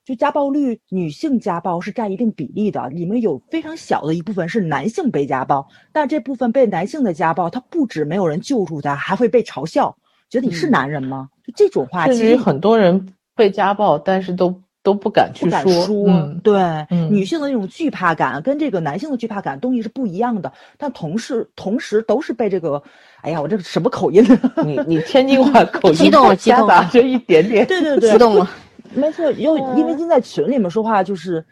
[0.05, 9.97] 就家暴率，女性家暴是占一定比例的，里面有非常小的一部分是男性被家暴，但这部分被男性的家暴，他不止没有人救助他，还会被嘲笑，
[10.29, 11.29] 觉得你是男人吗？
[11.45, 16.07] 就这种话，甚至于很多人被家暴，但是都都不敢去说。
[16.09, 22.83] 嗯，对，女性的那种惧怕感跟这个男性的惧怕感东西是不一样的，但同时同时都是被这个，
[23.23, 24.25] 哎呀，我这什么口音？
[24.65, 28.49] 你你天津话口音激动了，激动了，就一点点，对对对，激动了。
[28.93, 31.45] 没错，又因为今在群里面说话，就是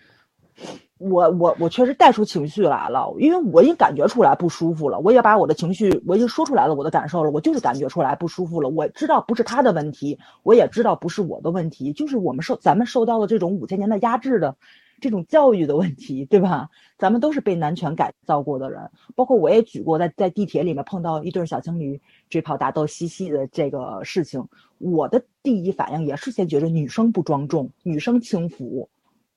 [0.98, 8.68] 我我我确实带出情绪来了，因为我已经感觉出来不舒服了，我也把我的情绪我已经说出来了，我的感受了，我就是感觉出来不舒服了。
[8.68, 14.56] 我知道不是他的问题，我也知道不是我的问题，就是我们受咱们受到了这种五千年的压制的
[15.00, 16.68] 这种教育的问题，对吧？
[16.98, 24.44] 咱们都是被男权改造过的人，包括我也举过在在地铁里面碰到一对小情侣追跑打斗嬉戏的这个事情。
[24.78, 28.88] 我的第一反应也是先觉得女生不庄重，女生轻浮，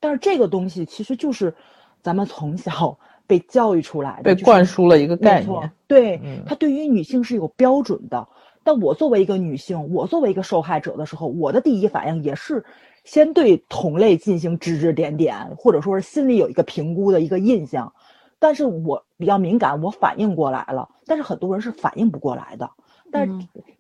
[0.01, 1.55] 但是这个东西其实就是
[2.01, 5.71] 咱们从小 被教育出来的，被灌输了一个概念。
[5.87, 8.27] 对，它对于女性是有标准的。
[8.63, 12.63] 但我作为一个女性，我作为一个受害者的时候，我的第一反应也是
[13.03, 17.93] 先对同类进行指指点点，或者说是心里有一个评估的一个印象。
[18.37, 22.69] 但是我比较敏感，我反应过来了，但是很多人是反应不过来的。
[23.11, 23.33] 但是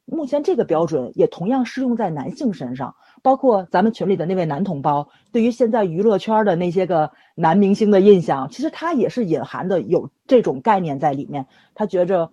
[0.05, 11.45] 目前这个标准也同样适用在男性身上，包括咱们群里的那位男同胞，对于现在娱乐圈的那些个男明星的印象，其实他也是隐含的有这种概念在里面。
[11.73, 12.29] 他觉着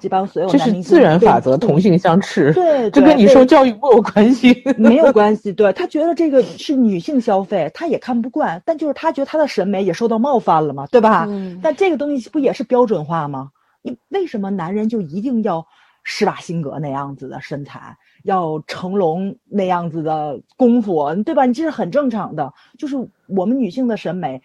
[0.00, 5.52] 这帮所有男明星自然法则，同性相斥，对，这跟你受教育没有关系， 没有 关系。
[5.52, 11.26] 对他觉得这个是女性消费，他也看不惯，但就是他觉得他的审美也受到冒犯了嘛，对吧？
[11.28, 11.60] 嗯。
[11.62, 13.50] 但这个东西不也是标准化吗？
[13.82, 15.66] 你为什么男人就一定要？
[16.12, 21.46] 施瓦辛格那样子的身材，要成龙那样子的功夫，对吧？
[21.46, 22.96] 你这是很正常的，就是
[23.28, 24.42] 我们女性的审美，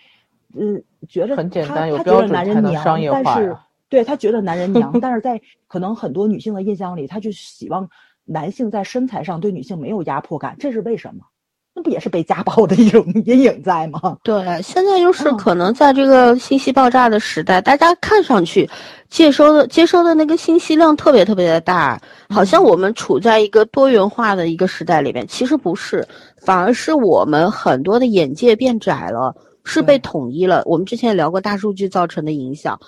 [0.53, 3.57] 嗯，觉得很简单，他觉得男人娘，但是
[3.89, 7.89] 对他觉得男人娘，但是在可能很多女性的印象里，他就希望
[8.25, 11.23] 男性在身材上对女性没有压迫感，这是为什么？
[11.77, 14.17] 那不也是被家暴的一种 阴影在吗？
[14.23, 18.69] 对，现在就是可能在这个信息爆炸的时代，大家看上去
[19.09, 26.07] 接收的接收的那个信息量特别特别的大，好像我们处在一个多元化的一个时代里面，其实不是，
[26.41, 29.35] 反而是我们很多的眼界变窄了，
[29.65, 30.63] 是被统一了。
[30.65, 32.79] 我们之前也聊过大数据造成的影响，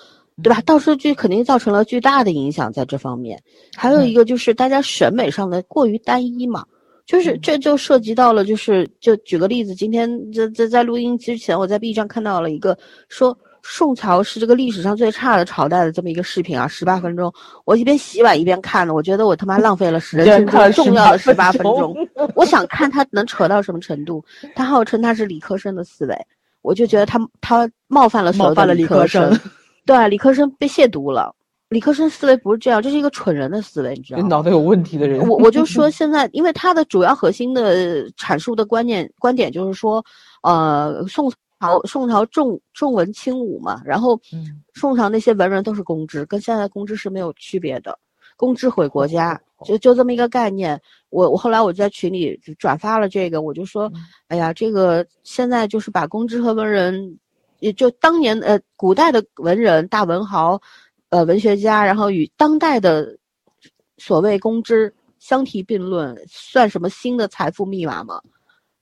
[0.42, 0.62] 对吧？
[0.64, 3.38] 大数据肯定造成了巨大的影响在这方面，
[3.76, 6.64] 还有一个就是大家审美上的过于单一嘛。
[7.08, 12.76] 就是这就涉及到了，就是就举个例子，今天在在在录音之前，我在 B 站看到了一个
[13.08, 17.32] 说宋朝是这个历史上最差的朝代的这么一个视频啊，十八分钟，
[17.64, 21.96] 我一边洗碗一边看的，我觉得我他妈浪费了人生中重要的十八分钟。
[22.34, 24.22] 我想看他能扯到什么程度，
[24.54, 26.14] 他号称他是理科生的思维，
[26.60, 29.34] 我就觉得他他冒犯了所有的理科生，
[29.86, 31.34] 对，理科生被亵渎了。
[31.68, 34.28] 理科生思维不是这样，这是一个蠢人的思维，你知道吗？
[34.28, 35.20] 脑袋有问题的人。
[35.28, 40.02] 我我就说 现在，因为他的主要核心的阐述的观念观点就是说，
[40.42, 41.30] 呃，宋
[41.60, 44.18] 朝宋朝重重文轻武嘛，然后
[44.74, 47.98] 宋朝那些文人都是公知，跟现在公知是没有区别的，
[48.36, 50.80] 公知毁国家，就就这么一个概念。
[51.10, 53.92] 我我后来我在群里转发了这个，我就说，
[54.28, 57.18] 哎呀，这个现在就是把公知和文人，
[57.58, 60.58] 也就当年呃古代的文人大文豪。
[61.10, 63.16] 呃，文学家，然后与当代的
[63.96, 68.20] 所谓公知相提并论，算什么新的财富密码吗？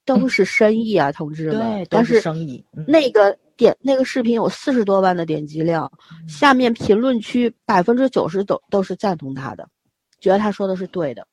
[0.04, 1.58] 都是生意啊，同志们。
[1.58, 2.64] 对，都是生意。
[2.86, 5.90] 那个点，那个视频有四十多万的点击量，
[6.28, 9.68] 下面评论区百分之九十都都是赞同他的，
[10.20, 11.26] 觉得他说的是对的。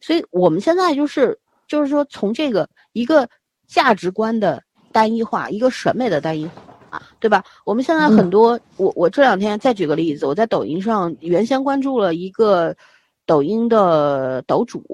[0.00, 3.28] 所以我们现在就是，就是说从这个一个
[3.66, 6.62] 价值观的单一化，一个审美的单一化。
[7.20, 7.44] 对吧？
[7.64, 12.76] 我们现在很多，我我这两天再举个例子，我在抖音上原先关注了一个
[13.24, 14.84] 抖音的抖主，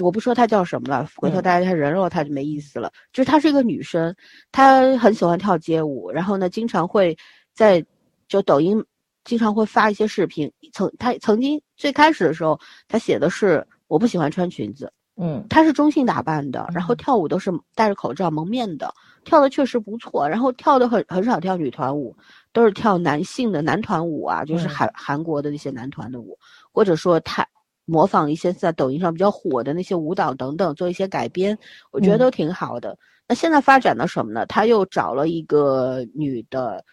[0.00, 2.90] 我不说他叫什么了，回头大家看人肉她就没意思了。
[3.12, 4.14] 就是她是一个女生，
[4.50, 7.16] 她很喜欢跳街舞，然后呢，经常会
[7.54, 7.84] 在
[8.28, 8.82] 就抖音
[9.24, 10.50] 经常会发一些视频。
[10.72, 12.58] 曾她曾经最开始的时候，
[12.88, 18.94] 她写的是我不喜欢穿裙子，嗯，她是中性打扮的，然后跳舞都是戴着口罩蒙面的。
[19.24, 22.16] 跳的确实不错，然后跳的很很少跳女团舞，
[22.52, 26.38] 都是跳男性的男团舞啊，就是韩韩国的那些男团的舞，
[26.72, 27.46] 或者说他
[27.84, 31.58] 模仿一些在抖音上比较火的那些舞蹈等等，做一些改编，
[31.90, 32.96] 我觉得都挺好的。
[33.28, 34.44] 那现在发展到什么呢？
[34.46, 36.84] 他又找了一个女的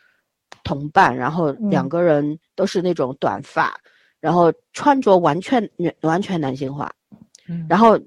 [0.63, 3.77] 同伴，然后两个人都是那种短发，
[4.19, 5.67] 然后穿着完全
[6.01, 6.91] 完全男性化，
[7.67, 7.99] 然后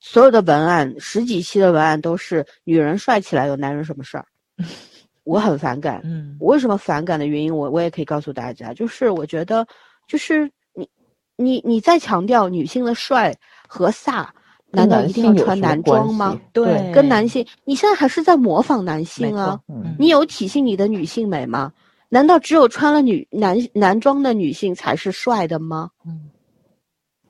[0.00, 4.24] 所有的文案，十几期的文案都是女人帅起来有男人什么事儿，
[5.24, 6.00] 我很反感。
[6.04, 9.66] 嗯，我为什么反感的原因，我我也可以告诉大家，就是我觉得，
[10.08, 10.88] 就是你
[11.36, 13.36] 你你在强调女性的帅
[13.68, 14.26] 和飒，
[14.70, 16.40] 难道一定要穿男装吗？
[16.52, 19.60] 对，跟男性，你现在还是在模仿男性啊？
[19.68, 21.72] 嗯，你有体现你的女性美吗？
[22.08, 25.90] 难道只有穿了女男男装的女性才是帅的吗？
[26.06, 26.30] 嗯，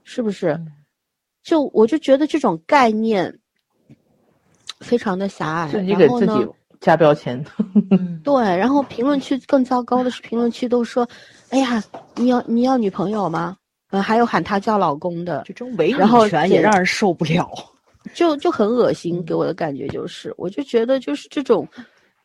[0.05, 0.53] 是不是？
[0.53, 0.73] 嗯
[1.43, 3.37] 就我就觉得这种概念
[4.81, 6.49] 非常的狭隘，自己给自己
[6.81, 7.43] 加标签。
[7.91, 11.09] 嗯 对，然后评论区更糟糕的是，评论区都说
[11.51, 11.83] ：“哎呀，
[12.17, 13.57] 你要你要女朋友吗？”
[13.93, 17.51] 嗯，还有喊他叫老公的，这种伪然后女权也让人受不了。
[18.15, 21.69] 就就很恶心，给我的感觉就是，我就觉得就是这种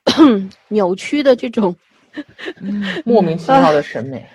[0.69, 1.75] 扭曲的这种
[3.03, 4.25] 莫名其妙的审美。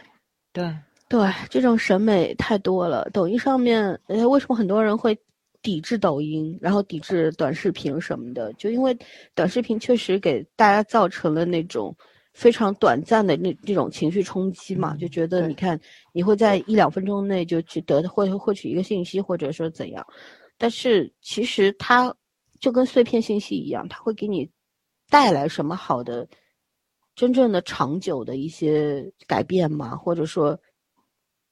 [0.53, 0.75] 对，
[1.11, 3.11] 对这种审美太多了。
[3.13, 5.19] 抖音上面，呃，为什么很多人会
[5.61, 8.53] 抵制抖音，然后抵制短视频什么的？
[8.53, 8.97] 就因为
[9.35, 11.93] 短视频确实给大家造成了那种
[12.33, 15.79] 非常短暂的那这种情绪冲击嘛，就觉得你看
[16.13, 20.07] 你会在一两分钟内就去得获获取一个信息，或者说怎样。
[20.57, 22.15] 但是其实它
[22.61, 24.49] 就跟碎片信息一样，它会给你
[25.09, 26.25] 带来什么好的、
[27.17, 29.97] 真正的长久的一些改变吗？
[29.97, 30.57] 或者说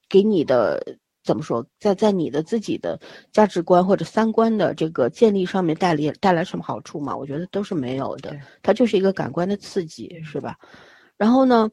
[0.09, 2.99] 给你的怎么说，在在你的自己的
[3.33, 7.17] 价值观或者三观的这个建立上面带来带来什么好处吗？
[7.17, 10.57] 我觉得都是没有的，它就是一个感官的刺激，是吧？
[11.17, 11.71] 然后呢？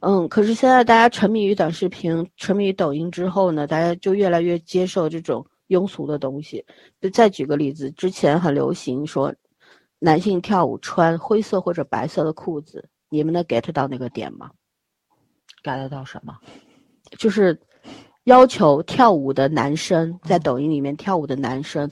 [0.00, 6.64] 嗯，可是现在大家沉迷于短视频、沉迷于抖音之后呢，大家就越来越接受这种庸俗的东西。
[7.00, 9.34] 就再举个例子，之前很流行说
[9.98, 14.48] 男性跳舞穿灰色或者白色的裤子，你们能 get 到那个点吗
[15.64, 16.32] ？get 到什么？
[17.18, 17.58] 就是
[18.28, 21.90] 要求跳舞的男生在抖音里面跳舞的男生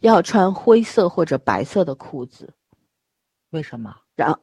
[0.00, 2.52] 要穿灰色或者白色的裤子，
[3.50, 3.96] 为什么？
[4.14, 4.38] 然后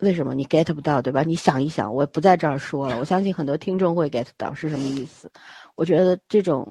[0.00, 1.22] 为什么你 get 不到，对吧？
[1.22, 5.32] 你想一想，我不在这儿说了， 我相信很多听众会 get 到是什么意思。
[5.74, 6.70] 我觉得这种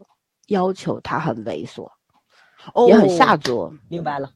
[0.50, 1.90] 要求他很猥琐，
[2.76, 3.74] 哦也很下作。
[3.90, 4.32] 明白了。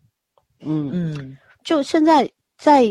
[0.62, 2.84] 嗯，嗯就现在在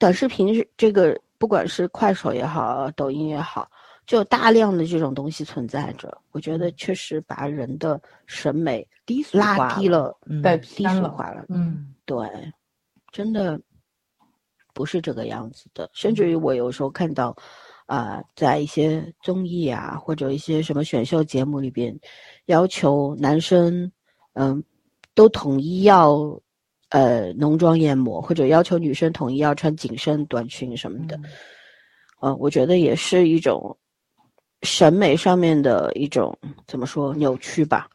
[0.00, 3.70] 短视频这个，不管是快手也好，抖音也好，
[4.06, 6.16] 就大量的这种东西存在着。
[6.32, 10.84] 我觉得确实把人的审美低俗化拉低了，嗯带低。
[10.86, 11.44] 俗化了。
[11.48, 12.28] 嗯对，
[13.12, 13.58] 真的
[14.74, 15.88] 不是这个样子的。
[15.92, 17.34] 甚至于我有时候看到，
[17.86, 21.98] 啊、在一些综艺啊，或者一些什么选秀节目里边，
[22.46, 23.90] 要求男生，
[24.34, 24.62] 嗯，
[25.14, 26.38] 都统一要，
[26.90, 31.18] 呃，浓妆艳抹，或者要求女生统一要穿紧身短裙什么的。
[32.20, 33.76] 嗯，我觉得也是一种
[34.64, 36.36] 审美上面的一种
[36.66, 37.86] 怎么说扭曲吧，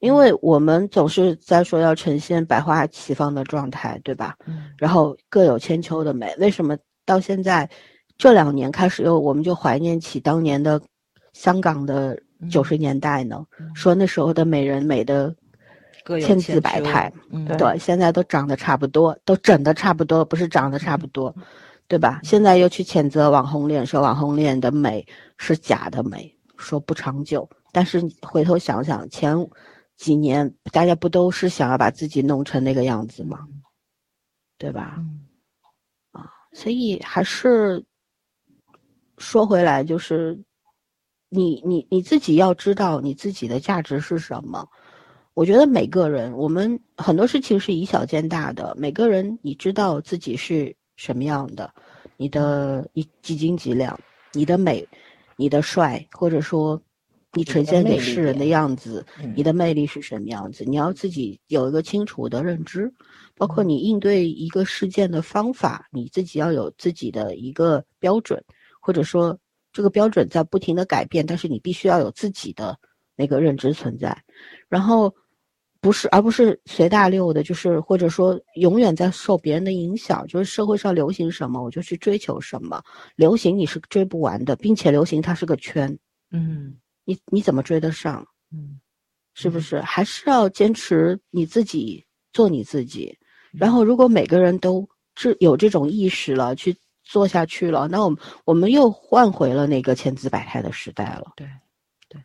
[0.00, 4.36] 因为我们总是在说要呈现百花齐放的状态，对吧？
[4.46, 6.34] 嗯然后各有千秋的美。
[6.38, 7.68] 为什么到现在
[8.18, 10.80] 这两年开始又我们就怀念起当年的
[11.32, 12.18] 香港的
[12.50, 13.44] 九十年代呢？
[13.60, 15.34] 嗯说那时候的美人美的
[16.20, 21.34] 千姿百态，嗯对对，现在都长得差不多，都整的差不多，不是长得差不多，
[21.88, 22.20] 对吧？
[22.22, 25.04] 现在又去谴责网红脸，说网红脸的美
[25.38, 27.48] 是假的美，说不长久。
[27.72, 29.36] 但是你回头想想，前
[29.96, 33.46] 几年大家不都是想要把自己弄成那个样子吗？
[34.58, 35.02] 对吧？
[36.12, 37.84] 啊所以还是
[39.18, 40.42] 说回来，就是
[41.28, 44.66] 你你你自己要知道你自己的价值是什么。
[45.34, 48.74] 我觉得每个人，我们很多事情是以小见大的。
[48.78, 51.70] 每个人，你知道自己是什么样的，
[52.16, 54.00] 你的你几斤几两，
[54.32, 54.88] 你的美，
[55.36, 56.80] 你的帅，或者说
[57.32, 62.92] 你呈现给世人的样子，嗯你的魅力是什么样子，你要自己有一个清楚的认知。
[63.38, 68.42] 包括你应对一个事件的方法，你自己要有自己的一个标准，
[68.80, 69.38] 或者说
[69.74, 72.78] 这个标准在不停的改变，但是你必须要有自己的
[73.14, 74.16] 那个认知存在，
[74.70, 75.14] 然后
[75.86, 82.82] 不是而不是随大溜的，就是或者说永远在受别人的影响，就是社会上流行什么我就去追求什么，
[83.14, 85.96] 流行你是追不完的，并且流行它是个圈，
[86.32, 88.26] 嗯你你怎么追得上？
[88.52, 88.80] 嗯
[89.34, 89.80] 是不是？
[89.80, 93.16] 还是要坚持你自己，做你自己。
[93.52, 101.34] 然后，如果每个人都是有这种意识了，去做下去了，那我们我们又换回了那个千姿百态的时代了。
[101.36, 101.46] 对
[102.08, 102.20] 对，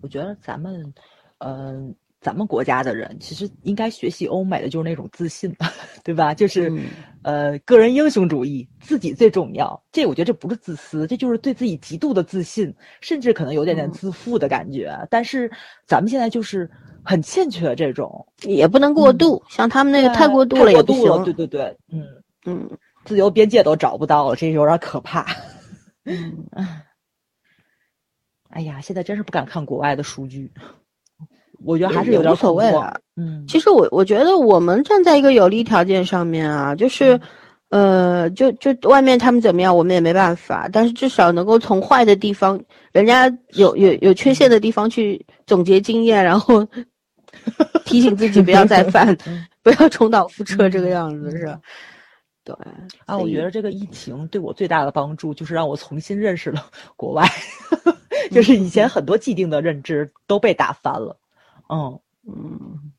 [0.00, 0.92] 我觉得咱们
[1.38, 1.54] 嗯、
[1.88, 1.94] 呃
[2.24, 5.54] 咱们国家的人其实应该学习欧美的，就是那种自信，
[6.02, 6.32] 对吧？
[6.32, 6.86] 就是、嗯
[7.22, 9.78] 呃，个人英雄主义，自己最重要。
[9.92, 14.96] 这我觉得这不是自私，这就是对自己极度的自信，甚至可能有点点嗯自负的感觉。
[15.10, 15.50] 但是
[15.86, 16.70] 咱们现在就是
[17.04, 21.24] 很欠缺这种，也不能过度，像他们那个太过度了也不行。
[21.24, 22.06] 对对对，嗯
[22.46, 22.70] 嗯，
[23.04, 25.26] 自由边界都找不到了，这有点可怕。
[26.04, 26.46] 嗯，
[28.48, 30.50] 哎呀，现在真是不敢看国外的数据，
[31.64, 32.98] 我觉得还是有点无所谓了。
[33.16, 37.20] 嗯，其实我我觉得我们站在一个有利条件上面啊，就是，
[37.68, 42.60] 呃，就就外面他们怎么样，我们也没办法，但是至少能够从坏的地方，
[42.92, 46.66] 人家有有有缺陷的地方去总结经验，然后
[47.84, 49.16] 提醒自己不要再犯，
[49.62, 51.56] 不要重蹈覆辙，这个样子是。
[52.46, 52.54] 对
[53.06, 57.26] 啊，我觉得这个疫情对我最大的帮助就是让我重新认识了国外，
[58.30, 61.16] 就是以前很多既定的认知都被打翻了。
[61.68, 62.92] 嗯嗯，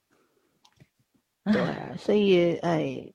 [1.54, 1.62] 对，
[1.98, 3.14] 所以哎，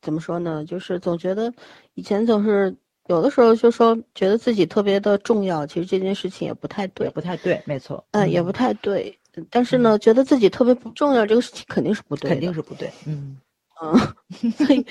[0.00, 0.64] 怎么说呢？
[0.64, 1.52] 就是总觉得
[1.94, 2.74] 以前总是
[3.06, 9.18] 有的时候就说觉得自己特别的重要，其实这件事情也不太对，不太对，没错，嗯，也不太对。
[9.50, 12.88] 但是呢，觉得自己特别不重要，这个事情肯定是不对，肯定是不对。
[13.06, 13.36] 嗯。
[13.82, 14.86] 嗯，所以，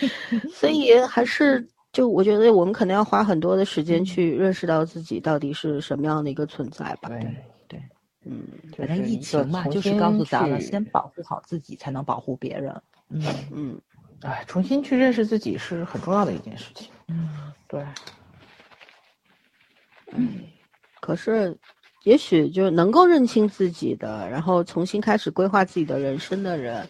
[0.51, 7.07] 所以还是就我觉得我们可能要花很多的时间去认识到自己到底是什么样的一个存在吧。
[7.07, 7.33] 对对，
[8.25, 8.47] 嗯，
[8.77, 12.81] 反正疫情嘛，就是告诉咱们先保护好自己，才能保护别人。
[13.09, 13.21] 嗯
[13.51, 13.81] 嗯，
[14.21, 16.89] 哎，重新去认识自己是很重要的一件事情。
[17.07, 17.29] 嗯，
[17.67, 17.85] 对。
[20.15, 20.41] 嗯，
[21.01, 21.57] 可是，
[22.03, 26.87] 也许就能够认清自己的，然后重新开始规划自己的人生的人。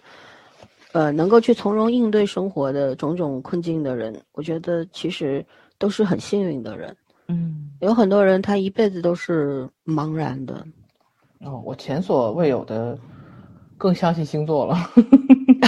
[0.91, 5.43] 呃，能够去从容应对生活的种种困境的人，我觉得其实
[5.79, 6.95] 都是很幸运的人。
[7.29, 10.63] 嗯，有很多人他一辈子都是茫然的。
[11.45, 12.97] 哦，我前所未有的
[13.77, 14.77] 更相信星座了。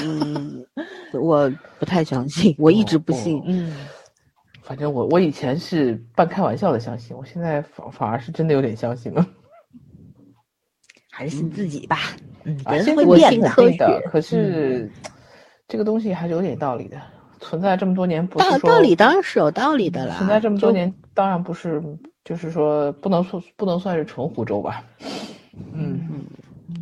[0.03, 0.65] 嗯，
[1.13, 3.41] 我不太相信，我一直不信。
[3.45, 3.75] 嗯，
[4.61, 9.25] 反正我我以前是半开玩笑的相信，我现在反反而是真的有点相信了。
[11.11, 11.97] 还是信自己吧。
[12.43, 13.49] 嗯，人会变的，
[14.09, 14.91] 可是。
[15.67, 17.01] 这个东西还是有点道理的，
[17.39, 20.15] 存在这么多年，不是道理当然是有道理的啦。
[20.15, 21.81] 存在这么多年，当然不是，
[22.23, 24.83] 就是说不能说不能算是纯胡诌吧。
[25.73, 26.25] 嗯嗯，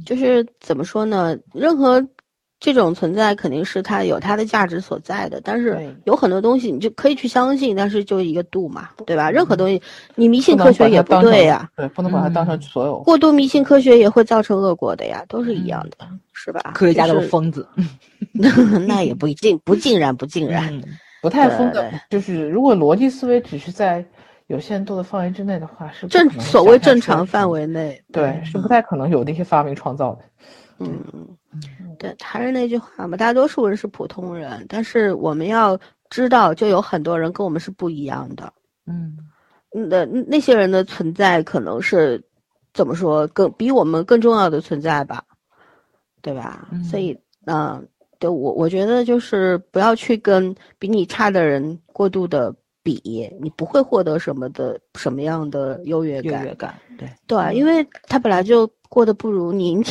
[0.05, 1.37] 就是怎么说呢？
[1.53, 2.05] 任何。
[2.59, 9.29] 这种存在肯定是它有它的价值所在的，但是有很多东西你就可以去相信，但是就一个度嘛，对吧？
[9.29, 9.81] 任何东西
[10.15, 12.99] 你迷信科学也不对呀，对，不能把它当成所有。
[12.99, 16.71] 过度迷信科学也会造成恶果的呀，都是一样的，是吧？
[16.73, 17.67] 科学家都是疯子，
[18.87, 20.81] 那也不一定，不尽然，不尽然，
[21.21, 21.91] 不太疯的。
[22.09, 24.05] 就是如果逻辑思维只是在
[24.47, 30.23] 有限度的范围之内的话，是正所谓正常范围内，对，是不太可能有那些发明创造的。
[30.79, 31.27] 嗯嗯。
[31.99, 35.79] 对，还是那句话嘛，大多数人是普通人，但是我们要
[36.09, 38.51] 知道，就有很多人跟我们是不一样的。
[38.85, 39.17] 嗯，
[39.71, 42.21] 那那些人的存在可能是
[42.73, 45.23] 怎么说，更比我们更重要的存在吧，
[46.21, 46.67] 对吧？
[46.89, 47.87] 所以，嗯，
[48.19, 52.53] 对我我觉得就是不要去跟比你差的人过度的
[52.83, 53.01] 比，
[53.41, 56.41] 你不会获得什么的什么样的优越感。
[56.41, 58.69] 优越感，对对，因为他本来就。
[58.93, 59.83] 过得不如你， 你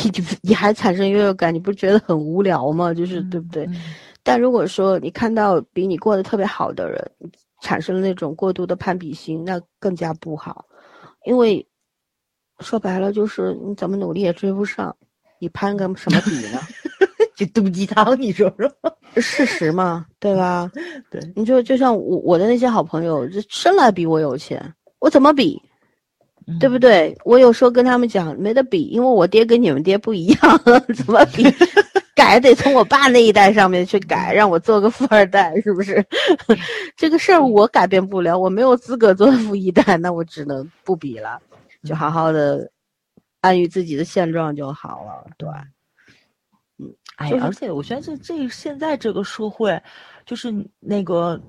[0.42, 2.94] 你还产生优越感，你不觉得很无聊吗？
[2.94, 3.68] 就是对不对？
[4.22, 7.10] 但如果说你看到比你过得特别好的人，
[7.62, 10.64] 产生了那种过度的攀比心，那更加不好。
[11.24, 11.66] 因为
[12.60, 14.96] 说白了就是你怎么努力也追不上，
[15.40, 16.60] 你攀个什么比呢？
[17.34, 18.72] 就毒鸡汤，你说说，
[19.16, 20.70] 事实嘛，对吧？
[21.10, 24.60] 对，你就就像我我的那些好朋友，就生来比我有钱，
[25.00, 25.60] 我怎么比？
[26.58, 27.16] 对不对？
[27.24, 30.60] 我有时候跟他们讲没得比，因为我爹跟你们爹不一样，
[30.96, 31.44] 怎么比？
[32.14, 36.04] 改得从我爸那一代上面去改，让我做个富二代，是不是？
[36.96, 41.40] 这个事儿我改变不了，我没有资格做富一代，那我只能不比了，
[41.84, 42.68] 就好好的
[43.40, 45.30] 安于自己的现状就好了。
[45.38, 45.48] 对，
[47.30, 49.80] 嗯，哎，而且我觉得这这现在这个社会，
[50.26, 51.40] 就是那个。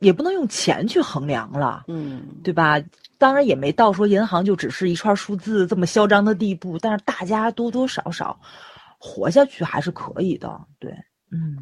[0.00, 2.74] 也不能用钱去衡量了，嗯，对吧？
[3.18, 8.36] 当然也没到说银行就只是一串数字这么嚣张的地步，但是大家多多少少
[8.98, 10.90] 活下去还是可以的，对，
[11.30, 11.56] 嗯，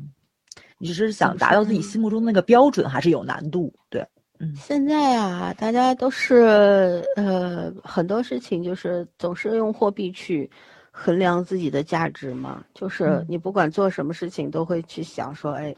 [0.79, 4.03] 你只是想达到自己心目中那个标准，还是有难度，对，
[4.39, 4.57] 嗯。
[4.57, 10.51] 现在啊，大家都是呃很多事情就是总是用货币去
[10.91, 15.75] 衡量自己的价值嘛，就是你不管做什么事情都会去想说，哎，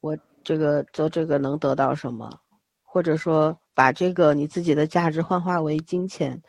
[0.00, 0.16] 我。
[0.46, 2.30] 这个做这个能得到什么，
[2.84, 6.40] 或者说把这个你自己的价值幻化为金钱，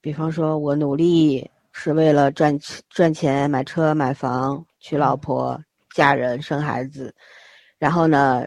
[0.00, 2.58] 比方说我努力是为了赚
[2.90, 5.56] 赚钱买车买房娶老婆
[5.94, 7.14] 嫁人生孩子，
[7.78, 8.44] 然后呢，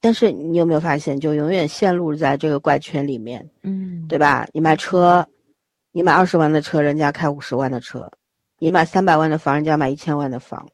[0.00, 4.46] 但是你有没有发现，就永远陷入在这个怪圈里面，嗯，对吧？
[4.52, 5.26] 你买车，
[5.98, 8.08] 你买二十万的车，人家开五十万的车，
[8.60, 10.64] 你买三百万的房，人家买一千万的房，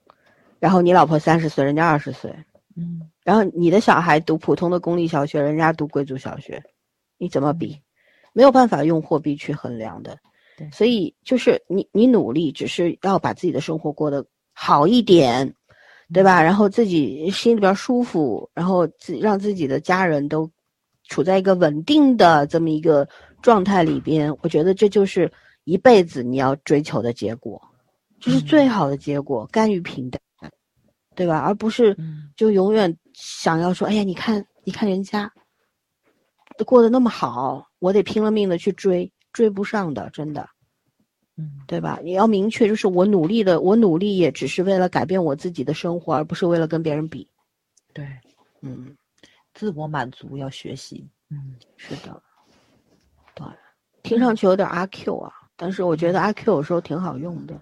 [0.58, 2.30] 然后你老婆三十岁，人家二十岁，
[2.76, 6.62] 嗯，然后你的小孩读普通的公立小学，人家读贵族小学，
[7.16, 7.80] 你怎么比？
[8.34, 10.14] 没有办法用货币去衡量的。
[10.58, 15.54] 对所以就是你你努力，只是要把自己的生活过得好一点，
[16.12, 16.42] 对吧？
[16.42, 20.50] 然后自己心里边舒服，然后自让自己的家人都
[21.08, 23.08] 处在一个稳定的这么一个
[23.44, 25.30] 状态里边，我觉得这就是
[25.64, 27.60] 一辈子你要追求的结果，
[28.18, 30.18] 这是最好的结果，甘于平淡，
[31.14, 31.38] 对吧？
[31.40, 35.30] 而不是嗯就永远想要说，哎呀，你看，你看人家
[36.56, 40.48] 都过得那么好，我得拼了命的去追，追不上的，真的。
[41.36, 42.00] 嗯对吧？
[42.02, 47.28] 你要明确，就是我努力的，我努力也只是为了改变我自己的生活，而不是为了跟别人比。
[47.92, 48.08] 对，
[48.62, 48.96] 嗯，
[49.52, 51.06] 自我满足要学习。
[51.30, 52.12] 嗯是的，对，
[54.04, 57.60] 听上去有点阿 Q 啊，但是我觉得阿 Q 有时候挺好用的。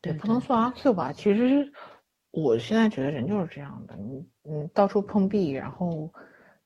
[0.00, 1.12] 对不能算阿 Q 吧？
[1.12, 1.70] 其实
[2.30, 6.10] 我现在觉得人就是这样的，你你到处碰壁，然后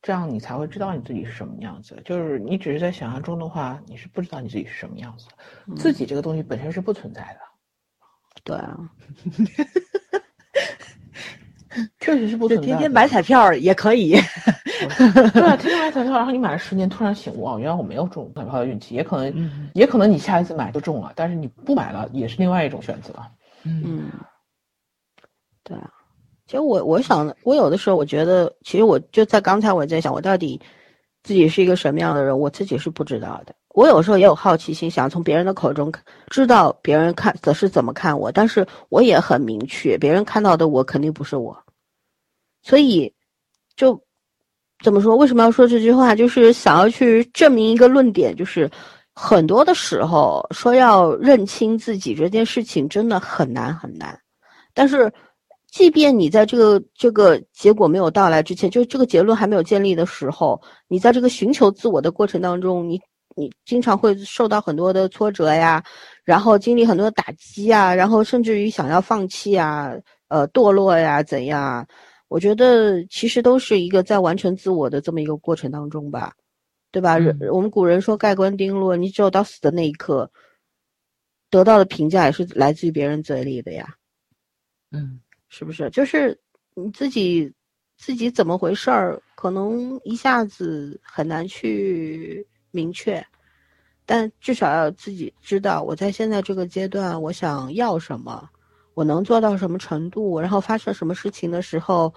[0.01, 2.01] 这样你才会知道你自己是什么样子。
[2.05, 5.75] 就是你只是在想象中的话，你是不知道你自己是什么样子的。
[5.75, 7.41] 自己这个东西本身是不存在的，
[8.45, 8.79] 对啊，
[12.01, 12.73] 确实是不就存在。
[12.73, 14.17] 天天买彩票也可以。
[15.33, 23.15] 对啊，天天买彩票，然后你买了十年，突然醒悟，哦，原来我没有中彩票的运气，也可能，嗯也可能你下一次买就中了，但是你不买了，也是另外一种选择。
[23.65, 24.11] 嗯嗯，
[25.63, 25.91] 对啊。
[26.47, 30.61] 其实我我想，我有的时候我觉得，其实我就在刚才我在想，我到底
[31.23, 33.55] 自己是一个什么样的人，我自己是不知道的。
[33.71, 35.91] 我有时候也有好奇心，想从别人的口中
[36.29, 41.57] 知道别人看的是怎么看我，但是我也很明确，别人看到的我肯定不是我，
[42.65, 43.13] 所以
[43.77, 44.03] 就
[44.83, 45.17] 怎么说？
[45.17, 46.17] 为什么要说这句话？
[46.17, 48.69] 就是想要去证明一个论点，就是
[49.15, 54.19] 很多的时候说要认清自己这件事情真的很难很难，
[54.73, 55.13] 但是。
[55.75, 63.01] 即便你在这个这个结果没有到来之前，就这个结论还没有建立的时候，你在这个寻求自我的过程当中，你
[63.35, 65.83] 你经常会受到很多的挫折呀，
[66.23, 69.91] 然后经历很多的打击啊，然后甚至于想要放弃啊，
[70.29, 71.85] 呃，堕落呀，怎样啊？
[72.35, 76.35] 我觉得其实都是一个在完成自我的这么一个过程当中吧，
[76.91, 77.17] 对吧？
[77.53, 80.29] 我们古人说盖棺定论，你只有到死的那一刻，
[81.49, 83.95] 得到的评价也是来自于别人嘴里的呀。
[84.91, 85.89] 嗯是不是？
[85.91, 86.37] 就是
[86.75, 87.53] 你自己
[87.97, 93.25] 自己怎么回事儿，可能一下子很难去明确，
[94.05, 98.51] 但至少要自己知道，我在现在这个阶段，我想要什么，
[98.95, 102.13] 我能做到什么程度，然后发生什么事情的时候，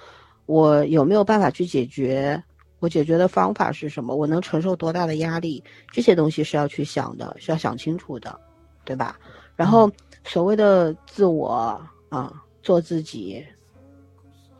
[0.45, 2.41] 我有没有办法去解决？
[2.79, 4.15] 我解决的方法是什么？
[4.15, 5.63] 我能承受多大的压力？
[5.91, 8.39] 这些东西是要去想的，是要想清楚的，
[8.85, 9.19] 对吧？
[9.55, 9.91] 然后
[10.23, 12.43] 所谓的自我啊。
[12.63, 13.41] 做自己，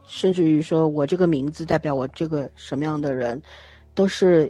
[0.07, 3.41] 甚至于说我这个名字代表我这个什么样的人，
[3.94, 4.49] 都是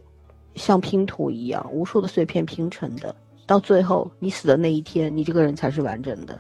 [0.54, 3.16] 像拼图一样，无数的碎片拼成的。
[3.48, 6.40] 到最后，你死的那一天，你这个人才是完整的。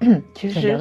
[0.34, 0.78] 其实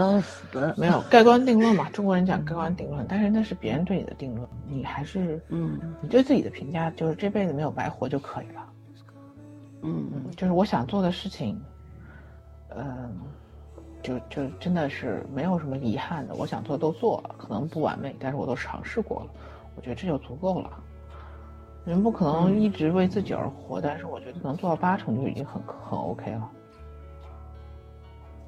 [0.77, 8.65] 没有盖棺定论嘛，中国人讲盖棺定论，但是那是别人对你的定论，你还是嗯你对自己的评价，就是这辈子没有白活就可以了。
[9.81, 11.59] 嗯嗯，就是我想做的事情。
[12.75, 13.17] 嗯，
[14.03, 19.27] 就就真的是没有什么遗憾的，我想做都做了，可能不完美，但是我都尝试过了，
[19.75, 20.69] 我觉得这就足够了。
[21.83, 26.49] 人不可能一直为自己而活，但是我觉得能做到八成就已经很很 OK 了。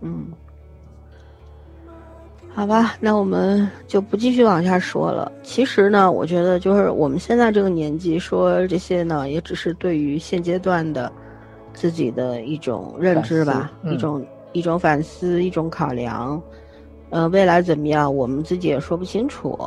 [0.02, 0.28] 嗯，
[2.54, 5.32] 好吧，那我们就不继续往下说了。
[5.42, 11.12] 其实呢，我觉得就是我们现在这个年纪说这些呢，也只是对于现阶段的。
[11.74, 16.40] 自己的一种认知吧，嗯、一种一种反思，一种考量。
[17.10, 19.58] 呃，未来怎么样，我们自己也说不清楚。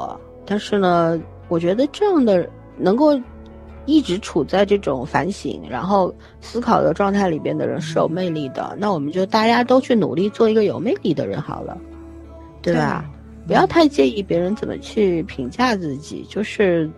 [0.44, 2.46] 但是呢，我觉得这样的
[2.76, 3.18] 能够
[3.86, 8.76] 一直处在这种反省然后思考的状态里边的人是有魅力的。
[8.78, 11.78] 那我们就大家都去努力做一个有魅力的人好了，
[12.64, 13.04] 对吧？
[13.08, 13.46] 对。
[13.46, 16.90] 不要太介意别人怎么去评价自己，就是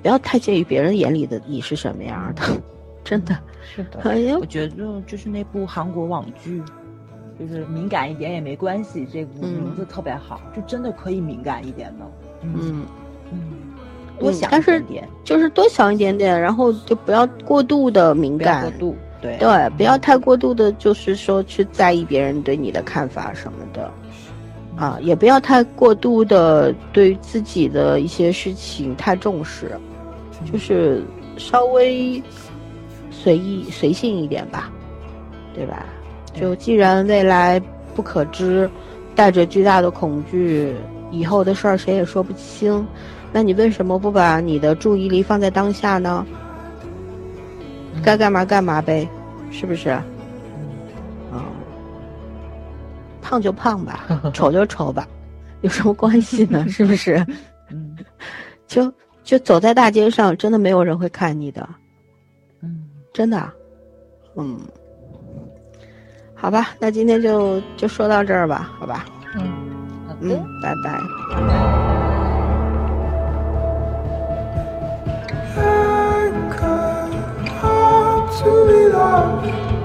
[0.00, 2.42] 不要太介意别人眼里的你是什么样的，
[3.02, 3.36] 真的。
[3.74, 6.62] 是的，哎，我觉得就是那部韩国网剧，
[7.38, 12.06] 就是敏感一点也没关系，这部名字特别好，就真的可以敏感一点的。
[12.42, 12.86] 嗯。
[13.32, 13.40] 嗯，
[14.18, 19.36] 多想但是点，就是多想一点点，然后就不要过度的敏感，过度，对。
[19.38, 23.92] 对，不要太过度的，就是说去在意别人对你的看法什么的，
[24.80, 29.78] 啊，也不要太过度的对自己的一些事情太重视，
[30.50, 31.04] 就是
[31.36, 32.20] 稍微。
[33.12, 34.70] 随意随性一点吧，
[35.54, 35.84] 对吧？
[36.32, 37.60] 就既然未来
[37.94, 38.70] 不可知，
[39.14, 40.74] 带着巨大的恐惧，
[41.10, 42.86] 以后的事儿谁也说不清，
[43.30, 46.24] 那你为什么不把你的注意力放在当下呢？
[48.02, 49.06] 该干嘛干嘛呗，
[49.50, 50.00] 是不是？
[53.30, 55.06] 胖就胖吧， 丑就丑吧，
[55.60, 56.66] 有什么关系呢？
[56.68, 57.24] 是不是？
[57.70, 57.96] 嗯
[58.66, 58.92] 就
[59.22, 61.68] 就走在大街上，真的没有人会看你的，
[62.60, 62.82] 嗯，
[63.12, 63.48] 真的。
[64.36, 64.58] 嗯，
[66.34, 69.04] 好吧，那今天就就说到这儿吧，好吧。
[69.36, 69.42] 嗯，
[70.08, 71.00] 好的嗯，，拜拜。
[78.40, 79.79] To be loved.